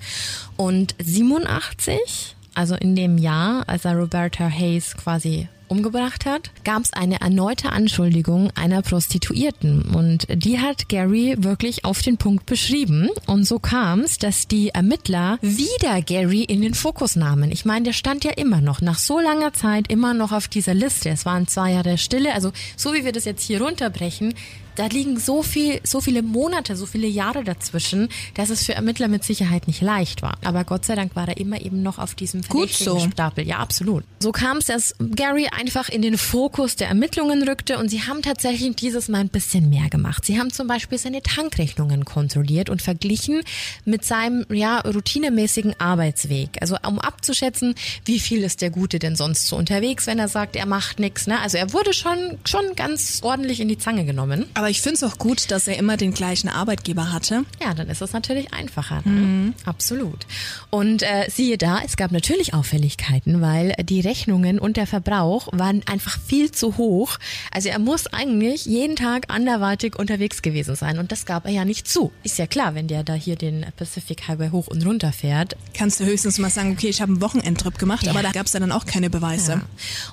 Und 0.57 0.93
87 1.01 2.32
also 2.55 2.75
in 2.75 2.95
dem 2.95 3.17
Jahr, 3.17 3.63
als 3.67 3.85
er 3.85 3.95
Roberta 3.95 4.47
Hayes 4.47 4.95
quasi 4.97 5.47
umgebracht 5.67 6.25
hat, 6.25 6.51
gab 6.63 6.83
es 6.83 6.93
eine 6.93 7.19
erneute 7.21 7.71
Anschuldigung 7.71 8.51
einer 8.55 8.83
Prostituierten 8.83 9.81
und 9.81 10.27
die 10.29 10.59
hat 10.59 10.87
Gary 10.87 11.35
wirklich 11.39 11.83
auf 11.83 12.01
den 12.03 12.17
Punkt 12.17 12.45
beschrieben 12.45 13.09
und 13.25 13.45
so 13.45 13.57
kam 13.57 14.01
es, 14.01 14.19
dass 14.19 14.47
die 14.47 14.69
Ermittler 14.69 15.39
wieder 15.41 16.01
Gary 16.01 16.43
in 16.43 16.61
den 16.61 16.75
Fokus 16.75 17.15
nahmen. 17.15 17.51
Ich 17.51 17.65
meine, 17.65 17.85
der 17.85 17.93
stand 17.93 18.23
ja 18.23 18.31
immer 18.31 18.61
noch 18.61 18.81
nach 18.81 18.99
so 18.99 19.19
langer 19.19 19.53
Zeit 19.53 19.91
immer 19.91 20.13
noch 20.13 20.31
auf 20.31 20.47
dieser 20.47 20.75
Liste. 20.75 21.09
Es 21.09 21.25
waren 21.25 21.47
zwei 21.47 21.71
Jahre 21.71 21.97
Stille, 21.97 22.33
also 22.33 22.51
so 22.77 22.93
wie 22.93 23.03
wir 23.03 23.11
das 23.11 23.25
jetzt 23.25 23.43
hier 23.43 23.61
runterbrechen, 23.61 24.35
da 24.75 24.87
liegen 24.87 25.19
so 25.19 25.43
viel, 25.43 25.79
so 25.83 26.01
viele 26.01 26.21
Monate, 26.21 26.75
so 26.75 26.85
viele 26.85 27.07
Jahre 27.07 27.43
dazwischen, 27.43 28.09
dass 28.35 28.49
es 28.49 28.65
für 28.65 28.73
Ermittler 28.73 29.07
mit 29.07 29.23
Sicherheit 29.23 29.67
nicht 29.67 29.81
leicht 29.81 30.21
war. 30.21 30.37
Aber 30.43 30.63
Gott 30.63 30.85
sei 30.85 30.95
Dank 30.95 31.15
war 31.15 31.27
er 31.27 31.37
immer 31.37 31.61
eben 31.61 31.83
noch 31.83 31.99
auf 31.99 32.15
diesem 32.15 32.43
verdächtigen 32.43 32.99
so. 32.99 33.09
Stapel. 33.11 33.47
Ja, 33.47 33.57
absolut. 33.57 34.03
So 34.19 34.31
kam 34.31 34.57
es, 34.57 34.65
dass 34.65 34.95
Gary 35.15 35.47
einfach 35.47 35.89
in 35.89 36.01
den 36.01 36.17
Fokus 36.17 36.75
der 36.75 36.87
Ermittlungen 36.87 37.47
rückte 37.47 37.77
und 37.77 37.89
sie 37.89 38.03
haben 38.03 38.21
tatsächlich 38.21 38.75
dieses 38.75 39.09
Mal 39.09 39.19
ein 39.19 39.29
bisschen 39.29 39.69
mehr 39.69 39.89
gemacht. 39.89 40.25
Sie 40.25 40.39
haben 40.39 40.51
zum 40.51 40.67
Beispiel 40.67 40.97
seine 40.97 41.21
Tankrechnungen 41.21 42.05
kontrolliert 42.05 42.69
und 42.69 42.81
verglichen 42.81 43.41
mit 43.85 44.05
seinem 44.05 44.45
ja 44.51 44.79
routinemäßigen 44.79 45.79
Arbeitsweg. 45.79 46.57
Also 46.61 46.77
um 46.87 46.99
abzuschätzen, 46.99 47.75
wie 48.05 48.19
viel 48.19 48.43
ist 48.43 48.61
der 48.61 48.69
Gute 48.69 48.99
denn 48.99 49.15
sonst 49.15 49.47
so 49.47 49.55
unterwegs, 49.55 50.07
wenn 50.07 50.19
er 50.19 50.27
sagt, 50.27 50.55
er 50.55 50.65
macht 50.65 50.99
nichts. 50.99 51.27
Ne? 51.27 51.39
Also 51.39 51.57
er 51.57 51.73
wurde 51.73 51.93
schon 51.93 52.37
schon 52.45 52.75
ganz 52.75 53.19
ordentlich 53.23 53.59
in 53.59 53.67
die 53.67 53.77
Zange 53.77 54.05
genommen. 54.05 54.45
Aber 54.53 54.62
ich 54.69 54.81
finde 54.81 54.95
es 54.95 55.03
auch 55.03 55.17
gut, 55.17 55.51
dass 55.51 55.67
er 55.67 55.77
immer 55.77 55.97
den 55.97 56.13
gleichen 56.13 56.49
Arbeitgeber 56.49 57.11
hatte. 57.11 57.45
Ja, 57.61 57.73
dann 57.73 57.89
ist 57.89 58.01
es 58.01 58.13
natürlich 58.13 58.53
einfacher. 58.53 59.01
Ne? 59.05 59.11
Mhm. 59.11 59.53
Absolut. 59.65 60.25
Und 60.69 61.03
äh, 61.03 61.29
siehe 61.29 61.57
da, 61.57 61.79
es 61.85 61.97
gab 61.97 62.11
natürlich 62.11 62.53
Auffälligkeiten, 62.53 63.41
weil 63.41 63.73
die 63.83 64.01
Rechnungen 64.01 64.59
und 64.59 64.77
der 64.77 64.87
Verbrauch 64.87 65.47
waren 65.51 65.81
einfach 65.87 66.19
viel 66.19 66.51
zu 66.51 66.77
hoch. 66.77 67.17
Also 67.51 67.69
er 67.69 67.79
muss 67.79 68.07
eigentlich 68.07 68.65
jeden 68.65 68.95
Tag 68.95 69.25
anderweitig 69.29 69.97
unterwegs 69.97 70.41
gewesen 70.41 70.75
sein 70.75 70.99
und 70.99 71.11
das 71.11 71.25
gab 71.25 71.45
er 71.45 71.51
ja 71.51 71.65
nicht 71.65 71.87
zu. 71.87 72.11
Ist 72.23 72.37
ja 72.37 72.47
klar, 72.47 72.75
wenn 72.75 72.87
der 72.87 73.03
da 73.03 73.13
hier 73.13 73.35
den 73.35 73.65
Pacific 73.75 74.27
Highway 74.27 74.49
hoch 74.49 74.67
und 74.67 74.85
runter 74.85 75.11
fährt. 75.11 75.55
Kannst 75.73 75.99
du 75.99 76.05
höchstens 76.05 76.37
mal 76.37 76.49
sagen, 76.49 76.73
okay, 76.73 76.89
ich 76.89 77.01
habe 77.01 77.11
einen 77.11 77.21
Wochenendtrip 77.21 77.77
gemacht, 77.77 78.05
ja. 78.05 78.11
aber 78.11 78.23
da 78.23 78.31
gab 78.31 78.45
es 78.45 78.53
ja 78.53 78.59
dann 78.59 78.71
auch 78.71 78.85
keine 78.85 79.09
Beweise. 79.09 79.53
Ja. 79.53 79.61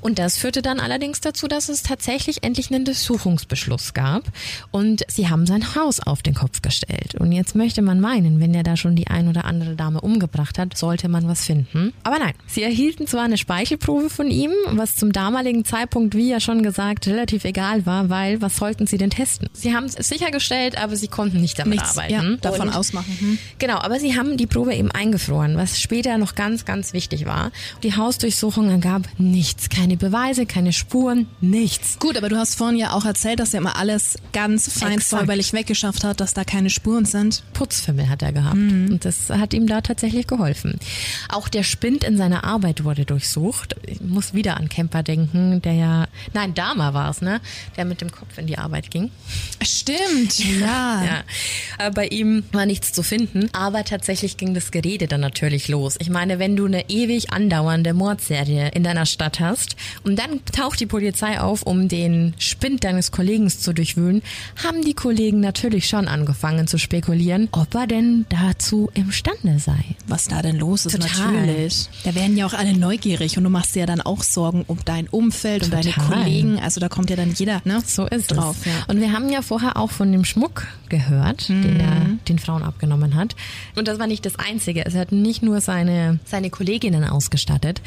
Und 0.01 0.19
das 0.19 0.39
führte 0.39 0.63
dann 0.63 0.81
allerdings 0.81 1.21
dazu, 1.21 1.49
dass 1.49 1.69
es 1.69 1.83
tatsächlich 1.83 2.43
endlich 2.43 2.71
einen 2.71 2.85
Durchsuchungsbeschluss 2.85 3.95
gab 3.95 4.25
und 4.71 5.03
sie 5.09 5.29
haben 5.29 5.47
sein 5.47 5.75
Haus 5.75 6.01
auf 6.01 6.23
den 6.23 6.35
Kopf 6.35 6.63
gestellt. 6.63 7.15
Und 7.19 7.33
jetzt 7.33 7.55
möchte 7.55 7.83
man 7.83 8.01
meinen, 8.01 8.41
wenn 8.41 8.55
er 8.55 8.63
da 8.63 8.77
schon 8.77 8.97
die 8.97 9.09
ein 9.09 9.29
oder 9.29 9.45
andere 9.45 9.77
Dame 9.77 10.01
umgebracht 10.01 10.59
hat, 10.59 10.77
sollte 10.77 11.09
man 11.09 11.29
was 11.29 11.45
finden. 11.45 11.93
Aber 12.03 12.19
nein, 12.19 12.35
sie 12.47 12.63
erhielten 12.63 13.07
zwar 13.07 13.25
eine 13.25 13.39
Speichelprobe 13.39 14.11
von 14.11 14.31
ihm, 14.31 14.53
was 14.71 14.97
zum 14.97 15.13
damaligen 15.13 15.65
Zeitpunkt, 15.65 16.15
wie 16.15 16.29
ja 16.29 16.41
schon 16.41 16.63
gesagt, 16.63 17.07
relativ 17.07 17.45
egal 17.45 17.87
war, 17.87 18.09
weil 18.09 18.41
was 18.41 18.57
sollten 18.57 18.87
sie 18.87 18.99
denn 18.99 19.11
testen? 19.11 19.49
Sie 19.53 19.75
haben 19.75 19.87
es 19.87 19.95
sichergestellt, 20.09 20.77
aber 20.77 20.97
sie 20.97 21.09
konnten 21.09 21.41
nicht 21.41 21.59
damit 21.59 21.81
Nichts, 21.81 21.97
arbeiten. 21.97 22.13
Ja, 22.13 22.37
davon 22.37 22.69
und, 22.69 22.75
ausmachen. 22.75 23.17
Hm. 23.19 23.39
Genau, 23.59 23.79
aber 23.79 24.01
sie 24.01 24.17
haben 24.17 24.37
die 24.37 24.47
Probe 24.47 24.75
eben 24.75 24.91
eingefroren, 24.91 25.57
was 25.57 25.81
später 25.81 26.19
noch 26.19 26.35
ganz, 26.35 26.65
ganz 26.65 26.93
wichtig 26.93 27.27
war. 27.27 27.51
Die 27.83 27.97
Hausdurchsuchung 27.97 28.71
ergab 28.71 29.03
nichts, 29.19 29.69
keine 29.69 29.97
Beweise, 29.97 30.47
keine 30.47 30.73
Spuren, 30.73 31.27
nichts. 31.41 31.99
Gut, 31.99 32.17
aber 32.17 32.29
du 32.29 32.37
hast 32.37 32.55
vorhin 32.55 32.77
ja 32.77 32.93
auch 32.93 33.05
erzählt, 33.05 33.41
dass 33.41 33.55
er 33.55 33.61
immer 33.61 33.77
alles 33.77 34.17
ganz 34.33 34.71
fein 34.73 34.93
Exakt. 34.93 35.21
säuberlich 35.21 35.53
weggeschafft 35.53 36.05
hat, 36.05 36.21
dass 36.21 36.35
da 36.35 36.45
keine 36.45 36.71
Spuren 36.71 37.05
sind. 37.05 37.43
Putzfimmel 37.53 38.09
hat 38.09 38.23
er 38.23 38.33
gehabt 38.33 38.57
mhm. 38.57 38.89
und 38.93 39.05
das 39.05 39.31
hat 39.31 39.55
ihm 39.55 39.67
da 39.67 39.81
tatsächlich 39.81 40.27
geholfen. 40.27 40.79
Auch 41.29 41.49
der 41.49 41.63
Spind 41.63 42.05
in 42.05 42.17
seiner 42.17 42.45
Arbeit 42.45 42.85
wurde 42.85 43.05
durchsucht. 43.05 43.77
Ich 43.87 44.01
muss 44.01 44.35
wieder 44.35 44.57
an 44.57 44.69
Kemper 44.69 45.03
denken, 45.03 45.63
der 45.63 45.73
ja, 45.73 46.09
nein, 46.33 46.55
Dama 46.55 46.95
war 46.95 47.11
es, 47.11 47.23
ne, 47.23 47.41
der 47.77 47.85
mit 47.85 48.01
dem 48.01 48.11
Kopf 48.11 48.39
in 48.39 48.47
die 48.47 48.59
Arbeit 48.59 48.91
ging. 48.91 49.11
Stimmt, 49.63 50.39
ja. 50.61 51.05
ja. 51.05 51.91
Bei 51.91 52.07
ihm 52.07 52.45
war 52.53 52.67
nichts 52.67 52.93
zu 52.93 53.03
finden, 53.03 53.49
aber 53.53 53.85
tatsächlich 53.85 54.37
ging 54.37 54.55
das 54.55 54.71
Gerede 54.71 55.07
dann 55.07 55.21
natürlich 55.21 55.69
los. 55.69 55.97
Ich 55.99 56.11
meine, 56.11 56.39
wenn 56.39 56.57
du 56.57 56.67
eine 56.67 56.89
ewig 56.89 57.33
andauernde 57.33 57.95
Mordserie 57.95 58.69
in 58.69 58.85
deiner 58.85 59.07
Stadt 59.07 59.41
hast 59.41 59.77
und 60.03 60.19
dann 60.19 60.45
taucht 60.45 60.81
die 60.81 60.87
Polizei 60.87 61.41
auf, 61.41 61.63
um 61.63 61.89
den 61.89 62.35
Spind 62.39 62.85
deines 62.85 63.11
Kollegen 63.11 63.49
zu 63.51 63.73
durchwühlen, 63.73 64.20
Haben 64.65 64.83
die 64.85 64.95
Kollegen 64.95 65.41
natürlich 65.41 65.89
schon 65.89 66.09
angefangen 66.09 66.67
zu 66.67 66.79
spekulieren, 66.79 67.49
ob 67.53 67.75
er 67.75 67.87
denn 67.87 68.27
dazu 68.29 68.91
imstande 68.95 69.59
sei. 69.59 69.85
Was 70.07 70.29
da 70.29 70.43
denn 70.43 70.57
los 70.57 70.87
ist, 70.87 70.93
Total. 71.01 71.33
natürlich. 71.33 71.89
Da 72.05 72.15
werden 72.15 72.37
ja 72.37 72.47
auch 72.47 72.55
alle 72.55 72.77
neugierig 72.77 73.37
und 73.39 73.45
du 73.45 73.51
machst 73.51 73.75
dir 73.75 73.81
ja 73.81 73.87
dann 73.87 74.01
auch 74.01 74.23
Sorgen 74.23 74.65
um 74.67 74.79
dein 74.85 75.09
Umfeld, 75.09 75.65
um 75.65 75.71
deine. 75.71 75.91
Kollegen. 75.93 76.59
Also 76.61 76.81
da 76.81 76.89
kommt 76.89 77.11
ja 77.11 77.17
dann 77.17 77.33
jeder 77.33 77.61
ne? 77.65 77.83
So 77.85 78.07
ist 78.07 78.29
drauf. 78.29 78.57
es. 78.61 78.67
Ja. 78.67 78.73
Und 78.89 79.01
wir 79.01 79.13
haben 79.13 79.29
ja 79.29 79.43
vorher 79.43 79.77
auch 79.77 79.91
von 79.91 80.11
dem 80.13 80.25
Schmuck 80.25 80.67
gehört, 80.89 81.49
den 81.49 81.75
Mhm. 81.75 81.81
er 81.81 82.07
den 82.29 82.39
Frauen 82.39 82.63
abgenommen 82.63 83.15
hat. 83.15 83.37
Und 83.77 83.87
das 83.89 83.99
war 83.99 84.07
nicht 84.07 84.25
das 84.27 84.39
Einzige. 84.39 84.85
Es 84.87 84.95
hat 84.95 85.13
nicht 85.13 85.43
nur 85.43 85.61
seine, 85.61 86.19
seine 86.25 86.51
Kolleginnen 86.51 87.05
ausgestattet, 87.05 87.81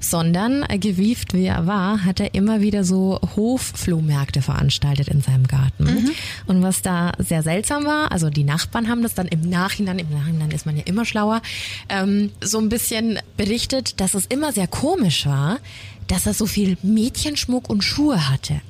sondern 0.00 0.62
äh, 0.68 0.78
gewieft 0.78 1.34
wie 1.34 1.46
er 1.46 1.66
war, 1.66 2.04
hat 2.04 2.20
er 2.20 2.34
immer 2.34 2.60
wieder 2.60 2.84
so 2.84 3.20
Hofflohmärkte 3.36 4.42
veranstaltet 4.42 5.08
in 5.08 5.20
seinem 5.20 5.46
Garten. 5.46 5.77
Mhm. 5.78 6.10
Und 6.46 6.62
was 6.62 6.82
da 6.82 7.12
sehr 7.18 7.42
seltsam 7.42 7.84
war, 7.84 8.12
also 8.12 8.30
die 8.30 8.44
Nachbarn 8.44 8.88
haben 8.88 9.02
das 9.02 9.14
dann 9.14 9.28
im 9.28 9.48
Nachhinein, 9.48 9.98
im 9.98 10.10
Nachhinein 10.10 10.50
ist 10.50 10.66
man 10.66 10.76
ja 10.76 10.82
immer 10.84 11.04
schlauer, 11.04 11.42
ähm, 11.88 12.30
so 12.40 12.58
ein 12.58 12.68
bisschen 12.68 13.18
berichtet, 13.36 14.00
dass 14.00 14.14
es 14.14 14.26
immer 14.26 14.52
sehr 14.52 14.66
komisch 14.66 15.26
war, 15.26 15.58
dass 16.08 16.26
er 16.26 16.34
so 16.34 16.46
viel 16.46 16.76
Mädchenschmuck 16.82 17.68
und 17.68 17.82
Schuhe 17.82 18.28
hatte. 18.28 18.60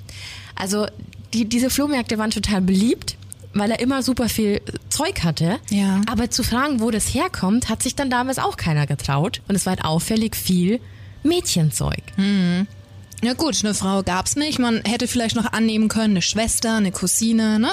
Also 0.54 0.86
die, 1.32 1.48
diese 1.48 1.70
Flohmärkte 1.70 2.18
waren 2.18 2.30
total 2.30 2.60
beliebt, 2.60 3.16
weil 3.54 3.70
er 3.70 3.80
immer 3.80 4.02
super 4.02 4.28
viel 4.28 4.60
Zeug 4.88 5.22
hatte. 5.24 5.58
Ja. 5.70 6.00
Aber 6.10 6.30
zu 6.30 6.42
fragen, 6.42 6.80
wo 6.80 6.90
das 6.90 7.14
herkommt, 7.14 7.68
hat 7.68 7.82
sich 7.82 7.94
dann 7.94 8.10
damals 8.10 8.38
auch 8.38 8.56
keiner 8.56 8.86
getraut. 8.86 9.40
Und 9.48 9.54
es 9.54 9.66
war 9.66 9.72
halt 9.72 9.84
auffällig 9.84 10.36
viel 10.36 10.80
Mädchenzeug. 11.22 12.02
Ja 13.22 13.32
gut, 13.34 13.64
eine 13.64 13.74
Frau 13.74 14.02
gab's 14.02 14.36
nicht. 14.36 14.58
Man 14.58 14.82
hätte 14.84 15.08
vielleicht 15.08 15.34
noch 15.36 15.52
annehmen 15.52 15.88
können, 15.88 16.12
eine 16.14 16.22
Schwester, 16.22 16.76
eine 16.76 16.92
Cousine, 16.92 17.58
ne? 17.58 17.72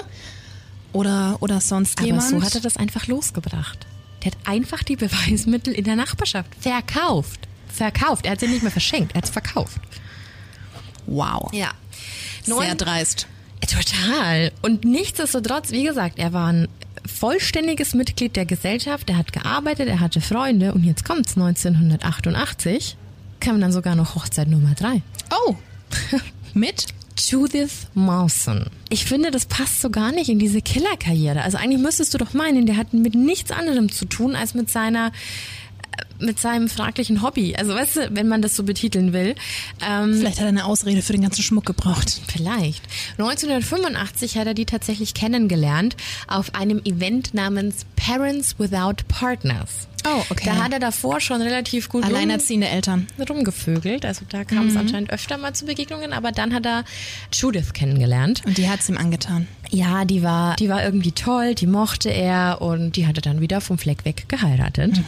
Oder, 0.92 1.38
oder 1.42 1.62
sonst 1.62 1.98
Aber 2.00 2.08
jemand. 2.08 2.30
so 2.30 2.42
hat 2.42 2.56
er 2.56 2.62
das 2.62 2.78
einfach 2.78 3.08
losgebracht. 3.08 3.86
Der 4.24 4.32
hat 4.32 4.38
einfach 4.46 4.82
die 4.84 4.96
Beweismittel 4.96 5.74
in 5.74 5.84
der 5.84 5.96
Nachbarschaft 5.96 6.50
verkauft. 6.60 7.42
Verkauft. 7.68 8.26
Er 8.26 8.32
hat 8.32 8.40
sie 8.40 8.48
nicht 8.48 8.64
mehr 8.64 8.72
verschenkt, 8.72 9.12
er 9.14 9.18
hat 9.18 9.26
es 9.26 9.30
verkauft. 9.32 9.78
wow. 11.06 11.52
Ja. 11.54 11.72
Sehr 12.44 12.76
dreist. 12.76 13.28
Total. 13.62 14.52
Und 14.62 14.86
nichtsdestotrotz, 14.86 15.72
wie 15.72 15.84
gesagt, 15.84 16.20
er 16.20 16.34
war 16.34 16.52
ein 16.52 16.68
vollständiges 17.06 17.94
Mitglied 17.94 18.36
der 18.36 18.46
Gesellschaft, 18.46 19.10
er 19.10 19.18
hat 19.18 19.34
gearbeitet, 19.34 19.88
er 19.90 20.00
hatte 20.00 20.22
Freunde 20.22 20.74
und 20.74 20.84
jetzt 20.84 21.04
kommt's 21.06 21.36
1988, 21.38 22.98
kam 23.40 23.60
dann 23.62 23.72
sogar 23.72 23.96
noch 23.96 24.16
Hochzeit 24.16 24.48
Nummer 24.48 24.74
drei. 24.76 25.02
Oh. 25.32 25.56
Mit? 26.54 26.88
Judith 27.18 27.88
Mawson. 27.94 28.66
Ich 28.90 29.06
finde, 29.06 29.32
das 29.32 29.46
passt 29.46 29.82
so 29.82 29.90
gar 29.90 30.12
nicht 30.12 30.30
in 30.30 30.40
diese 30.40 30.62
Killerkarriere. 30.62 31.42
Also 31.42 31.58
eigentlich 31.58 31.82
müsstest 31.82 32.14
du 32.14 32.18
doch 32.18 32.34
meinen, 32.34 32.66
der 32.66 32.78
hat 32.78 32.94
mit 32.94 33.16
nichts 33.16 33.52
anderem 33.52 33.92
zu 33.92 34.06
tun 34.06 34.36
als 34.36 34.54
mit 34.54 34.70
seiner 34.70 35.08
äh, 35.08 36.26
mit 36.26 36.40
seinem 36.40 36.68
fraglichen 36.70 37.22
Hobby. 37.22 37.56
Also 37.56 37.74
weißt 37.74 37.96
du, 37.96 38.10
wenn 38.12 38.28
man 38.28 38.42
das 38.42 38.56
so 38.56 38.64
betiteln 38.64 39.14
will. 39.14 39.36
Ähm, 39.86 40.16
Vielleicht 40.16 40.38
hat 40.38 40.46
er 40.46 40.50
eine 40.50 40.66
Ausrede 40.66 41.02
für 41.02 41.14
den 41.14 41.22
ganzen 41.22 41.42
Schmuck 41.42 41.66
gebraucht. 41.66 42.22
Vielleicht. 42.28 42.84
1985 43.18 44.38
hat 44.38 44.48
er 44.48 44.54
die 44.54 44.66
tatsächlich 44.66 45.14
kennengelernt 45.14 45.96
auf 46.28 46.54
einem 46.54 46.82
Event 46.84 47.34
namens 47.34 47.86
Parents 47.96 48.60
Without 48.60 49.04
Partners. 49.08 49.88
Oh, 50.06 50.24
okay. 50.30 50.46
Da 50.46 50.64
hat 50.64 50.74
er 50.74 50.80
davor 50.80 51.20
schon 51.20 51.42
relativ 51.42 51.90
gut 51.90 52.04
rum, 52.04 52.10
Alleinerziehende 52.14 52.68
Eltern. 52.68 53.08
rumgevögelt. 53.30 54.06
Also 54.06 54.26
da 54.30 54.44
kam 54.44 54.68
es 54.68 54.76
anscheinend 54.76 55.10
öfter 55.10 55.38
mal 55.38 55.54
zu 55.54 55.66
Begegnungen, 55.66 56.14
aber 56.14 56.32
dann 56.32 56.54
hat 56.54 56.66
er 56.66 56.84
Judith 57.34 57.74
kennengelernt. 57.74 58.42
Und 58.46 58.58
die 58.58 58.70
hat's 58.70 58.88
ihm 58.90 58.98
angetan. 58.98 59.48
Ja, 59.72 60.06
die 60.06 60.22
war, 60.22 60.56
die 60.58 60.70
war 60.70 60.84
irgendwie 60.84 61.12
toll, 61.12 61.56
die 61.56 61.66
mochte 61.66 62.10
er 62.10 62.62
und 62.62 62.96
die 62.96 63.08
hatte 63.08 63.22
dann 63.22 63.42
wieder 63.42 63.62
vom 63.62 63.78
Fleck 63.78 64.06
weg 64.06 64.26
geheiratet. 64.28 65.02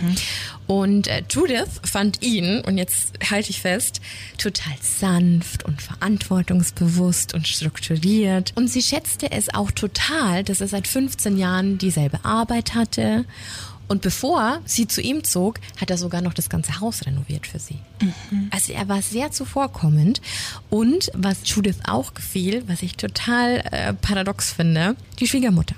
Und 0.65 1.07
äh, 1.07 1.23
Judith 1.29 1.79
fand 1.83 2.21
ihn, 2.23 2.61
und 2.61 2.77
jetzt 2.77 3.13
halte 3.29 3.51
ich 3.51 3.61
fest, 3.61 4.01
total 4.37 4.73
sanft 4.81 5.63
und 5.63 5.81
verantwortungsbewusst 5.81 7.33
und 7.33 7.47
strukturiert. 7.47 8.51
Und 8.55 8.67
sie 8.69 8.81
schätzte 8.81 9.31
es 9.31 9.53
auch 9.53 9.71
total, 9.71 10.43
dass 10.43 10.59
er 10.59 10.67
seit 10.67 10.87
15 10.87 11.37
Jahren 11.37 11.77
dieselbe 11.77 12.25
Arbeit 12.25 12.73
hatte. 12.75 13.25
Und 13.87 14.01
bevor 14.01 14.59
sie 14.65 14.87
zu 14.87 15.01
ihm 15.01 15.23
zog, 15.23 15.59
hat 15.79 15.89
er 15.89 15.97
sogar 15.97 16.21
noch 16.21 16.33
das 16.33 16.49
ganze 16.49 16.79
Haus 16.79 17.05
renoviert 17.05 17.47
für 17.47 17.59
sie. 17.59 17.79
Also 18.51 18.73
er 18.73 18.87
war 18.89 19.01
sehr 19.01 19.31
zuvorkommend. 19.31 20.21
Und 20.69 21.09
was 21.13 21.37
Judith 21.45 21.77
auch 21.85 22.13
gefiel, 22.13 22.63
was 22.67 22.81
ich 22.81 22.97
total 22.97 23.63
äh, 23.71 23.93
paradox 23.93 24.51
finde, 24.51 24.95
die 25.19 25.27
Schwiegermutter. 25.27 25.75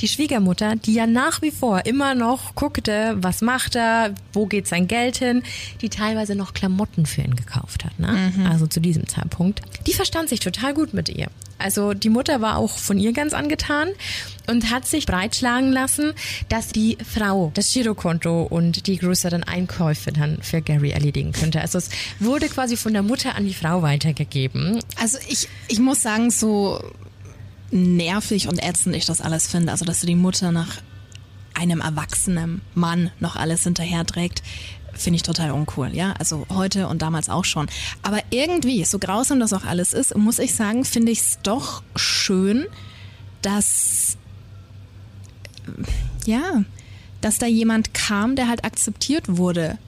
Die 0.00 0.08
Schwiegermutter, 0.08 0.74
die 0.76 0.94
ja 0.94 1.06
nach 1.06 1.42
wie 1.42 1.50
vor 1.50 1.86
immer 1.86 2.14
noch 2.14 2.54
guckte, 2.54 3.16
was 3.18 3.40
macht 3.40 3.76
er, 3.76 4.14
wo 4.32 4.46
geht 4.46 4.66
sein 4.66 4.88
Geld 4.88 5.18
hin, 5.18 5.42
die 5.80 5.90
teilweise 5.90 6.34
noch 6.34 6.54
Klamotten 6.54 7.06
für 7.06 7.22
ihn 7.22 7.36
gekauft 7.36 7.84
hat, 7.84 7.98
ne? 7.98 8.32
Also 8.48 8.66
zu 8.66 8.80
diesem 8.80 9.06
Zeitpunkt. 9.06 9.60
Die 9.86 9.92
verstand 9.92 10.28
sich 10.28 10.40
total 10.40 10.74
gut 10.74 10.92
mit 10.94 11.08
ihr. 11.08 11.28
Also 11.60 11.94
die 11.94 12.10
Mutter 12.10 12.40
war 12.40 12.56
auch 12.56 12.78
von 12.78 12.98
ihr 12.98 13.12
ganz 13.12 13.32
angetan 13.32 13.88
und 14.46 14.70
hat 14.70 14.86
sich 14.86 15.06
breitschlagen 15.06 15.72
lassen, 15.72 16.12
dass 16.48 16.68
die 16.68 16.98
Frau 17.04 17.50
das 17.54 17.72
Girokonto 17.72 18.42
und 18.42 18.86
die 18.86 18.98
größeren 18.98 19.44
Einkäufe 19.44 20.12
dann 20.12 20.42
für 20.42 20.62
Gary 20.62 20.90
erledigen 20.90 21.32
könnte. 21.32 21.60
Also 21.60 21.78
es 21.78 21.90
wurde 22.18 22.48
quasi 22.48 22.76
von 22.76 22.92
der 22.92 23.02
Mutter 23.02 23.34
an 23.34 23.44
die 23.44 23.54
Frau 23.54 23.82
weitergegeben. 23.82 24.80
Also 25.00 25.18
ich, 25.28 25.48
ich 25.68 25.78
muss 25.78 26.02
sagen, 26.02 26.30
so 26.30 26.80
nervig 27.70 28.48
und 28.48 28.62
ätzend 28.62 28.96
ich 28.96 29.06
das 29.06 29.20
alles 29.20 29.46
finde. 29.46 29.72
Also, 29.72 29.84
dass 29.84 30.00
du 30.00 30.06
die 30.06 30.16
Mutter 30.16 30.52
nach 30.52 30.80
einem 31.54 31.80
erwachsenen 31.80 32.62
Mann 32.74 33.10
noch 33.20 33.36
alles 33.36 33.64
hinterherträgt, 33.64 34.42
finde 34.94 35.16
ich 35.16 35.22
total 35.22 35.50
uncool, 35.52 35.90
ja. 35.94 36.14
Also 36.18 36.46
heute 36.50 36.88
und 36.88 37.02
damals 37.02 37.28
auch 37.28 37.44
schon. 37.44 37.68
Aber 38.02 38.20
irgendwie, 38.30 38.84
so 38.84 38.98
grausam 38.98 39.40
das 39.40 39.52
auch 39.52 39.64
alles 39.64 39.92
ist, 39.92 40.16
muss 40.16 40.38
ich 40.38 40.54
sagen, 40.54 40.84
finde 40.84 41.12
ich 41.12 41.20
es 41.20 41.38
doch 41.42 41.82
schön, 41.96 42.66
dass 43.42 44.16
ja, 46.26 46.64
dass 47.20 47.38
da 47.38 47.46
jemand 47.46 47.94
kam, 47.94 48.36
der 48.36 48.48
halt 48.48 48.64
akzeptiert 48.64 49.24
wurde. 49.36 49.78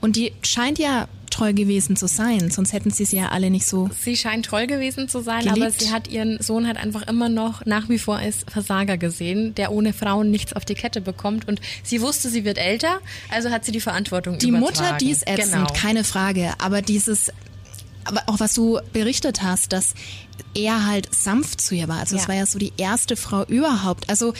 Und 0.00 0.16
die 0.16 0.32
scheint 0.42 0.78
ja 0.78 1.08
treu 1.34 1.52
gewesen 1.52 1.96
zu 1.96 2.06
sein, 2.06 2.50
sonst 2.50 2.72
hätten 2.72 2.90
sie 2.90 3.04
sie 3.04 3.16
ja 3.16 3.28
alle 3.28 3.50
nicht 3.50 3.66
so. 3.66 3.90
Sie 4.00 4.16
scheint 4.16 4.46
toll 4.46 4.66
gewesen 4.66 5.08
zu 5.08 5.20
sein, 5.22 5.40
Geliebt. 5.44 5.58
aber 5.60 5.70
sie 5.70 5.90
hat 5.92 6.08
ihren 6.08 6.40
Sohn 6.42 6.66
halt 6.66 6.76
einfach 6.76 7.02
immer 7.08 7.28
noch 7.28 7.64
nach 7.66 7.88
wie 7.88 7.98
vor 7.98 8.16
als 8.16 8.44
Versager 8.50 8.96
gesehen, 8.96 9.54
der 9.54 9.72
ohne 9.72 9.92
Frauen 9.92 10.30
nichts 10.30 10.52
auf 10.52 10.64
die 10.64 10.74
Kette 10.74 11.00
bekommt. 11.00 11.46
Und 11.48 11.60
sie 11.82 12.00
wusste, 12.00 12.28
sie 12.28 12.44
wird 12.44 12.58
älter, 12.58 13.00
also 13.30 13.50
hat 13.50 13.64
sie 13.64 13.72
die 13.72 13.80
Verantwortung 13.80 14.38
Die 14.38 14.48
übertragen. 14.48 14.74
Mutter, 14.82 14.96
die 14.98 15.10
ist 15.10 15.26
ätzend, 15.28 15.52
Genau. 15.52 15.72
keine 15.74 16.04
Frage. 16.04 16.52
Aber 16.58 16.80
dieses, 16.82 17.30
aber 18.04 18.22
auch 18.26 18.40
was 18.40 18.54
du 18.54 18.78
berichtet 18.92 19.42
hast, 19.42 19.72
dass 19.72 19.94
er 20.54 20.86
halt 20.86 21.12
sanft 21.14 21.60
zu 21.60 21.74
ihr 21.74 21.88
war. 21.88 21.98
Also 22.00 22.16
es 22.16 22.22
Ja. 22.22 22.28
war 22.28 22.34
ja 22.36 22.46
so 22.46 22.58
die 22.58 22.72
erste 22.76 23.16
Frau 23.16 23.44
überhaupt. 23.46 24.08
Also 24.08 24.34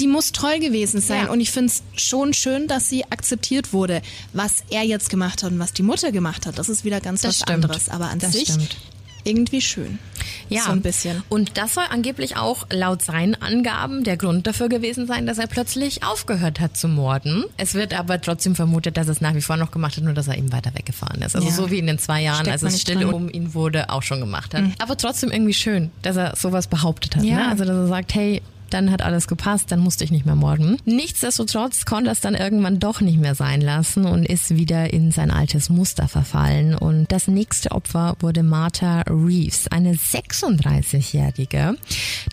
die 0.00 0.06
muss 0.06 0.32
toll 0.32 0.58
gewesen 0.58 1.00
sein. 1.00 1.26
Ja. 1.26 1.30
Und 1.32 1.40
ich 1.40 1.50
finde 1.50 1.72
es 1.72 1.82
schon 2.02 2.32
schön, 2.34 2.66
dass 2.68 2.88
sie 2.88 3.04
akzeptiert 3.10 3.72
wurde. 3.72 4.02
Was 4.32 4.64
er 4.70 4.82
jetzt 4.82 5.10
gemacht 5.10 5.42
hat 5.42 5.52
und 5.52 5.58
was 5.58 5.72
die 5.72 5.82
Mutter 5.82 6.12
gemacht 6.12 6.46
hat, 6.46 6.58
das 6.58 6.68
ist 6.68 6.84
wieder 6.84 7.00
ganz 7.00 7.20
Das 7.22 7.28
was 7.30 7.36
stimmt. 7.36 7.50
anderes. 7.64 7.88
Aber 7.88 8.06
an 8.08 8.18
Das 8.18 8.32
sich 8.32 8.44
stimmt. 8.48 8.76
irgendwie 9.24 9.60
schön. 9.60 9.98
Ja, 10.48 10.62
So 10.62 10.72
ein 10.72 10.82
bisschen. 10.82 11.22
Und 11.28 11.56
das 11.56 11.74
soll 11.74 11.84
angeblich 11.88 12.36
auch 12.36 12.66
laut 12.70 13.02
seinen 13.02 13.34
Angaben 13.40 14.02
der 14.04 14.16
Grund 14.16 14.46
dafür 14.46 14.68
gewesen 14.68 15.06
sein, 15.06 15.26
dass 15.26 15.38
er 15.38 15.46
plötzlich 15.46 16.02
aufgehört 16.02 16.58
hat 16.60 16.76
zu 16.76 16.88
morden. 16.88 17.44
Es 17.56 17.74
wird 17.74 17.94
aber 17.94 18.20
trotzdem 18.20 18.54
vermutet, 18.56 18.96
dass 18.96 19.06
er 19.08 19.12
es 19.12 19.20
nach 19.20 19.34
wie 19.34 19.40
vor 19.40 19.56
noch 19.56 19.70
gemacht 19.70 19.96
hat, 19.96 20.04
nur 20.04 20.12
dass 20.14 20.26
er 20.28 20.36
eben 20.36 20.52
weiter 20.52 20.74
weggefahren 20.74 21.22
ist. 21.22 21.36
Also 21.36 21.48
Ja. 21.48 21.54
so 21.54 21.70
wie 21.70 21.78
in 21.78 21.86
den 21.86 21.98
zwei 21.98 22.22
Jahren, 22.22 22.44
Steckt 22.46 22.62
als 22.62 22.74
es 22.74 22.80
still 22.80 22.96
dran. 22.96 23.08
Mhm. 23.08 23.14
um 23.14 23.30
ihn 23.30 23.54
wurde, 23.54 23.88
auch 23.90 24.02
schon 24.02 24.20
gemacht 24.20 24.54
hat. 24.54 24.64
Aber 24.78 24.96
trotzdem 24.96 25.30
irgendwie 25.30 25.54
schön, 25.54 25.90
dass 26.02 26.16
er 26.16 26.34
sowas 26.36 26.66
behauptet 26.66 27.16
hat. 27.16 27.24
Ja. 27.24 27.36
Ne? 27.36 27.48
Also 27.48 27.64
dass 27.64 27.76
er 27.76 27.86
sagt, 27.88 28.14
hey, 28.14 28.42
dann 28.72 28.90
hat 28.90 29.02
alles 29.02 29.26
gepasst, 29.28 29.70
dann 29.70 29.80
musste 29.80 30.04
ich 30.04 30.10
nicht 30.10 30.26
mehr 30.26 30.34
morden. 30.34 30.78
Nichtsdestotrotz 30.84 31.84
konnte 31.84 32.10
er 32.10 32.12
es 32.12 32.20
dann 32.20 32.34
irgendwann 32.34 32.78
doch 32.78 33.00
nicht 33.00 33.18
mehr 33.18 33.34
sein 33.34 33.60
lassen 33.60 34.04
und 34.04 34.26
ist 34.26 34.56
wieder 34.56 34.92
in 34.92 35.10
sein 35.10 35.30
altes 35.30 35.68
Muster 35.68 36.08
verfallen. 36.08 36.74
Und 36.74 37.10
das 37.12 37.28
nächste 37.28 37.72
Opfer 37.72 38.16
wurde 38.20 38.42
Martha 38.42 39.02
Reeves, 39.02 39.68
eine 39.68 39.94
36-Jährige, 39.94 41.76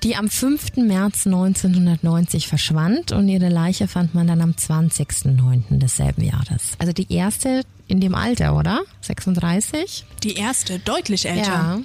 die 0.03 0.15
am 0.15 0.29
5. 0.29 0.77
März 0.77 1.25
1990 1.25 2.47
verschwand 2.47 3.11
und 3.11 3.27
ihre 3.27 3.49
Leiche 3.49 3.87
fand 3.87 4.13
man 4.15 4.27
dann 4.27 4.41
am 4.41 4.51
20.09. 4.51 5.77
desselben 5.77 6.23
Jahres. 6.23 6.73
Also 6.77 6.93
die 6.93 7.11
erste 7.13 7.63
in 7.87 7.99
dem 7.99 8.15
Alter, 8.15 8.55
oder? 8.55 8.81
36? 9.01 10.05
Die 10.23 10.35
erste, 10.35 10.79
deutlich 10.79 11.25
älter. 11.25 11.41
Ja. 11.41 11.79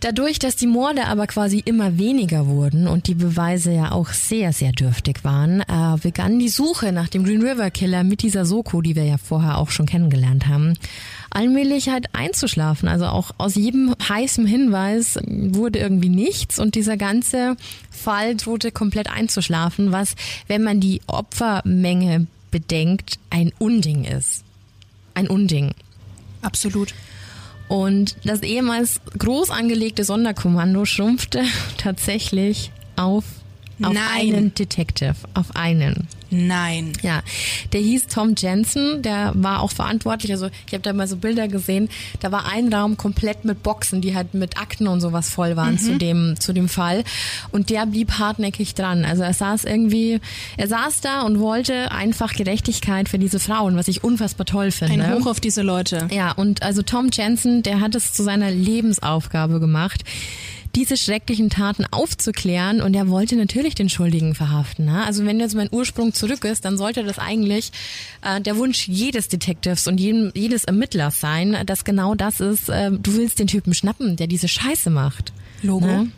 Dadurch, 0.00 0.38
dass 0.38 0.54
die 0.54 0.68
Morde 0.68 1.06
aber 1.06 1.26
quasi 1.26 1.58
immer 1.58 1.98
weniger 1.98 2.46
wurden 2.46 2.86
und 2.86 3.08
die 3.08 3.16
Beweise 3.16 3.72
ja 3.72 3.90
auch 3.90 4.10
sehr, 4.10 4.52
sehr 4.52 4.70
dürftig 4.70 5.24
waren, 5.24 5.60
äh, 5.62 5.98
begann 6.00 6.38
die 6.38 6.48
Suche 6.48 6.92
nach 6.92 7.08
dem 7.08 7.24
Green 7.24 7.42
River 7.42 7.72
Killer 7.72 8.04
mit 8.04 8.22
dieser 8.22 8.44
Soko, 8.44 8.80
die 8.80 8.94
wir 8.94 9.04
ja 9.04 9.18
vorher 9.18 9.58
auch 9.58 9.70
schon 9.70 9.86
kennengelernt 9.86 10.46
haben, 10.46 10.74
allmählich 11.30 11.88
halt 11.88 12.14
einzuschlafen. 12.14 12.88
Also 12.88 13.06
auch 13.06 13.32
aus 13.38 13.56
jedem 13.56 13.92
heißen 14.08 14.46
Hinweis 14.46 15.18
wurde 15.26 15.80
irgendwie 15.80 16.10
nichts 16.10 16.60
und 16.60 16.76
dieser 16.76 16.96
ganze 16.96 17.56
Fall 17.90 18.36
drohte 18.36 18.70
komplett 18.70 19.10
einzuschlafen, 19.10 19.90
was, 19.90 20.14
wenn 20.46 20.62
man 20.62 20.78
die 20.78 21.00
Opfermenge 21.08 22.28
bedenkt, 22.52 23.18
ein 23.30 23.52
Unding 23.58 24.04
ist. 24.04 24.44
Ein 25.14 25.26
Unding. 25.26 25.72
Absolut. 26.40 26.94
Und 27.68 28.16
das 28.24 28.42
ehemals 28.42 29.00
groß 29.18 29.50
angelegte 29.50 30.04
Sonderkommando 30.04 30.84
schrumpfte 30.84 31.44
tatsächlich 31.76 32.72
auf, 32.96 33.24
auf 33.82 33.96
einen 34.14 34.54
Detective, 34.54 35.14
auf 35.34 35.54
einen. 35.54 36.08
Nein. 36.30 36.92
Ja, 37.02 37.22
der 37.72 37.80
hieß 37.80 38.06
Tom 38.08 38.34
Jensen, 38.36 39.02
der 39.02 39.32
war 39.34 39.60
auch 39.60 39.70
verantwortlich. 39.70 40.32
Also 40.32 40.48
ich 40.66 40.72
habe 40.72 40.82
da 40.82 40.92
mal 40.92 41.08
so 41.08 41.16
Bilder 41.16 41.48
gesehen. 41.48 41.88
Da 42.20 42.30
war 42.32 42.46
ein 42.50 42.72
Raum 42.72 42.96
komplett 42.96 43.44
mit 43.44 43.62
Boxen, 43.62 44.00
die 44.00 44.14
halt 44.14 44.34
mit 44.34 44.58
Akten 44.58 44.88
und 44.88 45.00
sowas 45.00 45.30
voll 45.30 45.56
waren 45.56 45.74
mhm. 45.74 45.78
zu 45.78 45.96
dem 45.96 46.34
zu 46.38 46.52
dem 46.52 46.68
Fall. 46.68 47.04
Und 47.50 47.70
der 47.70 47.86
blieb 47.86 48.18
hartnäckig 48.18 48.74
dran. 48.74 49.04
Also 49.04 49.22
er 49.22 49.32
saß 49.32 49.64
irgendwie, 49.64 50.20
er 50.56 50.68
saß 50.68 51.00
da 51.00 51.22
und 51.22 51.40
wollte 51.40 51.92
einfach 51.92 52.34
Gerechtigkeit 52.34 53.08
für 53.08 53.18
diese 53.18 53.40
Frauen, 53.40 53.76
was 53.76 53.88
ich 53.88 54.04
unfassbar 54.04 54.46
toll 54.46 54.70
finde. 54.70 55.04
Ein 55.04 55.14
Hoch 55.14 55.26
auf 55.26 55.40
diese 55.40 55.62
Leute. 55.62 56.08
Ja, 56.10 56.32
und 56.32 56.62
also 56.62 56.82
Tom 56.82 57.08
Jensen, 57.12 57.62
der 57.62 57.80
hat 57.80 57.94
es 57.94 58.12
zu 58.12 58.22
seiner 58.22 58.50
Lebensaufgabe 58.50 59.60
gemacht 59.60 60.04
diese 60.74 60.96
schrecklichen 60.96 61.50
Taten 61.50 61.84
aufzuklären 61.90 62.80
und 62.80 62.94
er 62.94 63.08
wollte 63.08 63.36
natürlich 63.36 63.74
den 63.74 63.88
Schuldigen 63.88 64.34
verhaften. 64.34 64.86
Ne? 64.86 65.04
Also 65.04 65.24
wenn 65.24 65.40
jetzt 65.40 65.54
mein 65.54 65.68
Ursprung 65.70 66.12
zurück 66.12 66.44
ist, 66.44 66.64
dann 66.64 66.76
sollte 66.76 67.04
das 67.04 67.18
eigentlich 67.18 67.72
äh, 68.22 68.40
der 68.40 68.56
Wunsch 68.56 68.88
jedes 68.88 69.28
Detectives 69.28 69.86
und 69.86 69.98
jedem, 69.98 70.32
jedes 70.34 70.64
Ermittlers 70.64 71.20
sein, 71.20 71.56
dass 71.66 71.84
genau 71.84 72.14
das 72.14 72.40
ist, 72.40 72.68
äh, 72.68 72.90
du 72.90 73.14
willst 73.14 73.38
den 73.38 73.46
Typen 73.46 73.74
schnappen, 73.74 74.16
der 74.16 74.26
diese 74.26 74.48
Scheiße 74.48 74.90
macht. 74.90 75.32
Logo. 75.62 75.86
Ne? 75.86 76.10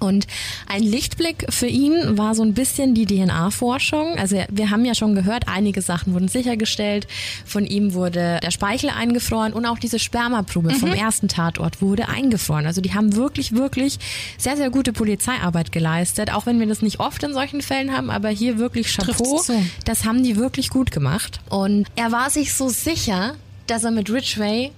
Und 0.00 0.26
ein 0.66 0.82
Lichtblick 0.82 1.46
für 1.50 1.66
ihn 1.66 2.18
war 2.18 2.34
so 2.34 2.42
ein 2.42 2.54
bisschen 2.54 2.94
die 2.94 3.06
DNA-Forschung. 3.06 4.16
Also 4.18 4.42
wir 4.50 4.70
haben 4.70 4.84
ja 4.84 4.94
schon 4.94 5.14
gehört, 5.14 5.44
einige 5.46 5.82
Sachen 5.82 6.14
wurden 6.14 6.28
sichergestellt. 6.28 7.06
Von 7.44 7.66
ihm 7.66 7.94
wurde 7.94 8.40
der 8.42 8.50
Speichel 8.50 8.90
eingefroren 8.90 9.52
und 9.52 9.66
auch 9.66 9.78
diese 9.78 9.98
Spermaprobe 9.98 10.70
mhm. 10.70 10.76
vom 10.76 10.92
ersten 10.92 11.28
Tatort 11.28 11.82
wurde 11.82 12.08
eingefroren. 12.08 12.66
Also 12.66 12.80
die 12.80 12.94
haben 12.94 13.14
wirklich, 13.14 13.52
wirklich 13.52 13.98
sehr, 14.38 14.56
sehr 14.56 14.70
gute 14.70 14.92
Polizeiarbeit 14.92 15.72
geleistet. 15.72 16.32
Auch 16.32 16.46
wenn 16.46 16.58
wir 16.58 16.66
das 16.66 16.82
nicht 16.82 16.98
oft 16.98 17.22
in 17.22 17.32
solchen 17.32 17.60
Fällen 17.60 17.92
haben, 17.92 18.10
aber 18.10 18.30
hier 18.30 18.58
wirklich 18.58 18.96
Chapeau. 18.96 19.42
Das 19.84 20.04
haben 20.04 20.24
die 20.24 20.36
wirklich 20.36 20.70
gut 20.70 20.90
gemacht. 20.90 21.40
Und 21.50 21.86
er 21.96 22.10
war 22.12 22.30
sich 22.30 22.54
so 22.54 22.68
sicher, 22.68 23.34
dass 23.66 23.84
er 23.84 23.90
mit 23.90 24.10
Ridgway 24.10 24.72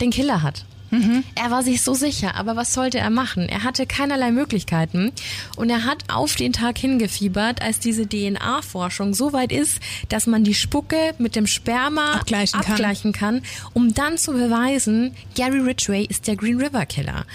den 0.00 0.10
Killer 0.10 0.42
hat. 0.42 0.64
Mhm. 0.90 1.24
Er 1.34 1.50
war 1.50 1.62
sich 1.62 1.82
so 1.82 1.94
sicher, 1.94 2.34
aber 2.36 2.56
was 2.56 2.72
sollte 2.72 2.98
er 2.98 3.10
machen? 3.10 3.48
Er 3.48 3.64
hatte 3.64 3.86
keinerlei 3.86 4.30
Möglichkeiten 4.30 5.12
und 5.56 5.70
er 5.70 5.84
hat 5.84 6.04
auf 6.08 6.34
den 6.34 6.52
Tag 6.52 6.78
hingefiebert, 6.78 7.62
als 7.62 7.78
diese 7.78 8.06
DNA-Forschung 8.06 9.14
so 9.14 9.32
weit 9.32 9.52
ist, 9.52 9.80
dass 10.08 10.26
man 10.26 10.44
die 10.44 10.54
Spucke 10.54 11.14
mit 11.18 11.36
dem 11.36 11.46
Sperma 11.46 12.14
abgleichen, 12.14 12.60
abgleichen 12.60 13.12
kann. 13.12 13.42
kann, 13.42 13.70
um 13.74 13.94
dann 13.94 14.18
zu 14.18 14.32
beweisen, 14.32 15.14
Gary 15.34 15.60
Ridgway 15.60 16.04
ist 16.04 16.26
der 16.26 16.36
Green 16.36 16.60
River 16.60 16.86
Killer. 16.86 17.26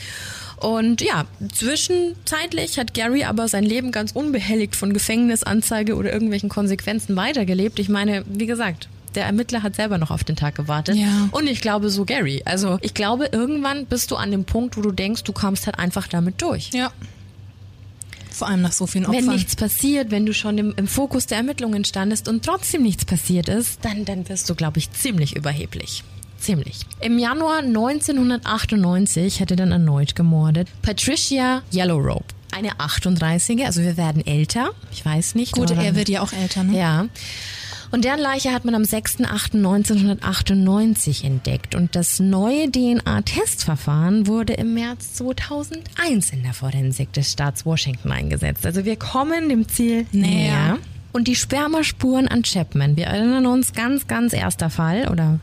Und 0.58 1.02
ja, 1.02 1.26
zwischenzeitlich 1.54 2.80
hat 2.80 2.94
Gary 2.94 3.26
aber 3.26 3.50
sein 3.50 3.66
Leben 3.66 3.92
ganz 3.92 4.14
unbehelligt 4.14 4.78
von 4.78 4.94
Gefängnisanzeige 4.94 5.96
oder 5.96 6.14
irgendwelchen 6.14 6.48
Konsequenzen 6.48 7.18
weitergelebt. 7.18 7.80
Ich 7.80 7.90
meine, 7.90 8.24
wie 8.28 8.46
gesagt, 8.46 8.88
der 9.16 9.26
Ermittler 9.26 9.64
hat 9.64 9.76
selber 9.76 9.98
noch 9.98 10.12
auf 10.12 10.24
den 10.24 10.36
Tag 10.36 10.56
gewartet. 10.56 10.96
Ja. 10.96 11.30
Und 11.32 11.48
ich 11.48 11.62
glaube 11.62 11.90
so 11.90 12.06
Gary. 12.06 12.42
Also 12.46 12.78
ich 12.82 12.94
glaube, 12.94 13.30
irgendwann 13.32 13.86
bist 13.86 14.12
du 14.12 14.16
an 14.16 14.32
dem 14.32 14.46
Punkt, 14.46 14.78
wo 14.78 14.82
du 14.82 14.92
denkst, 14.92 15.24
du 15.24 15.34
kommst 15.34 15.66
halt 15.66 15.80
einfach 15.80 16.08
damit 16.08 16.42
durch. 16.42 16.72
Ja. 16.74 16.92
Vor 18.32 18.48
allem 18.48 18.62
nach 18.62 18.72
so 18.72 18.88
vielen 18.88 19.06
Opfern. 19.06 19.28
Wenn 19.28 19.34
nichts 19.34 19.56
passiert, 19.56 20.10
wenn 20.10 20.26
du 20.26 20.34
schon 20.34 20.58
im, 20.58 20.74
im 20.76 20.88
Fokus 20.88 21.28
der 21.28 21.38
Ermittlungen 21.38 21.86
standest 21.86 22.28
und 22.28 22.44
trotzdem 22.44 22.82
nichts 22.82 23.06
passiert 23.06 23.48
ist, 23.48 23.86
dann, 23.86 24.06
dann 24.06 24.28
wirst 24.28 24.50
du, 24.50 24.56
glaube 24.56 24.80
ich, 24.80 24.92
ziemlich 24.92 25.36
überheblich. 25.36 26.04
Ziemlich. 26.40 26.80
Im 27.00 27.20
Januar 27.20 27.60
1998 27.60 29.40
hat 29.40 29.52
er 29.52 29.58
dann 29.58 29.72
erneut 29.72 30.16
gemordet. 30.16 30.68
Patricia 30.82 31.62
Yellowrope. 31.74 32.26
Eine 32.52 32.74
38er, 32.74 33.66
also 33.66 33.82
wir 33.82 33.98
werden 33.98 34.26
älter. 34.26 34.72
Ich 34.92 35.06
weiß 35.06 35.36
nicht. 35.36 35.54
Gut, 35.54 35.72
er 35.72 35.96
wird 35.96 36.10
ja 36.10 36.22
auch 36.22 36.34
älter, 36.34 36.64
ne? 36.64 36.78
Ja. 36.78 37.06
Und 37.94 38.04
deren 38.06 38.20
Leiche 38.20 38.52
hat 38.52 38.66
man 38.66 38.74
am 38.74 38.82
6.8.1998 38.82 41.24
entdeckt. 41.24 41.76
Und 41.76 41.96
das 41.96 42.20
neue 42.20 42.72
DNA-Testverfahren 42.72 44.26
wurde 44.26 44.54
im 44.54 44.74
März 44.74 45.14
2001 45.14 46.32
in 46.32 46.42
der 46.42 46.56
Forensik 46.56 47.14
des 47.14 47.32
Staats 47.32 47.68
Washington 47.68 48.12
eingesetzt. 48.12 48.66
Also 48.66 48.84
wir 48.84 48.96
kommen 48.96 49.48
dem 49.48 49.70
Ziel 49.70 50.08
näher. 50.12 50.80
Und 51.12 51.28
die 51.28 51.36
Spermaspuren 51.36 52.28
an 52.28 52.42
Chapman, 52.42 52.98
wir 52.98 53.06
erinnern 53.06 53.46
uns, 53.46 53.74
ganz, 53.74 54.08
ganz 54.08 54.34
erster 54.34 54.72
Fall 54.72 55.10
oder 55.12 55.40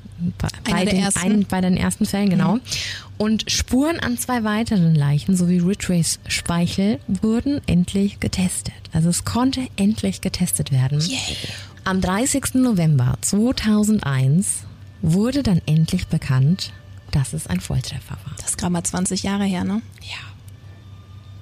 bei, 0.65 0.85
den, 0.85 1.07
ein, 1.23 1.47
bei 1.49 1.61
den 1.61 1.77
ersten 1.77 2.05
Fällen, 2.05 2.31
genau. 2.31 2.55
Mhm. 2.55 2.61
Und 3.17 3.49
Spuren 3.49 4.01
an 4.01 4.19
zwei 4.19 4.43
weiteren 4.43 4.97
Leichen 4.97 5.37
sowie 5.37 5.59
Ridgeways 5.59 6.19
Speichel 6.27 6.99
wurden 7.07 7.61
endlich 7.67 8.19
getestet. 8.19 8.75
Also 8.93 9.09
es 9.09 9.25
konnte 9.25 9.69
endlich 9.77 10.21
getestet 10.21 10.73
werden. 10.73 10.99
Yay. 11.01 11.37
Am 11.85 12.01
30. 12.01 12.55
November 12.55 13.17
2001 13.23 14.65
wurde 15.03 15.43
dann 15.43 15.63
endlich 15.67 16.07
bekannt, 16.09 16.73
dass 17.11 17.33
es 17.33 17.47
ein 17.47 17.61
Volltreffer 17.61 18.17
war. 18.25 18.35
Das 18.37 18.51
ist 18.51 18.59
gerade 18.59 18.73
mal 18.73 18.85
20 18.85 19.23
Jahre 19.23 19.45
her, 19.45 19.65
ne? 19.65 19.83
Ja. 20.03 20.19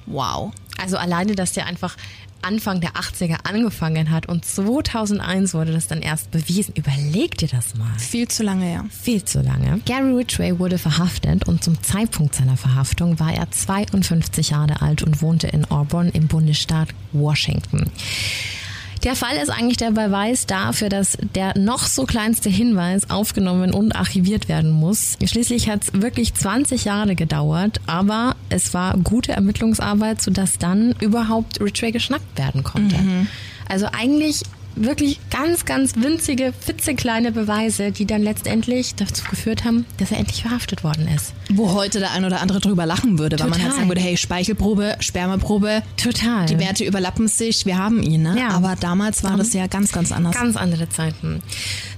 Wow. 0.07 0.53
Also 0.79 0.97
alleine, 0.97 1.35
dass 1.35 1.53
der 1.53 1.67
einfach 1.67 1.97
Anfang 2.41 2.81
der 2.81 2.93
80er 2.93 3.39
angefangen 3.43 4.11
hat 4.11 4.27
und 4.27 4.45
2001 4.45 5.55
wurde 5.55 5.73
das 5.73 5.89
dann 5.89 6.01
erst 6.01 6.31
bewiesen. 6.31 6.73
Überleg 6.77 7.37
dir 7.37 7.49
das 7.49 7.75
mal. 7.75 7.99
Viel 7.99 8.29
zu 8.29 8.45
lange, 8.45 8.73
ja. 8.73 8.85
Viel 8.91 9.25
zu 9.25 9.43
lange. 9.43 9.81
Gary 9.85 10.13
Ridgway 10.15 10.59
wurde 10.59 10.79
verhaftet 10.79 11.49
und 11.49 11.65
zum 11.65 11.83
Zeitpunkt 11.83 12.37
seiner 12.37 12.57
Verhaftung 12.57 13.19
war 13.19 13.35
er 13.35 13.51
52 13.51 14.51
Jahre 14.51 14.81
alt 14.81 15.03
und 15.03 15.21
wohnte 15.21 15.49
in 15.49 15.65
Auburn 15.65 16.11
im 16.11 16.29
Bundesstaat 16.29 16.91
Washington. 17.13 17.91
Der 19.05 19.15
Fall 19.15 19.37
ist 19.37 19.51
eigentlich 19.51 19.77
der 19.77 19.93
Beweis 19.93 20.47
dafür, 20.47 20.89
dass 20.89 21.17
der 21.35 21.57
noch 21.57 21.85
so 21.87 22.05
kleinste 22.05 22.49
Hinweis 22.49 23.11
aufgenommen 23.11 23.73
und 23.73 23.95
archiviert 23.95 24.49
werden 24.49 24.71
muss. 24.71 25.17
Schließlich 25.25 25.69
hat 25.69 25.85
es 25.85 25.93
wirklich 25.93 26.35
20 26.35 26.85
Jahre 26.85 27.15
gedauert, 27.15 27.81
aber 27.87 28.35
es 28.49 28.75
war 28.75 28.97
gute 28.99 29.33
Ermittlungsarbeit, 29.33 30.21
sodass 30.21 30.59
dann 30.59 30.95
überhaupt 31.01 31.61
Ridgway 31.61 31.93
geschnappt 31.93 32.39
werden 32.39 32.65
konnte. 32.65 32.97
Mhm. 32.99 33.29
Also 33.69 33.87
eigentlich 33.93 34.43
wirklich 34.85 35.21
ganz, 35.31 35.65
ganz 35.65 35.97
winzige, 35.97 36.53
klitzekleine 36.65 37.33
Beweise, 37.33 37.93
die 37.93 38.07
dann 38.07 38.23
letztendlich 38.23 38.95
dazu 38.95 39.25
geführt 39.29 39.65
haben, 39.65 39.87
dass 39.99 40.11
er 40.11 40.19
endlich 40.19 40.43
verhaftet 40.43 40.85
worden 40.85 41.09
ist. 41.15 41.33
Wo 41.51 41.73
heute 41.73 41.99
der 41.99 42.13
ein 42.13 42.25
oder 42.25 42.41
andere 42.41 42.61
drüber 42.61 42.87
lachen 42.87 43.19
würde, 43.19 43.37
Total. 43.37 43.51
weil 43.51 43.59
man 43.59 43.67
halt 43.67 43.77
sagen 43.77 43.89
würde, 43.89 44.01
hey, 44.01 44.17
Speichelprobe, 44.17 44.97
Spermaprobe. 45.01 45.83
Total. 45.97 46.47
Die 46.47 46.59
Werte 46.59 46.85
überlappen 46.85 47.29
sich, 47.29 47.67
wir 47.67 47.79
haben 47.79 48.03
ihn, 48.03 48.23
ne? 48.23 48.37
Ja. 48.39 48.51
Aber 48.51 48.77
damals 48.77 49.25
war 49.25 49.37
das 49.37 49.53
ja 49.53 49.67
ganz, 49.67 49.93
ganz 49.93 50.13
anders. 50.13 50.35
Ganz 50.35 50.57
andere 50.57 50.89
Zeiten. 50.89 51.43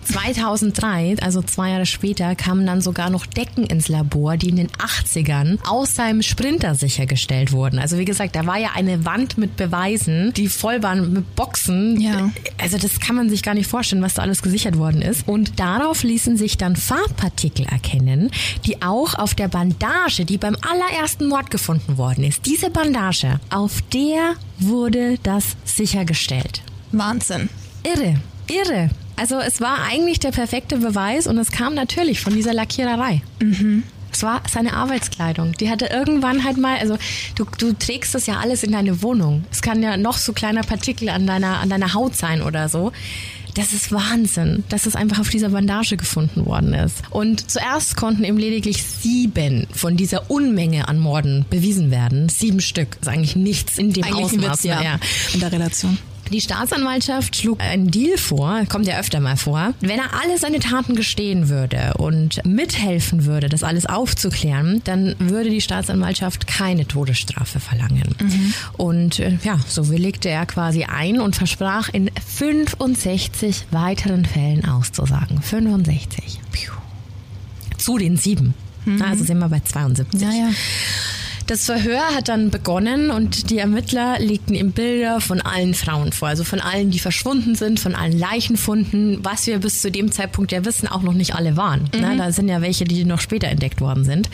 2003, 0.05 1.17
also 1.21 1.43
zwei 1.43 1.71
Jahre 1.71 1.87
später, 1.87 2.35
kamen 2.35 2.67
dann 2.67 2.81
sogar 2.81 3.11
noch 3.11 3.27
Decken 3.27 3.65
ins 3.65 3.89
Labor, 3.89 4.37
die 4.37 4.49
in 4.49 4.57
den 4.57 4.69
80ern 4.69 5.59
aus 5.67 5.95
seinem 5.95 6.23
Sprinter 6.23 6.75
sichergestellt 6.75 7.53
wurden. 7.53 7.79
Also 7.79 7.99
wie 7.99 8.05
gesagt, 8.05 8.37
da 8.37 8.47
war 8.47 8.59
ja 8.59 8.71
eine 8.75 9.05
Wand 9.05 9.39
mit 9.39 9.57
Beweisen, 9.57 10.33
die 10.35 10.49
voll 10.49 10.83
waren 10.83 11.13
mit 11.13 11.35
Boxen. 11.37 12.01
Ja. 12.01 12.31
Also 12.59 12.79
das 12.79 13.01
kann 13.01 13.17
man 13.17 13.29
sich 13.29 13.43
gar 13.43 13.55
nicht 13.55 13.69
vorstellen, 13.69 14.03
was 14.03 14.15
da 14.15 14.23
alles 14.23 14.43
gesichert 14.43 14.79
worden 14.79 15.03
ist. 15.03 15.29
Und 15.29 15.59
darauf 15.61 16.03
ließen 16.03 16.37
sich 16.37 16.57
dann 16.57 16.77
Farbpartikel 16.77 17.67
erkennen, 17.67 18.31
die 18.67 18.83
auch 18.83 19.15
auf 19.15 19.35
der 19.35 19.49
Bandage, 19.49 20.25
die 20.25 20.39
beim 20.39 20.57
allerersten 20.61 21.29
Mord 21.29 21.51
gefunden 21.51 21.99
worden 21.99 22.25
ist, 22.25 22.47
diese 22.47 22.71
Bandage, 22.71 23.41
auf 23.51 23.83
der 23.93 24.35
wurde 24.59 25.19
das 25.23 25.57
sichergestellt. 25.65 26.63
Wahnsinn. 26.93 27.49
Irre, 27.85 28.17
irre. 28.49 28.91
Also 29.21 29.39
es 29.39 29.61
war 29.61 29.85
eigentlich 29.85 30.19
der 30.19 30.31
perfekte 30.31 30.79
Beweis 30.79 31.27
und 31.27 31.37
es 31.37 31.51
kam 31.51 31.75
natürlich 31.75 32.23
von 32.23 32.35
dieser 32.35 32.55
Lackiererei. 32.55 33.21
Mhm. 33.43 33.83
Es 34.11 34.23
war 34.23 34.43
seine 34.51 34.73
Arbeitskleidung. 34.73 35.53
Die 35.53 35.69
hatte 35.69 35.87
irgendwann 35.87 36.43
halt 36.43 36.57
mal, 36.57 36.79
also 36.79 36.97
du, 37.35 37.45
du 37.59 37.75
trägst 37.75 38.15
das 38.15 38.27
ja 38.27 38.39
alles 38.39 38.63
in 38.63 38.73
deine 38.73 39.03
Wohnung. 39.03 39.45
Es 39.53 39.61
kann 39.61 39.83
ja 39.83 39.99
noch 39.99 40.17
so 40.17 40.33
kleiner 40.33 40.63
Partikel 40.63 41.11
an 41.11 41.27
deiner, 41.27 41.59
an 41.59 41.69
deiner 41.69 41.93
Haut 41.93 42.17
sein 42.17 42.41
oder 42.41 42.71
so. 42.71 42.93
Das 43.55 43.75
ist 43.75 43.93
Wahnsinn, 43.93 44.65
dass 44.71 44.87
es 44.87 44.97
einfach 44.97 45.19
auf 45.19 45.29
dieser 45.29 45.51
Bandage 45.51 45.99
gefunden 45.99 46.47
worden 46.47 46.73
ist. 46.73 47.03
Und 47.11 47.51
zuerst 47.51 47.97
konnten 47.97 48.25
eben 48.25 48.39
lediglich 48.39 48.83
sieben 48.83 49.67
von 49.71 49.99
dieser 49.99 50.31
Unmenge 50.31 50.89
an 50.89 50.99
Morden 50.99 51.45
bewiesen 51.51 51.91
werden. 51.91 52.31
Sieben 52.31 52.61
Stück. 52.61 52.93
Das 53.01 53.09
ist 53.09 53.09
eigentlich 53.09 53.37
nichts 53.37 53.77
in 53.77 53.93
dem 53.93 54.05
Eigentlich 54.05 54.25
Ausmaß. 54.25 54.59
Witz, 54.59 54.65
ja. 54.65 54.81
mehr. 54.81 55.01
In 55.35 55.41
der 55.41 55.53
Relation. 55.53 55.99
Die 56.31 56.41
Staatsanwaltschaft 56.41 57.37
schlug 57.37 57.61
einen 57.61 57.91
Deal 57.91 58.17
vor, 58.17 58.63
kommt 58.69 58.87
ja 58.87 58.99
öfter 59.01 59.19
mal 59.19 59.37
vor, 59.37 59.75
wenn 59.81 59.99
er 59.99 60.15
alle 60.23 60.39
seine 60.39 60.61
Taten 60.61 60.95
gestehen 60.95 61.49
würde 61.49 61.95
und 61.99 62.45
mithelfen 62.47 63.25
würde, 63.25 63.49
das 63.49 63.65
alles 63.65 63.87
aufzuklären, 63.87 64.81
dann 64.85 65.17
würde 65.19 65.51
die 65.51 65.61
Staatsanwaltschaft 65.61 66.47
keine 66.47 66.87
Todesstrafe 66.87 67.59
verlangen. 67.59 68.15
Und 68.77 69.19
äh, 69.19 69.39
ja, 69.43 69.59
so 69.67 69.89
willigte 69.89 70.29
er 70.29 70.47
quasi 70.47 70.85
ein 70.85 71.21
und 71.21 71.35
versprach, 71.35 71.89
in 71.89 72.11
65 72.37 73.67
weiteren 73.73 74.25
Fällen 74.25 74.65
auszusagen. 74.65 75.43
65. 75.43 76.41
Piu. 76.53 76.73
Zu 77.77 77.99
den 77.99 78.17
sieben. 78.17 78.55
Na, 78.85 79.09
Also 79.09 79.25
sind 79.25 79.39
wir 79.39 79.49
bei 79.49 79.61
72. 79.61 80.21
Ja, 80.21 80.31
ja. 80.31 80.51
Das 81.51 81.65
Verhör 81.65 82.15
hat 82.15 82.29
dann 82.29 82.51
begonnen 82.51 83.11
und 83.11 83.51
die 83.51 83.59
Ermittler 83.59 84.21
legten 84.21 84.55
ihm 84.55 84.71
Bilder 84.71 85.21
von 85.21 85.41
allen 85.41 85.75
Frauen 85.75 86.13
vor, 86.13 86.29
also 86.29 86.45
von 86.45 86.61
allen, 86.61 86.93
die 86.93 87.01
verschwunden 87.01 87.57
sind, 87.57 87.81
von 87.81 87.97
allen 87.97 88.17
Leichenfunden, 88.17 89.19
was 89.25 89.49
wir 89.49 89.59
bis 89.59 89.83
zu 89.83 89.91
dem 89.91 90.13
Zeitpunkt 90.13 90.53
ja 90.53 90.65
wissen, 90.65 90.87
auch 90.87 91.03
noch 91.03 91.13
nicht 91.13 91.35
alle 91.35 91.57
waren. 91.57 91.91
Ne? 91.93 92.15
Da 92.17 92.31
sind 92.31 92.49
ja 92.49 92.63
welche, 92.63 92.85
die 92.85 93.05
noch 93.05 93.21
später 93.21 93.49
entdeckt 93.49 93.81
worden 93.81 94.05
sind. 94.05 94.31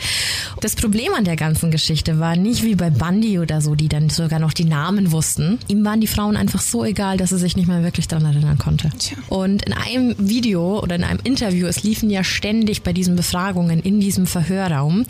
Das 0.61 0.75
Problem 0.75 1.11
an 1.15 1.23
der 1.23 1.37
ganzen 1.37 1.71
Geschichte 1.71 2.19
war 2.19 2.35
nicht 2.35 2.63
wie 2.63 2.75
bei 2.75 2.91
Bundy 2.91 3.39
oder 3.39 3.61
so, 3.61 3.73
die 3.73 3.89
dann 3.89 4.11
sogar 4.11 4.37
noch 4.37 4.53
die 4.53 4.65
Namen 4.65 5.11
wussten. 5.11 5.57
Ihm 5.67 5.83
waren 5.83 5.99
die 5.99 6.05
Frauen 6.05 6.37
einfach 6.37 6.61
so 6.61 6.85
egal, 6.85 7.17
dass 7.17 7.31
er 7.31 7.39
sich 7.39 7.57
nicht 7.57 7.67
mehr 7.67 7.81
wirklich 7.81 8.07
daran 8.07 8.25
erinnern 8.25 8.59
konnte. 8.59 8.91
Tja. 8.99 9.17
Und 9.29 9.63
in 9.63 9.73
einem 9.73 10.13
Video 10.19 10.79
oder 10.83 10.95
in 10.95 11.03
einem 11.03 11.21
Interview, 11.23 11.65
es 11.65 11.81
liefen 11.81 12.11
ja 12.11 12.23
ständig 12.23 12.83
bei 12.83 12.93
diesen 12.93 13.15
Befragungen 13.15 13.79
in 13.79 13.99
diesem 13.99 14.27
Verhörraum, 14.27 15.05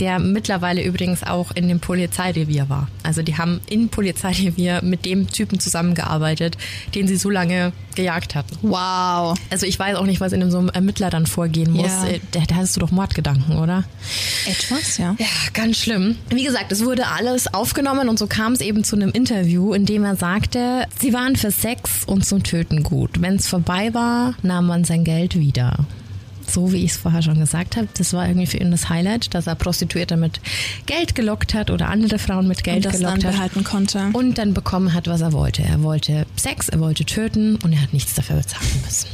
der 0.00 0.18
mittlerweile 0.18 0.82
übrigens 0.84 1.22
auch 1.22 1.50
in 1.52 1.68
dem 1.68 1.80
Polizeirevier 1.80 2.68
war. 2.68 2.88
Also 3.02 3.22
die 3.22 3.36
haben 3.36 3.60
im 3.68 3.88
Polizeirevier 3.88 4.80
mit 4.82 5.04
dem 5.04 5.28
Typen 5.28 5.60
zusammengearbeitet, 5.60 6.56
den 6.94 7.08
sie 7.08 7.16
so 7.16 7.30
lange 7.30 7.72
gejagt 7.94 8.34
hatten. 8.34 8.56
Wow. 8.62 9.36
Also 9.50 9.66
ich 9.66 9.78
weiß 9.78 9.96
auch 9.96 10.06
nicht, 10.06 10.20
was 10.20 10.32
in 10.32 10.50
so 10.50 10.58
einem 10.58 10.68
Ermittler 10.68 11.10
dann 11.10 11.26
vorgehen 11.26 11.72
muss. 11.72 11.86
Ja. 11.86 12.06
Äh, 12.08 12.20
Da, 12.32 12.40
da 12.46 12.54
hattest 12.56 12.76
du 12.76 12.80
doch 12.80 12.90
Mordgedanken, 12.90 13.58
oder? 13.58 13.84
Etwas, 14.46 14.98
ja. 14.98 15.16
Ja, 15.18 15.26
ganz 15.52 15.78
schlimm. 15.78 16.16
Wie 16.30 16.44
gesagt, 16.44 16.70
es 16.70 16.84
wurde 16.84 17.08
alles 17.08 17.52
aufgenommen 17.52 18.08
und 18.08 18.18
so 18.18 18.26
kam 18.26 18.52
es 18.52 18.60
eben 18.60 18.84
zu 18.84 18.96
einem 18.96 19.10
Interview, 19.10 19.72
in 19.74 19.84
dem 19.86 20.04
er 20.04 20.16
sagte, 20.16 20.86
sie 21.00 21.12
waren 21.12 21.36
für 21.36 21.50
Sex 21.50 22.04
und 22.06 22.24
zum 22.24 22.42
Töten 22.42 22.82
gut. 22.82 23.20
Wenn 23.20 23.36
es 23.36 23.48
vorbei 23.48 23.92
war, 23.94 24.34
nahm 24.42 24.66
man 24.66 24.84
sein 24.84 25.04
Geld 25.04 25.36
wieder. 25.38 25.86
So 26.50 26.72
wie 26.72 26.84
ich 26.84 26.92
es 26.92 26.96
vorher 26.96 27.22
schon 27.22 27.38
gesagt 27.38 27.76
habe, 27.76 27.88
das 27.96 28.12
war 28.12 28.26
irgendwie 28.26 28.46
für 28.46 28.56
ihn 28.58 28.70
das 28.70 28.88
Highlight, 28.88 29.34
dass 29.34 29.46
er 29.46 29.54
Prostituierte 29.54 30.16
mit 30.16 30.40
Geld 30.86 31.14
gelockt 31.14 31.54
hat 31.54 31.70
oder 31.70 31.88
andere 31.88 32.18
Frauen 32.18 32.48
mit 32.48 32.64
Geld 32.64 32.78
Und 32.78 32.84
das 32.86 32.92
dann 32.94 33.02
gelockt 33.02 33.24
hat. 33.24 33.32
behalten 33.32 33.64
konnte. 33.64 34.10
Und 34.12 34.38
dann 34.38 34.54
bekommen 34.54 34.94
hat, 34.94 35.06
was 35.08 35.20
er 35.20 35.32
wollte. 35.32 35.62
Er 35.62 35.82
wollte 35.82 36.26
Sex, 36.36 36.68
er 36.68 36.80
wollte 36.80 37.04
töten 37.04 37.56
und 37.56 37.72
er 37.72 37.82
hat 37.82 37.92
nichts 37.92 38.14
dafür 38.14 38.36
bezahlen 38.36 38.66
müssen. 38.84 39.08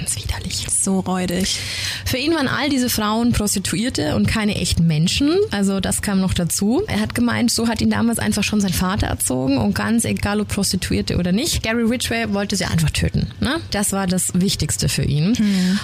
Ganz 0.00 0.16
widerlich. 0.16 0.66
So 0.70 1.00
räudig. 1.00 1.60
Für 2.06 2.16
ihn 2.16 2.34
waren 2.34 2.48
all 2.48 2.70
diese 2.70 2.88
Frauen 2.88 3.32
Prostituierte 3.32 4.16
und 4.16 4.26
keine 4.26 4.54
echten 4.54 4.86
Menschen. 4.86 5.36
Also 5.50 5.78
das 5.78 6.00
kam 6.00 6.22
noch 6.22 6.32
dazu. 6.32 6.82
Er 6.86 7.00
hat 7.00 7.14
gemeint, 7.14 7.50
so 7.50 7.68
hat 7.68 7.82
ihn 7.82 7.90
damals 7.90 8.18
einfach 8.18 8.42
schon 8.42 8.62
sein 8.62 8.72
Vater 8.72 9.06
erzogen 9.08 9.58
und 9.58 9.74
ganz 9.74 10.06
egal 10.06 10.40
ob 10.40 10.48
Prostituierte 10.48 11.18
oder 11.18 11.32
nicht. 11.32 11.62
Gary 11.62 11.82
Ridgway 11.82 12.32
wollte 12.32 12.56
sie 12.56 12.64
einfach 12.64 12.88
töten. 12.88 13.26
Ne? 13.40 13.56
Das 13.72 13.92
war 13.92 14.06
das 14.06 14.32
Wichtigste 14.32 14.88
für 14.88 15.02
ihn. 15.02 15.36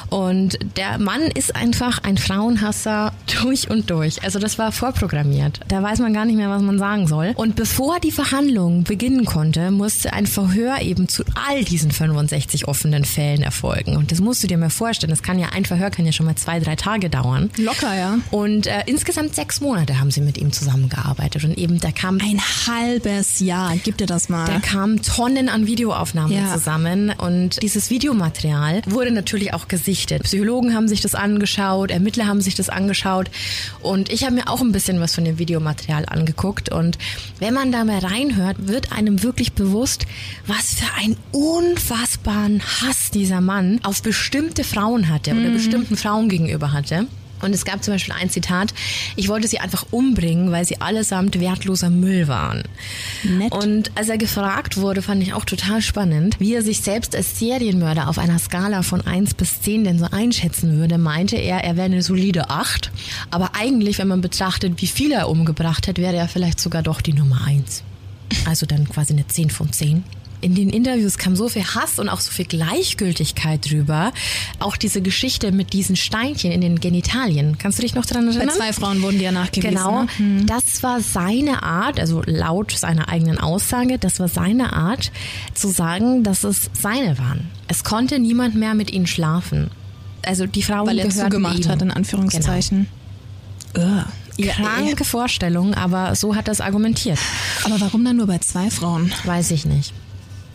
Und 0.09 0.59
der 0.79 0.98
Mann 0.98 1.20
ist 1.20 1.55
einfach 1.55 1.98
ein 2.02 2.16
Frauenhasser 2.16 3.12
durch 3.42 3.68
und 3.68 3.90
durch. 3.90 4.22
Also 4.22 4.38
das 4.38 4.59
war 4.59 4.72
vorprogrammiert. 4.72 5.61
Da 5.68 5.83
weiß 5.83 5.98
man 5.98 6.14
gar 6.14 6.24
nicht 6.24 6.37
mehr, 6.37 6.48
was 6.48 6.62
man 6.62 6.79
sagen 6.79 7.07
soll. 7.07 7.35
Und 7.37 7.55
bevor 7.55 8.00
die 8.00 8.12
Verhandlung 8.12 8.85
beginnen 8.85 9.26
konnte, 9.26 9.70
musste 9.70 10.14
ein 10.14 10.26
Verhör 10.26 10.81
eben 10.81 11.07
zu 11.07 11.22
all 11.46 11.64
diesen 11.64 11.90
65 11.90 12.66
offenen 12.66 13.05
Fällen 13.05 13.42
erfolgen. 13.42 13.96
Und 13.96 14.06
das 14.09 14.21
musst 14.21 14.42
du 14.42 14.47
dir 14.47 14.59
mal 14.59 14.71
vorstellen. 14.71 15.11
Das 15.11 15.23
kann 15.23 15.38
ja, 15.38 15.49
ein 15.51 15.64
Verhör 15.64 15.90
kann 15.90 16.07
ja 16.07 16.12
schon 16.12 16.27
mal 16.27 16.37
zwei, 16.37 16.59
drei 16.61 16.77
Tage 16.77 17.11
dauern. 17.11 17.51
Locker, 17.57 17.95
ja. 17.97 18.19
Und 18.31 18.66
äh, 18.66 18.83
insgesamt 18.87 19.35
sechs 19.35 19.61
Monate 19.61 19.99
haben 20.01 20.11
sie 20.11 20.21
mit 20.21 20.38
ihm 20.38 20.53
zusammengearbeitet. 20.53 21.45
Und 21.45 21.57
eben 21.59 21.79
da 21.81 21.90
kam 21.90 22.19
Ein 22.21 22.40
halbes 22.66 23.40
Jahr. 23.40 23.75
Gib 23.85 23.97
dir 23.99 24.07
das 24.07 24.29
mal. 24.29 24.47
da 24.47 24.61
kamen 24.61 25.03
Tonnen 25.03 25.49
an 25.49 25.66
Videoaufnahmen 25.66 26.33
Ja. 26.33 26.53
zusammen 26.53 27.11
und 27.11 27.62
dieses 27.62 27.90
Videomaterial 27.90 28.83
wurde 28.87 29.11
natürlich 29.11 29.53
auch 29.55 29.69
gesichtet. 29.69 30.23
Psychologen 30.25 30.75
haben 30.75 30.88
sich 30.88 31.01
das 31.01 31.14
angeschaut, 31.14 31.90
Ermittler 31.90 32.27
haben 32.27 32.40
sich 32.40 32.55
das 32.55 32.69
angeschaut 32.69 33.31
und 33.81 34.12
ich 34.12 34.25
habe 34.25 34.35
mir 34.35 34.49
auch 34.49 34.61
ein 34.61 34.73
bisschen 34.73 35.01
was 35.01 35.14
von 35.14 35.25
dem 35.25 35.38
Videomaterial 35.38 36.07
angeguckt 36.07 36.71
und 36.71 36.99
wenn 37.38 37.55
man 37.55 37.73
da 37.73 37.85
mal 37.85 37.99
reinhört, 37.99 38.69
wird 38.69 38.92
einem 38.92 39.23
wirklich 39.23 39.53
bewusst, 39.53 40.07
was 40.47 40.75
für 40.75 40.87
einen 41.01 41.16
unfassbaren 41.33 42.62
Hass 42.62 43.11
dieser 43.12 43.40
Mann 43.40 43.81
auf 43.83 43.95
bestimmte 44.02 44.64
Frauen 44.64 45.09
hatte 45.09 45.32
oder 45.32 45.50
bestimmten 45.50 45.96
Frauen 45.96 46.28
gegenüber 46.28 46.72
hatte. 46.72 47.06
Und 47.42 47.54
es 47.54 47.64
gab 47.64 47.85
zum 47.85 47.94
Beispiel 47.94 48.14
ein 48.18 48.30
Zitat, 48.30 48.72
ich 49.14 49.28
wollte 49.28 49.46
sie 49.46 49.59
einfach 49.59 49.87
umbringen, 49.90 50.52
weil 50.52 50.64
sie 50.64 50.80
allesamt 50.80 51.38
wertloser 51.38 51.90
Müll 51.90 52.28
waren. 52.28 52.62
Nett. 53.24 53.52
Und 53.52 53.90
als 53.94 54.09
er 54.09 54.16
gefragt 54.16 54.78
wurde, 54.78 55.02
fand 55.02 55.22
ich 55.22 55.35
auch 55.35 55.44
total 55.44 55.82
spannend, 55.82 56.37
wie 56.40 56.54
er 56.54 56.62
sich 56.62 56.80
selbst 56.80 57.14
als 57.14 57.38
Serienmörder 57.38 58.09
auf 58.09 58.18
einer 58.18 58.38
Skala 58.38 58.82
von 58.82 59.02
1 59.02 59.35
bis 59.35 59.61
10 59.61 59.85
denn 59.85 59.98
so 59.98 60.06
einschätzen 60.11 60.78
würde, 60.78 60.98
meinte 60.98 61.37
er, 61.37 61.62
er 61.62 61.76
wäre 61.76 61.87
eine 61.87 62.02
solide 62.02 62.48
8. 62.48 62.90
Aber 63.30 63.50
eigentlich, 63.54 63.98
wenn 63.98 64.09
man 64.09 64.22
betrachtet, 64.22 64.80
wie 64.80 64.87
viele 64.87 65.16
er 65.16 65.28
umgebracht 65.28 65.88
hat, 65.88 65.98
wäre 65.98 66.16
er 66.16 66.28
vielleicht 66.28 66.59
sogar 66.59 66.82
doch 66.82 67.00
die 67.02 67.12
Nummer 67.12 67.44
1. 67.46 67.82
Also 68.46 68.66
dann 68.66 68.88
quasi 68.88 69.12
eine 69.12 69.26
10 69.26 69.50
von 69.50 69.72
10. 69.72 70.04
In 70.40 70.55
den 70.55 70.68
Interviews 70.70 71.18
kam 71.18 71.35
so 71.37 71.49
viel 71.49 71.64
Hass 71.64 71.99
und 71.99 72.09
auch 72.09 72.20
so 72.20 72.31
viel 72.31 72.44
Gleichgültigkeit 72.44 73.70
drüber. 73.70 74.12
Auch 74.59 74.77
diese 74.77 75.01
Geschichte 75.03 75.51
mit 75.53 75.72
diesen 75.72 75.96
Steinchen 75.96 76.53
in 76.53 76.61
den 76.61 76.79
Genitalien. 76.81 77.59
Kannst 77.59 77.79
du 77.79 77.83
dich 77.83 77.94
noch 77.94 78.05
daran 78.07 78.27
Bei 78.27 78.35
erinnern? 78.35 78.55
zwei 78.55 78.72
Frauen 78.72 79.03
wurden 79.03 79.18
die 79.18 79.25
ja 79.25 79.33
nachgewiesen. 79.33 79.70
Genau, 79.77 80.07
Ne? 80.18 80.44
das 80.46 80.83
war 80.83 81.01
seine 81.01 81.62
Art, 81.62 81.99
also 81.99 82.22
laut 82.27 82.72
seiner 82.72 83.09
eigenen 83.09 83.38
Aussage, 83.38 83.99
das 83.99 84.20
war 84.20 84.29
seine 84.29 84.72
Art 84.72 85.11
zu 85.55 85.68
sagen, 85.68 86.22
dass 86.22 86.44
es 86.44 86.70
seine 86.72 87.18
waren. 87.18 87.49
Es 87.68 87.83
konnte 87.85 88.18
niemand 88.18 88.55
mehr 88.55 88.75
mit 88.75 88.92
ihnen 88.92 89.07
schlafen. 89.07 89.70
Also 90.25 90.46
die 90.46 90.62
Frauen 90.62 90.87
Weil 90.88 90.99
er 90.99 91.09
zugemacht 91.11 91.61
ihm. 91.64 91.68
hat, 91.68 91.83
in 91.83 91.90
Anführungszeichen. 91.90 92.88
Ugh. 93.77 94.05
Ja, 94.38 94.53
Kranke 94.53 95.05
Vorstellung, 95.05 95.72
aber 95.75 96.14
so 96.14 96.37
hat 96.37 96.49
er 96.49 96.53
es 96.53 96.61
argumentiert. 96.61 97.18
Aber 97.64 97.81
warum 97.81 98.05
dann 98.05 98.16
nur 98.18 98.27
bei 98.27 98.38
zwei 98.38 98.70
Frauen? 98.70 99.11
Weiß 99.25 99.51
ich 99.51 99.64
nicht. 99.64 99.94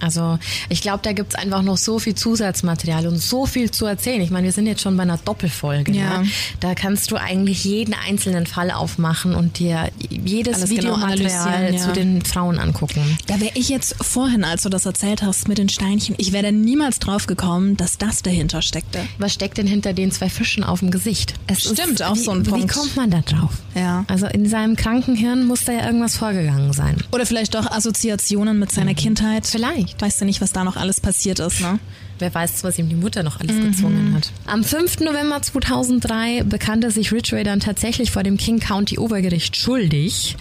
Also 0.01 0.39
ich 0.69 0.81
glaube, 0.81 0.99
da 1.03 1.13
gibt's 1.13 1.35
einfach 1.35 1.61
noch 1.61 1.77
so 1.77 1.99
viel 1.99 2.15
Zusatzmaterial 2.15 3.07
und 3.07 3.17
so 3.17 3.45
viel 3.45 3.71
zu 3.71 3.85
erzählen. 3.85 4.21
Ich 4.21 4.31
meine, 4.31 4.45
wir 4.45 4.51
sind 4.51 4.65
jetzt 4.65 4.81
schon 4.81 4.97
bei 4.97 5.03
einer 5.03 5.17
Doppelfolge. 5.17 5.91
Ja. 5.91 6.19
Ne? 6.19 6.29
Da 6.59 6.75
kannst 6.75 7.11
du 7.11 7.15
eigentlich 7.15 7.63
jeden 7.63 7.93
einzelnen 7.93 8.47
Fall 8.47 8.71
aufmachen 8.71 9.35
und 9.35 9.59
dir 9.59 9.89
jedes 10.09 10.55
Alles 10.55 10.69
genau 10.69 10.81
Videomaterial 10.95 11.47
analysieren, 11.47 11.73
ja. 11.73 11.79
zu 11.81 11.93
den 11.93 12.21
Frauen 12.23 12.59
angucken. 12.59 13.17
Da 13.27 13.39
wäre 13.39 13.51
ich 13.55 13.69
jetzt 13.69 13.95
vorhin, 14.03 14.43
als 14.43 14.63
du 14.63 14.69
das 14.69 14.85
erzählt 14.85 15.21
hast 15.21 15.47
mit 15.47 15.57
den 15.57 15.69
Steinchen, 15.69 16.15
ich 16.17 16.31
wäre 16.31 16.51
niemals 16.51 16.99
drauf 16.99 17.27
gekommen, 17.27 17.77
dass 17.77 17.97
das 17.97 18.23
dahinter 18.23 18.61
steckte. 18.61 18.99
Was 19.17 19.33
steckt 19.33 19.57
denn 19.57 19.67
hinter 19.67 19.93
den 19.93 20.11
zwei 20.11 20.29
Fischen 20.29 20.63
auf 20.63 20.79
dem 20.79 20.91
Gesicht? 20.91 21.35
Es 21.47 21.61
Stimmt, 21.61 22.03
auch 22.03 22.15
wie, 22.15 22.19
so 22.19 22.31
ein 22.31 22.43
Punkt. 22.43 22.63
Wie 22.63 22.79
kommt 22.79 22.95
man 22.95 23.11
da 23.11 23.21
drauf? 23.21 23.51
Ja. 23.75 24.05
Also 24.07 24.27
in 24.27 24.47
seinem 24.47 24.75
kranken 24.75 25.15
Hirn 25.15 25.45
muss 25.45 25.63
da 25.65 25.73
ja 25.73 25.85
irgendwas 25.85 26.17
vorgegangen 26.17 26.73
sein. 26.73 26.97
Oder 27.11 27.25
vielleicht 27.25 27.55
doch 27.55 27.69
Assoziationen 27.71 28.59
mit 28.59 28.71
seiner 28.71 28.93
Kindheit. 28.93 29.45
Vielleicht. 29.45 29.90
Weißt 29.99 30.21
du 30.21 30.25
nicht, 30.25 30.41
was 30.41 30.51
da 30.51 30.63
noch 30.63 30.77
alles 30.77 30.99
passiert 30.99 31.39
ist, 31.39 31.61
ne? 31.61 31.79
Wer 32.19 32.33
weiß, 32.33 32.63
was 32.63 32.77
ihm 32.77 32.87
die 32.87 32.95
Mutter 32.95 33.23
noch 33.23 33.39
alles 33.39 33.59
gezwungen 33.59 34.13
hat. 34.13 34.31
Am 34.45 34.63
5. 34.63 34.99
November 34.99 35.41
2003 35.41 36.43
bekannte 36.43 36.91
sich 36.91 37.11
Ridgway 37.11 37.43
dann 37.43 37.59
tatsächlich 37.59 38.11
vor 38.11 38.21
dem 38.21 38.37
King 38.37 38.59
County 38.59 38.99
Obergericht 38.99 39.57
schuldig 39.57 40.37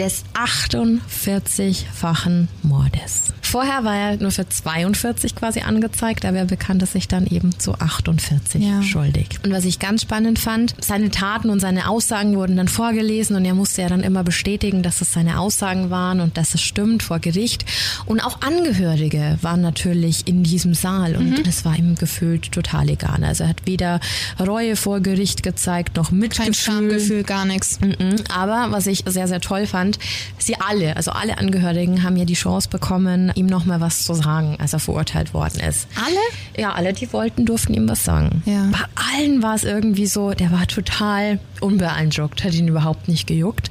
des 0.00 0.24
48-fachen 0.34 2.48
Mordes. 2.62 3.32
Vorher 3.50 3.82
war 3.82 3.96
er 3.96 4.16
nur 4.18 4.30
für 4.30 4.48
42 4.48 5.34
quasi 5.34 5.60
angezeigt, 5.62 6.24
aber 6.24 6.36
er 6.38 6.44
bekannte 6.44 6.86
sich 6.86 7.08
dann 7.08 7.26
eben 7.26 7.58
zu 7.58 7.74
48 7.74 8.62
Ja. 8.62 8.80
schuldig. 8.82 9.26
Und 9.44 9.50
was 9.50 9.64
ich 9.64 9.80
ganz 9.80 10.02
spannend 10.02 10.38
fand, 10.38 10.76
seine 10.80 11.10
Taten 11.10 11.50
und 11.50 11.58
seine 11.58 11.88
Aussagen 11.88 12.36
wurden 12.36 12.56
dann 12.56 12.68
vorgelesen 12.68 13.34
und 13.34 13.44
er 13.44 13.54
musste 13.54 13.82
ja 13.82 13.88
dann 13.88 14.02
immer 14.04 14.22
bestätigen, 14.22 14.84
dass 14.84 15.00
es 15.00 15.12
seine 15.12 15.40
Aussagen 15.40 15.90
waren 15.90 16.20
und 16.20 16.36
dass 16.36 16.54
es 16.54 16.60
stimmt 16.62 17.02
vor 17.02 17.18
Gericht. 17.18 17.64
Und 18.06 18.20
auch 18.20 18.40
Angehörige 18.40 19.38
waren 19.42 19.62
natürlich 19.62 20.28
in 20.28 20.44
diesem 20.44 20.74
Saal 20.74 21.16
und 21.16 21.44
es 21.48 21.64
war 21.64 21.76
ihm 21.76 21.96
gefühlt 21.96 22.52
total 22.52 22.88
egal. 22.88 23.24
Also 23.24 23.42
er 23.44 23.48
hat 23.50 23.66
weder 23.66 23.98
Reue 24.38 24.76
vor 24.76 25.00
Gericht 25.00 25.42
gezeigt, 25.42 25.96
noch 25.96 26.12
Mitgefühl. 26.12 26.44
Kein 26.44 26.54
Schamgefühl, 26.54 27.22
gar 27.24 27.44
nichts. 27.46 27.80
Mhm. 27.80 28.14
Aber 28.32 28.68
was 28.70 28.86
ich 28.86 29.02
sehr, 29.06 29.26
sehr 29.26 29.40
toll 29.40 29.66
fand, 29.66 29.98
sie 30.38 30.54
alle, 30.56 30.96
also 30.96 31.10
alle 31.10 31.38
Angehörigen 31.38 32.04
haben 32.04 32.16
ja 32.16 32.24
die 32.24 32.34
Chance 32.34 32.68
bekommen, 32.68 33.32
ihm 33.40 33.46
nochmal 33.46 33.80
was 33.80 34.04
zu 34.04 34.14
sagen, 34.14 34.56
als 34.60 34.72
er 34.72 34.78
verurteilt 34.78 35.34
worden 35.34 35.60
ist. 35.60 35.88
Alle? 35.96 36.62
Ja, 36.62 36.72
alle, 36.72 36.92
die 36.92 37.12
wollten, 37.12 37.46
durften 37.46 37.74
ihm 37.74 37.88
was 37.88 38.04
sagen. 38.04 38.42
Ja. 38.46 38.68
Bei 38.70 38.84
allen 38.94 39.42
war 39.42 39.54
es 39.54 39.64
irgendwie 39.64 40.06
so, 40.06 40.32
der 40.32 40.52
war 40.52 40.66
total 40.66 41.40
unbeeindruckt, 41.60 42.44
hat 42.44 42.54
ihn 42.54 42.68
überhaupt 42.68 43.08
nicht 43.08 43.26
gejuckt. 43.26 43.70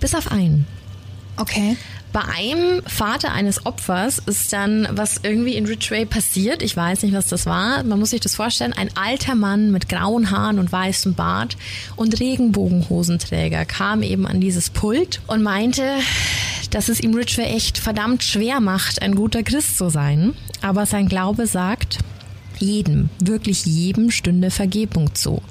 Bis 0.00 0.14
auf 0.14 0.32
einen. 0.32 0.66
Okay. 1.36 1.76
Bei 2.14 2.22
einem 2.26 2.80
Vater 2.86 3.32
eines 3.32 3.66
Opfers 3.66 4.20
ist 4.24 4.52
dann 4.52 4.86
was 4.92 5.18
irgendwie 5.24 5.56
in 5.56 5.66
Ridgway 5.66 6.06
passiert. 6.06 6.62
Ich 6.62 6.76
weiß 6.76 7.02
nicht, 7.02 7.12
was 7.12 7.26
das 7.26 7.44
war. 7.44 7.82
Man 7.82 7.98
muss 7.98 8.10
sich 8.10 8.20
das 8.20 8.36
vorstellen. 8.36 8.72
Ein 8.72 8.96
alter 8.96 9.34
Mann 9.34 9.72
mit 9.72 9.88
grauen 9.88 10.30
Haaren 10.30 10.60
und 10.60 10.70
weißem 10.70 11.14
Bart 11.14 11.56
und 11.96 12.20
Regenbogenhosenträger 12.20 13.64
kam 13.64 14.04
eben 14.04 14.28
an 14.28 14.40
dieses 14.40 14.70
Pult 14.70 15.22
und 15.26 15.42
meinte, 15.42 15.82
dass 16.70 16.88
es 16.88 17.00
ihm 17.00 17.14
Ridgway 17.14 17.46
echt 17.46 17.78
verdammt 17.78 18.22
schwer 18.22 18.60
macht, 18.60 19.02
ein 19.02 19.16
guter 19.16 19.42
Christ 19.42 19.76
zu 19.76 19.90
sein. 19.90 20.34
Aber 20.62 20.86
sein 20.86 21.08
Glaube 21.08 21.48
sagt, 21.48 21.98
jedem, 22.60 23.10
wirklich 23.18 23.66
jedem 23.66 24.12
stünde 24.12 24.52
Vergebung 24.52 25.16
zu. 25.16 25.42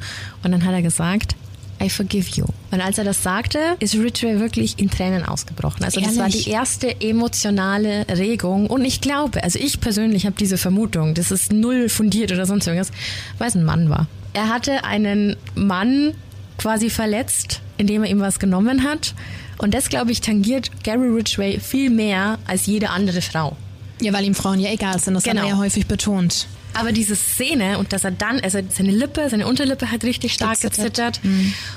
Und 0.44 0.54
dann 0.54 0.64
hat 0.64 0.72
er 0.72 0.82
gesagt, 0.82 1.36
I 1.84 1.90
forgive 1.90 2.30
you. 2.36 2.46
Und 2.72 2.82
als 2.82 2.98
er 2.98 3.04
das 3.04 3.22
sagte, 3.24 3.60
ist 3.80 3.96
Ridgway 3.96 4.40
wirklich 4.40 4.80
in 4.80 4.90
Tränen 4.90 5.26
ausgebrochen. 5.26 5.84
Also 5.84 6.00
das 6.00 6.16
war 6.18 6.26
Ehrlich? 6.28 6.46
die 6.46 6.50
erste 6.52 7.02
emotionale 7.02 8.06
Regung. 8.10 8.68
Und 8.68 8.86
ich 8.86 9.02
glaube, 9.02 9.44
also 9.44 9.60
ich 9.60 9.80
persönlich 9.82 10.26
habe 10.26 10.36
diese 10.40 10.58
Vermutung, 10.58 11.14
das 11.14 11.32
ist 11.32 11.52
null 11.52 11.90
fundiert 11.90 12.32
oder 12.32 12.46
sonst 12.46 12.68
irgendwas, 12.68 12.92
weil 13.38 13.48
es 13.50 13.56
ein 13.56 13.64
Mann 13.66 13.90
war. 13.90 14.08
Er 14.34 14.50
hatte 14.50 14.84
einen 14.84 15.36
Mann 15.56 16.14
quasi 16.58 16.90
verletzt, 16.90 17.62
indem 17.78 18.04
er 18.04 18.10
ihm 18.10 18.20
was 18.20 18.40
genommen 18.40 18.84
hat. 18.84 19.14
Und 19.58 19.74
das, 19.74 19.90
glaube 19.90 20.12
ich, 20.12 20.22
tangiert 20.22 20.70
Gary 20.84 21.08
Ridgway 21.10 21.60
viel 21.60 21.90
mehr 21.90 22.38
als 22.48 22.66
jede 22.66 22.90
andere 22.90 23.22
Frau. 23.22 23.56
Ja, 24.02 24.12
weil 24.14 24.26
ihm 24.26 24.36
Frauen 24.36 24.60
ja 24.60 24.72
egal 24.72 25.00
sind. 25.00 25.14
Das 25.14 25.24
Genau. 25.24 25.42
hat 25.42 25.48
er 25.48 25.54
ja 25.54 25.58
häufig 25.58 25.86
betont. 25.88 26.48
Aber 26.74 26.92
diese 26.92 27.16
Szene 27.16 27.78
und 27.78 27.94
dass 27.94 28.04
er 28.04 28.12
dann, 28.12 28.40
also 28.40 28.60
seine 28.70 28.92
Lippe, 28.92 29.30
seine 29.30 29.48
Unterlippe 29.48 29.92
hat 29.92 30.04
richtig 30.04 30.34
stark 30.34 30.60
Gezittert. 30.60 31.22
gezittert. 31.22 31.22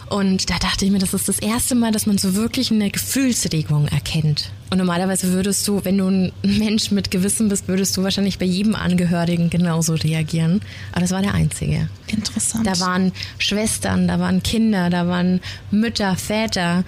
Und 0.08 0.50
da 0.50 0.58
dachte 0.58 0.84
ich 0.84 0.90
mir, 0.90 0.98
das 0.98 1.14
ist 1.14 1.28
das 1.28 1.38
erste 1.38 1.74
Mal, 1.74 1.92
dass 1.92 2.06
man 2.06 2.18
so 2.18 2.34
wirklich 2.34 2.70
eine 2.70 2.90
Gefühlsregung 2.90 3.88
erkennt. 3.88 4.50
Und 4.70 4.78
normalerweise 4.78 5.32
würdest 5.32 5.66
du, 5.68 5.84
wenn 5.84 5.98
du 5.98 6.08
ein 6.08 6.32
Mensch 6.42 6.90
mit 6.90 7.10
Gewissen 7.10 7.48
bist, 7.48 7.68
würdest 7.68 7.96
du 7.96 8.02
wahrscheinlich 8.02 8.38
bei 8.38 8.46
jedem 8.46 8.74
Angehörigen 8.74 9.48
genauso 9.48 9.94
reagieren. 9.94 10.60
Aber 10.92 11.02
das 11.02 11.12
war 11.12 11.22
der 11.22 11.34
einzige. 11.34 11.88
Interessant. 12.08 12.66
Da 12.66 12.78
waren 12.80 13.12
Schwestern, 13.38 14.08
da 14.08 14.18
waren 14.18 14.42
Kinder, 14.42 14.90
da 14.90 15.06
waren 15.06 15.40
Mütter, 15.70 16.16
Väter, 16.16 16.84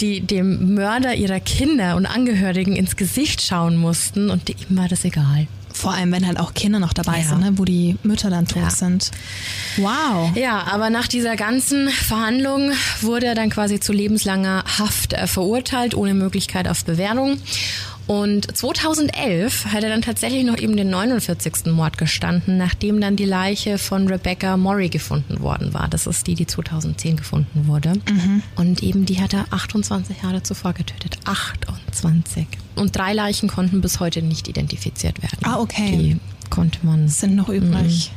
die 0.00 0.20
dem 0.20 0.74
Mörder 0.74 1.14
ihrer 1.14 1.40
Kinder 1.40 1.96
und 1.96 2.06
Angehörigen 2.06 2.76
ins 2.76 2.96
Gesicht 2.96 3.42
schauen 3.42 3.76
mussten 3.76 4.30
und 4.30 4.48
ihm 4.48 4.76
war 4.76 4.88
das 4.88 5.04
egal. 5.04 5.48
Vor 5.78 5.92
allem, 5.92 6.10
wenn 6.10 6.26
halt 6.26 6.40
auch 6.40 6.54
Kinder 6.54 6.80
noch 6.80 6.92
dabei 6.92 7.18
Ja. 7.20 7.28
sind, 7.28 7.40
ne? 7.40 7.52
wo 7.56 7.64
die 7.64 7.96
Mütter 8.02 8.30
dann 8.30 8.46
tot 8.48 8.62
Ja. 8.62 8.70
sind. 8.70 9.12
Wow. 9.76 10.32
Ja, 10.34 10.66
aber 10.72 10.90
nach 10.90 11.06
dieser 11.06 11.36
ganzen 11.36 11.88
Verhandlung 11.88 12.72
wurde 13.00 13.26
er 13.26 13.36
dann 13.36 13.48
quasi 13.48 13.78
zu 13.78 13.92
lebenslanger 13.92 14.64
Haft 14.80 15.12
äh, 15.12 15.28
verurteilt, 15.28 15.94
ohne 15.94 16.14
Möglichkeit 16.14 16.66
auf 16.66 16.84
Bewährung. 16.84 17.38
Und 18.08 18.56
2011 18.56 19.66
hat 19.66 19.84
er 19.84 19.90
dann 19.90 20.00
tatsächlich 20.00 20.42
noch 20.44 20.56
eben 20.58 20.76
den 20.78 20.88
49. 20.88 21.66
Mord 21.66 21.98
gestanden, 21.98 22.56
nachdem 22.56 23.00
dann 23.02 23.16
die 23.16 23.26
Leiche 23.26 23.76
von 23.76 24.08
Rebecca 24.08 24.56
Murray 24.56 24.88
gefunden 24.88 25.40
worden 25.40 25.74
war. 25.74 25.88
Das 25.88 26.06
ist 26.06 26.26
die, 26.26 26.34
die 26.34 26.46
2010 26.46 27.16
gefunden 27.18 27.66
wurde. 27.66 27.92
Und 28.56 28.82
eben 28.82 29.04
die 29.04 29.20
hat 29.20 29.34
er 29.34 29.44
28 29.50 30.22
Jahre 30.22 30.42
zuvor 30.42 30.72
getötet. 30.72 31.18
28. 31.26 32.46
Und 32.76 32.96
drei 32.96 33.12
Leichen 33.12 33.48
konnten 33.48 33.82
bis 33.82 34.00
heute 34.00 34.22
nicht 34.22 34.48
identifiziert 34.48 35.22
werden. 35.22 35.40
Ah, 35.42 35.58
okay. 35.58 35.90
Die 35.90 36.16
konnte 36.48 36.78
man 36.82 37.08
Sind 37.08 37.36
noch 37.36 37.50
übrig. 37.50 38.10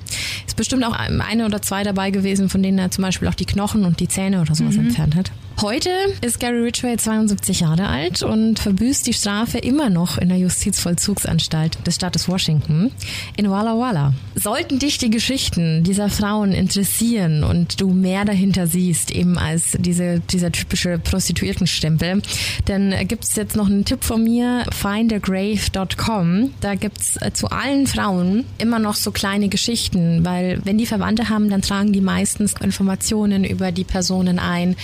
ist 0.47 0.55
bestimmt 0.55 0.85
auch 0.85 0.93
eine 0.93 1.45
oder 1.45 1.61
zwei 1.61 1.83
dabei 1.83 2.11
gewesen, 2.11 2.47
von 2.47 2.63
denen 2.63 2.79
er 2.79 2.91
zum 2.91 3.01
Beispiel 3.01 3.27
auch 3.27 3.35
die 3.35 3.45
Knochen 3.45 3.83
und 3.83 3.99
die 3.99 4.07
Zähne 4.07 4.39
oder 4.39 4.55
sowas 4.55 4.77
entfernt 4.77 5.15
hat. 5.15 5.31
Heute 5.59 5.91
ist 6.21 6.39
Gary 6.39 6.59
Ridgway 6.59 6.97
72 6.97 7.59
Jahre 7.59 7.87
alt 7.87 8.23
und 8.23 8.57
verbüßt 8.57 9.05
die 9.05 9.13
Strafe 9.13 9.59
immer 9.59 9.89
noch 9.89 10.17
in 10.17 10.29
der 10.29 10.39
Justizvollzugsanstalt 10.39 11.85
des 11.85 11.95
Staates 11.95 12.27
Washington 12.27 12.91
in 13.37 13.49
Walla 13.49 13.77
Walla. 13.77 14.13
Sollten 14.33 14.79
dich 14.79 14.97
die 14.97 15.11
Geschichten 15.11 15.83
dieser 15.83 16.09
Frauen 16.09 16.53
interessieren 16.53 17.43
und 17.43 17.79
du 17.79 17.89
mehr 17.89 18.25
dahinter 18.25 18.65
siehst, 18.65 19.11
eben 19.11 19.37
als 19.37 19.77
diese, 19.77 20.19
dieser 20.19 20.51
typische 20.51 20.97
Prostituiertenstempel, 20.97 22.23
dann 22.65 23.07
gibt's 23.07 23.35
jetzt 23.35 23.55
noch 23.55 23.67
einen 23.67 23.85
Tipp 23.85 24.03
von 24.03 24.23
mir, 24.23 24.65
findagrave.com. 24.71 26.53
Da 26.61 26.75
gibt's 26.75 27.21
äh, 27.21 27.33
zu 27.33 27.49
allen 27.51 27.85
Frauen 27.85 28.45
immer 28.57 28.79
noch 28.79 28.95
so 28.95 29.11
kleine 29.11 29.47
Geschichten, 29.49 30.25
weil 30.25 30.59
wenn 30.63 30.79
die 30.79 30.87
Verwandte 30.87 31.29
haben, 31.29 31.51
dann 31.51 31.61
tragen 31.61 31.93
die 31.93 32.01
meistens 32.01 32.53
Informationen 32.61 33.43
über 33.43 33.71
die 33.71 33.83
Personen 33.83 34.39
ein. 34.39 34.75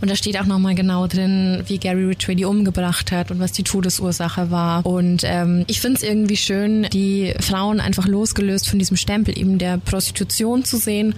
Und 0.00 0.10
da 0.14 0.18
steht 0.18 0.38
auch 0.40 0.46
nochmal 0.46 0.76
genau 0.76 1.08
drin, 1.08 1.64
wie 1.66 1.76
Gary 1.78 2.04
Ridgway 2.04 2.36
die 2.36 2.44
umgebracht 2.44 3.10
hat 3.10 3.32
und 3.32 3.40
was 3.40 3.50
die 3.50 3.64
Todesursache 3.64 4.48
war. 4.52 4.86
Und 4.86 5.22
ähm, 5.24 5.64
ich 5.66 5.80
finde 5.80 5.96
es 5.96 6.04
irgendwie 6.04 6.36
schön, 6.36 6.86
die 6.92 7.34
Frauen 7.40 7.80
einfach 7.80 8.06
losgelöst 8.06 8.68
von 8.68 8.78
diesem 8.78 8.96
Stempel 8.96 9.36
eben 9.36 9.58
der 9.58 9.78
Prostitution 9.78 10.64
zu 10.64 10.76
sehen 10.76 11.16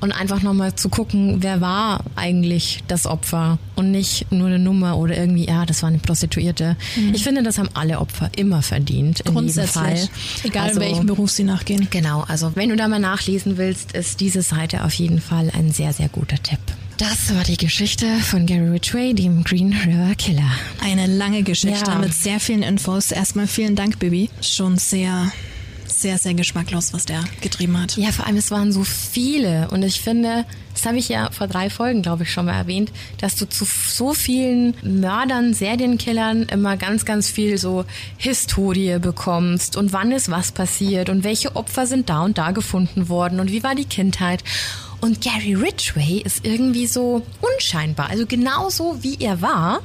und 0.00 0.12
einfach 0.12 0.42
nochmal 0.42 0.74
zu 0.74 0.90
gucken, 0.90 1.38
wer 1.40 1.62
war 1.62 2.04
eigentlich 2.16 2.84
das 2.86 3.06
Opfer 3.06 3.58
und 3.76 3.90
nicht 3.90 4.30
nur 4.30 4.48
eine 4.48 4.58
Nummer 4.58 4.98
oder 4.98 5.16
irgendwie, 5.16 5.46
ja, 5.46 5.64
das 5.64 5.82
war 5.82 5.88
eine 5.88 5.96
Prostituierte. 5.98 6.76
Ich 7.14 7.24
finde, 7.24 7.42
das 7.42 7.56
haben 7.56 7.70
alle 7.72 7.98
Opfer 7.98 8.28
immer 8.36 8.60
verdient. 8.60 9.20
In 9.20 9.32
Grundsätzlich. 9.32 9.74
Jedem 9.86 10.08
Fall. 10.08 10.08
Egal 10.44 10.68
Also- 10.68 10.80
welchem 10.80 11.06
Beruf 11.06 11.30
sie 11.30 11.44
nachgehen. 11.44 11.88
Genau, 11.88 12.24
also 12.28 12.52
wenn 12.56 12.68
du 12.68 12.76
da 12.76 12.88
mal 12.88 13.00
nachlesen 13.00 13.56
willst, 13.56 13.92
ist 13.92 14.20
diese 14.20 14.42
Seite 14.42 14.84
auf 14.84 14.92
jeden 14.92 15.22
Fall 15.22 15.50
ein 15.56 15.72
sehr, 15.72 15.94
sehr 15.94 16.10
guter 16.10 16.36
Tipp. 16.42 16.60
Das 16.98 17.34
war 17.34 17.42
die 17.42 17.56
Geschichte 17.56 18.06
von 18.20 18.46
Gary 18.46 18.68
Ridgway, 18.68 19.14
dem 19.14 19.42
Green 19.42 19.72
River 19.72 20.14
Killer. 20.14 20.50
Eine 20.80 21.06
lange 21.06 21.42
Geschichte 21.42 21.90
Ja. 21.90 21.98
mit 21.98 22.14
sehr 22.14 22.38
vielen 22.38 22.62
Infos. 22.62 23.10
Erstmal 23.10 23.48
vielen 23.48 23.74
Dank, 23.74 23.98
Bibi. 23.98 24.30
Schon 24.40 24.78
sehr, 24.78 25.32
sehr, 25.88 26.18
sehr 26.18 26.34
geschmacklos, 26.34 26.92
was 26.92 27.04
der 27.04 27.24
getrieben 27.40 27.80
hat. 27.80 27.96
Ja, 27.96 28.12
vor 28.12 28.26
allem 28.26 28.36
es 28.36 28.50
waren 28.52 28.70
so 28.70 28.84
viele 28.84 29.68
und 29.70 29.82
ich 29.82 30.00
finde, 30.00 30.44
das 30.72 30.86
habe 30.86 30.96
ich 30.98 31.08
ja 31.08 31.30
vor 31.32 31.48
drei 31.48 31.68
Folgen, 31.68 32.02
glaube 32.02 32.22
ich, 32.22 32.32
schon 32.32 32.46
mal 32.46 32.54
erwähnt, 32.56 32.92
dass 33.18 33.34
du 33.34 33.48
zu 33.48 33.64
so 33.64 34.14
vielen 34.14 34.74
Mördern, 34.82 35.52
Serienkillern 35.52 36.44
immer 36.44 36.76
ganz, 36.76 37.04
ganz 37.04 37.28
viel 37.28 37.58
so 37.58 37.84
Historie 38.18 38.98
bekommst 39.00 39.76
und 39.76 39.92
wann 39.92 40.12
ist 40.12 40.30
was 40.30 40.52
passiert 40.52 41.08
und 41.08 41.24
welche 41.24 41.56
Opfer 41.56 41.86
sind 41.88 42.08
da 42.08 42.22
und 42.22 42.38
da 42.38 42.52
gefunden 42.52 43.08
worden 43.08 43.40
und 43.40 43.50
wie 43.50 43.64
war 43.64 43.74
die 43.74 43.84
Kindheit. 43.84 44.44
Und 45.04 45.20
Gary 45.20 45.52
Ridgway 45.52 46.22
ist 46.24 46.46
irgendwie 46.46 46.86
so 46.86 47.20
unscheinbar, 47.42 48.08
also 48.08 48.24
genauso 48.24 49.02
wie 49.02 49.18
er 49.20 49.42
war, 49.42 49.82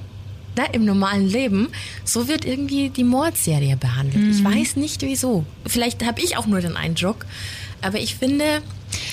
ne, 0.56 0.64
im 0.72 0.86
normalen 0.86 1.28
Leben, 1.28 1.68
so 2.06 2.30
wird 2.30 2.46
irgendwie 2.46 2.90
die 2.90 3.04
Mordserie 3.04 3.76
behandelt. 3.76 4.34
Ich 4.34 4.42
weiß 4.42 4.78
nicht 4.78 5.02
wieso. 5.02 5.44
Vielleicht 5.66 6.06
habe 6.06 6.22
ich 6.22 6.38
auch 6.38 6.46
nur 6.46 6.62
den 6.62 6.78
Eindruck, 6.78 7.26
aber 7.82 8.00
ich 8.00 8.16
finde, 8.16 8.62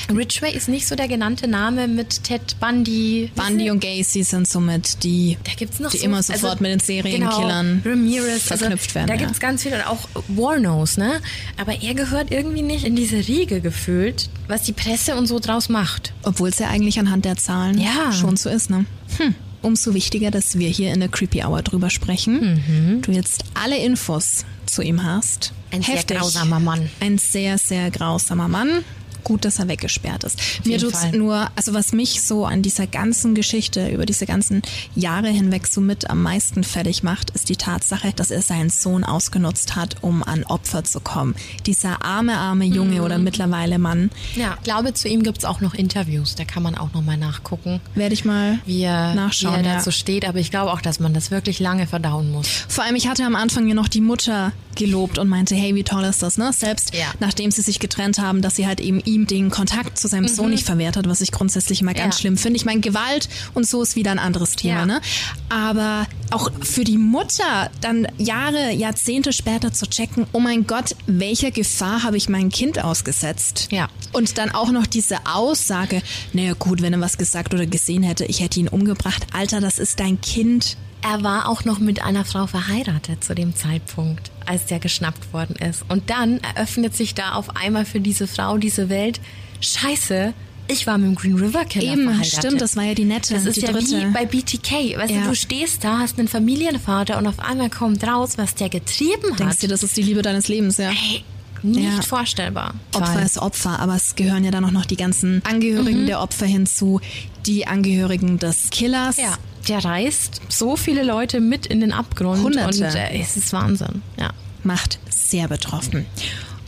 Ridgway 0.08 0.54
ist 0.54 0.68
nicht 0.68 0.86
so 0.86 0.94
der 0.94 1.08
genannte 1.08 1.48
Name 1.48 1.88
mit 1.88 2.24
Ted 2.24 2.58
Bundy. 2.60 3.30
Bundy 3.34 3.70
und 3.70 3.80
Gacy 3.80 4.22
sind 4.22 4.48
somit 4.48 5.02
die, 5.02 5.36
da 5.44 5.52
gibt's 5.56 5.80
noch 5.80 5.90
die 5.90 5.98
so, 5.98 6.04
immer 6.04 6.22
sofort 6.22 6.60
mit 6.60 6.70
den 6.70 6.80
Serienkillern 6.80 7.82
genau, 7.82 7.94
Ramirez, 7.94 8.42
verknüpft 8.42 8.88
also, 8.90 8.94
werden. 8.94 9.08
Da 9.08 9.14
ja. 9.14 9.20
gibt's 9.20 9.40
ganz 9.40 9.62
viele, 9.62 9.76
und 9.76 9.86
auch 9.86 10.08
Warnos, 10.28 10.96
ne? 10.96 11.20
Aber 11.56 11.82
er 11.82 11.94
gehört 11.94 12.30
irgendwie 12.30 12.62
nicht 12.62 12.84
in 12.84 12.96
diese 12.96 13.16
Riege 13.16 13.60
gefühlt, 13.60 14.28
was 14.48 14.62
die 14.62 14.72
Presse 14.72 15.16
und 15.16 15.26
so 15.26 15.38
draus 15.38 15.68
macht. 15.68 16.12
Obwohl 16.22 16.48
es 16.50 16.58
ja 16.58 16.68
eigentlich 16.68 16.98
anhand 16.98 17.24
der 17.24 17.36
Zahlen 17.36 17.78
Ja. 17.80 18.12
schon 18.12 18.36
so 18.36 18.48
ist, 18.48 18.70
ne? 18.70 18.86
Hm. 19.18 19.34
Umso 19.62 19.94
wichtiger, 19.94 20.30
dass 20.30 20.58
wir 20.58 20.68
hier 20.68 20.92
in 20.92 21.00
der 21.00 21.08
Creepy 21.08 21.42
Hour 21.42 21.62
drüber 21.62 21.90
sprechen. 21.90 23.00
Du 23.02 23.10
jetzt 23.10 23.44
alle 23.54 23.76
Infos 23.78 24.44
zu 24.66 24.82
ihm 24.82 25.02
hast. 25.04 25.52
Ein 25.70 25.82
sehr 25.82 25.96
Heftig. 25.96 26.18
grausamer 26.18 26.60
Mann. 26.60 26.90
Ein 27.00 27.18
sehr, 27.18 27.58
sehr 27.58 27.90
grausamer 27.90 28.48
Mann. 28.48 28.84
Gut, 29.26 29.44
dass 29.44 29.58
er 29.58 29.66
weggesperrt 29.66 30.22
ist. 30.22 30.38
Mir 30.64 30.72
jeden 30.76 30.84
tut's 30.84 31.00
Fall. 31.00 31.10
nur, 31.18 31.48
also 31.56 31.74
was 31.74 31.92
mich 31.92 32.22
so 32.22 32.44
an 32.46 32.62
dieser 32.62 32.86
ganzen 32.86 33.34
Geschichte 33.34 33.88
über 33.88 34.06
diese 34.06 34.24
ganzen 34.24 34.62
Jahre 34.94 35.26
hinweg 35.30 35.66
so 35.66 35.80
mit 35.80 36.08
am 36.08 36.22
meisten 36.22 36.62
fertig 36.62 37.02
macht, 37.02 37.30
ist 37.30 37.48
die 37.48 37.56
Tatsache, 37.56 38.12
dass 38.14 38.30
er 38.30 38.40
seinen 38.40 38.70
Sohn 38.70 39.02
ausgenutzt 39.02 39.74
hat, 39.74 39.96
um 40.00 40.22
an 40.22 40.44
Opfer 40.44 40.84
zu 40.84 41.00
kommen. 41.00 41.34
Dieser 41.66 42.04
arme, 42.04 42.36
arme 42.36 42.66
Junge 42.66 42.98
Mhm. 42.98 43.00
oder 43.00 43.18
mittlerweile 43.18 43.80
Mann, 43.80 44.10
Ja, 44.36 44.54
ich 44.58 44.62
glaube, 44.62 44.94
zu 44.94 45.08
ihm 45.08 45.24
gibt's 45.24 45.44
auch 45.44 45.60
noch 45.60 45.74
Interviews, 45.74 46.36
da 46.36 46.44
kann 46.44 46.62
man 46.62 46.76
auch 46.76 46.92
nochmal 46.92 47.16
nachgucken. 47.16 47.80
werde 47.96 48.14
ich 48.14 48.24
mal 48.24 48.60
Wie 48.64 48.82
er, 48.82 49.14
nachschauen. 49.14 49.54
wie 49.56 49.58
er 49.66 49.66
ja. 49.72 49.74
dazu 49.78 49.90
steht, 49.90 50.24
aber 50.24 50.38
ich 50.38 50.52
glaube 50.52 50.72
auch, 50.72 50.80
dass 50.80 51.00
man 51.00 51.14
das 51.14 51.32
wirklich 51.32 51.58
lange 51.58 51.88
verdauen 51.88 52.30
muss. 52.30 52.46
Vor 52.68 52.84
allem, 52.84 52.94
ich 52.94 53.08
hatte 53.08 53.24
am 53.24 53.34
Anfang 53.34 53.66
ja 53.66 53.74
noch 53.74 53.88
die 53.88 54.00
Mutter 54.00 54.52
gelobt 54.76 55.18
und 55.18 55.28
meinte, 55.28 55.54
hey, 55.54 55.74
wie 55.74 55.82
toll 55.82 56.04
ist 56.04 56.22
das, 56.22 56.38
ne? 56.38 56.52
Selbst 56.52 56.94
ja. 56.94 57.06
nachdem 57.20 57.50
sie 57.50 57.62
sich 57.62 57.78
getrennt 57.78 58.18
haben, 58.18 58.42
dass 58.42 58.56
sie 58.56 58.66
halt 58.66 58.80
eben 58.80 59.00
ihm 59.00 59.26
den 59.26 59.50
Kontakt 59.50 59.98
zu 59.98 60.08
seinem 60.08 60.24
mhm. 60.24 60.28
Sohn 60.28 60.50
nicht 60.50 60.64
verwehrt 60.64 60.96
hat, 60.96 61.08
was 61.08 61.20
ich 61.20 61.32
grundsätzlich 61.32 61.80
immer 61.80 61.94
ganz 61.94 62.16
ja. 62.16 62.20
schlimm 62.20 62.36
finde. 62.36 62.56
Ich 62.56 62.64
meine, 62.64 62.80
Gewalt 62.80 63.28
und 63.54 63.66
so 63.66 63.82
ist 63.82 63.96
wieder 63.96 64.10
ein 64.10 64.18
anderes 64.18 64.56
Thema, 64.56 64.80
ja. 64.80 64.86
ne? 64.86 65.00
Aber 65.48 66.06
auch 66.30 66.50
für 66.62 66.84
die 66.84 66.98
Mutter 66.98 67.70
dann 67.80 68.06
Jahre, 68.18 68.72
Jahrzehnte 68.72 69.32
später 69.32 69.72
zu 69.72 69.86
checken, 69.86 70.26
oh 70.32 70.40
mein 70.40 70.66
Gott, 70.66 70.96
welcher 71.06 71.50
Gefahr 71.50 72.02
habe 72.02 72.16
ich 72.16 72.28
mein 72.28 72.50
Kind 72.50 72.82
ausgesetzt? 72.82 73.68
Ja. 73.70 73.88
Und 74.12 74.38
dann 74.38 74.50
auch 74.50 74.70
noch 74.70 74.86
diese 74.86 75.18
Aussage, 75.26 76.02
naja 76.32 76.54
gut, 76.54 76.82
wenn 76.82 76.92
er 76.92 77.00
was 77.00 77.18
gesagt 77.18 77.54
oder 77.54 77.66
gesehen 77.66 78.02
hätte, 78.02 78.24
ich 78.24 78.40
hätte 78.40 78.60
ihn 78.60 78.68
umgebracht. 78.68 79.26
Alter, 79.32 79.60
das 79.60 79.78
ist 79.78 80.00
dein 80.00 80.20
Kind. 80.20 80.76
Er 81.02 81.22
war 81.22 81.48
auch 81.48 81.64
noch 81.64 81.78
mit 81.78 82.02
einer 82.02 82.24
Frau 82.24 82.46
verheiratet 82.46 83.22
zu 83.22 83.34
dem 83.34 83.54
Zeitpunkt, 83.54 84.30
als 84.44 84.66
der 84.66 84.78
geschnappt 84.78 85.32
worden 85.32 85.56
ist. 85.56 85.84
Und 85.88 86.10
dann 86.10 86.40
eröffnet 86.40 86.94
sich 86.94 87.14
da 87.14 87.32
auf 87.32 87.56
einmal 87.56 87.84
für 87.84 88.00
diese 88.00 88.26
Frau 88.26 88.58
diese 88.58 88.88
Welt. 88.88 89.20
Scheiße, 89.60 90.34
ich 90.68 90.86
war 90.86 90.98
mit 90.98 91.08
dem 91.08 91.14
Green 91.14 91.36
River 91.36 91.64
Killer 91.64 91.92
Eben, 91.92 92.04
verheiratet. 92.04 92.32
stimmt, 92.32 92.60
das 92.60 92.76
war 92.76 92.84
ja 92.84 92.94
die 92.94 93.04
nette. 93.04 93.34
Das 93.34 93.46
ist 93.46 93.56
die 93.56 93.60
ja 93.60 93.72
dritte. 93.72 94.00
wie 94.00 94.12
bei 94.12 94.26
BTK. 94.26 94.98
Weißt 94.98 95.12
ja. 95.12 95.22
du, 95.22 95.28
du 95.28 95.34
stehst 95.34 95.84
da, 95.84 95.98
hast 95.98 96.18
einen 96.18 96.28
Familienvater 96.28 97.18
und 97.18 97.26
auf 97.26 97.38
einmal 97.38 97.70
kommt 97.70 98.02
raus, 98.04 98.32
was 98.36 98.54
der 98.54 98.68
getrieben 98.68 99.32
hat. 99.32 99.40
Denkst 99.40 99.60
du, 99.60 99.68
das 99.68 99.82
ist 99.82 99.96
die 99.96 100.02
Liebe 100.02 100.22
deines 100.22 100.48
Lebens, 100.48 100.78
ja? 100.78 100.88
Hey, 100.88 101.22
nicht 101.62 101.84
ja. 101.84 102.02
vorstellbar. 102.02 102.74
Opfer 102.92 103.12
Voll. 103.12 103.22
ist 103.22 103.38
Opfer, 103.38 103.78
aber 103.78 103.96
es 103.96 104.16
gehören 104.16 104.44
ja 104.44 104.50
dann 104.50 104.64
auch 104.64 104.70
noch 104.70 104.86
die 104.86 104.96
ganzen 104.96 105.42
Angehörigen 105.44 106.02
mhm. 106.02 106.06
der 106.06 106.20
Opfer 106.20 106.46
hinzu, 106.46 107.00
die 107.46 107.66
Angehörigen 107.66 108.38
des 108.38 108.70
Killers. 108.70 109.16
Ja. 109.18 109.38
Der 109.68 109.84
reißt 109.84 110.42
so 110.48 110.76
viele 110.76 111.02
Leute 111.02 111.40
mit 111.40 111.66
in 111.66 111.80
den 111.80 111.92
Abgrund. 111.92 112.42
Hunderte. 112.42 112.84
Und 112.84 112.94
äh, 112.94 113.20
es 113.20 113.36
ist 113.36 113.52
Wahnsinn. 113.52 114.02
Ja. 114.18 114.30
Macht 114.62 114.98
sehr 115.08 115.48
betroffen. 115.48 116.06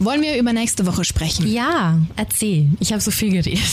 Wollen 0.01 0.22
wir 0.22 0.38
über 0.38 0.53
nächste 0.53 0.86
Woche 0.86 1.05
sprechen? 1.05 1.49
Ja, 1.49 1.99
erzähl. 2.14 2.68
Ich 2.78 2.92
habe 2.92 3.03
so 3.03 3.11
viel 3.11 3.32
geredet. 3.32 3.59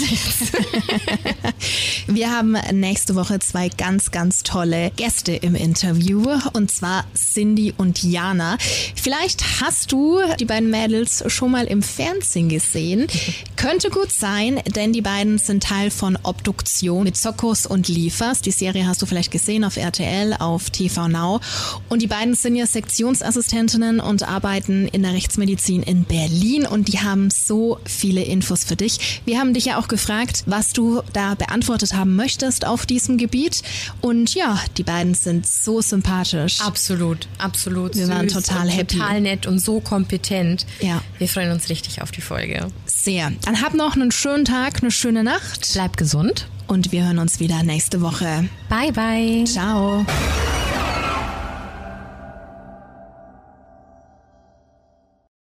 wir 2.08 2.32
haben 2.32 2.58
nächste 2.72 3.14
Woche 3.14 3.38
zwei 3.38 3.70
ganz, 3.70 4.10
ganz 4.10 4.42
tolle 4.42 4.90
Gäste 4.96 5.34
im 5.34 5.54
Interview 5.54 6.24
und 6.54 6.72
zwar 6.72 7.06
Cindy 7.14 7.76
und 7.78 8.02
Jana. 8.02 8.58
Vielleicht 8.96 9.62
hast 9.62 9.92
du 9.92 10.20
die 10.40 10.46
beiden 10.46 10.72
Mädels 10.72 11.24
schon 11.28 11.52
mal 11.52 11.66
im 11.66 11.84
Fernsehen 11.84 12.50
gesehen. 12.50 13.06
Könnte 13.56 13.92
gut 13.92 14.12
sein, 14.12 14.60
denn 14.76 14.94
die 14.94 15.02
beiden 15.02 15.38
sind 15.38 15.62
Teil 15.62 15.92
von 15.92 16.18
Obduktion 16.24 17.04
mit 17.04 17.18
Sokos 17.18 17.68
und 17.68 17.88
Liefers. 17.88 18.42
Die 18.42 18.52
Serie 18.52 18.88
hast 18.88 19.04
du 19.04 19.06
vielleicht 19.06 19.32
gesehen 19.32 19.64
auf 19.64 19.78
RTL, 19.78 20.34
auf 20.40 20.72
TV 20.72 21.08
Now. 21.08 21.40
Und 21.88 22.02
die 22.02 22.08
beiden 22.08 22.34
sind 22.34 22.56
ja 22.56 22.66
Sektionsassistentinnen 22.66 24.00
und 24.00 24.24
arbeiten 24.24 24.88
in 24.88 25.04
der 25.04 25.14
Rechtsmedizin 25.14 25.84
in 25.84 26.04
Berlin. 26.04 26.15
Berlin 26.16 26.66
und 26.66 26.88
die 26.88 27.00
haben 27.00 27.30
so 27.30 27.78
viele 27.84 28.24
Infos 28.24 28.64
für 28.64 28.78
dich. 28.78 29.22
Wir 29.26 29.38
haben 29.38 29.54
dich 29.54 29.66
ja 29.66 29.78
auch 29.78 29.90
gefragt, 29.90 30.44
was 30.46 30.72
du 30.72 31.02
da 31.12 31.36
beantwortet 31.36 31.94
haben 31.94 32.16
möchtest 32.16 32.66
auf 32.66 32.86
diesem 32.86 33.18
Gebiet. 33.18 33.64
Und 34.00 34.34
ja, 34.34 34.58
die 34.78 34.84
beiden 34.84 35.14
sind 35.14 35.46
so 35.46 35.82
sympathisch. 35.82 36.62
Absolut, 36.62 37.28
absolut. 37.38 37.98
Wir 37.98 38.08
waren 38.08 38.30
total 38.30 38.70
happy. 38.70 38.98
Total 38.98 39.20
nett 39.20 39.46
und 39.46 39.60
so 39.60 39.82
kompetent. 39.82 40.66
Ja. 40.80 41.02
Wir 41.18 41.28
freuen 41.28 41.52
uns 41.52 41.68
richtig 41.68 42.02
auf 42.02 42.12
die 42.12 42.22
Folge. 42.22 42.68
Sehr. 42.86 43.34
Dann 43.44 43.62
hab 43.62 43.74
noch 43.74 43.98
einen 43.98 44.12
schönen 44.12 44.46
Tag, 44.46 44.82
eine 44.82 44.92
schöne 44.92 45.22
Nacht. 45.22 45.72
Bleib 45.74 45.98
gesund. 45.98 46.48
Und 46.68 46.94
wir 46.94 47.06
hören 47.06 47.20
uns 47.20 47.42
wieder 47.42 47.62
nächste 47.64 48.00
Woche. 48.00 48.48
Bye, 48.70 48.94
bye. 48.94 49.44
Ciao. 49.44 50.06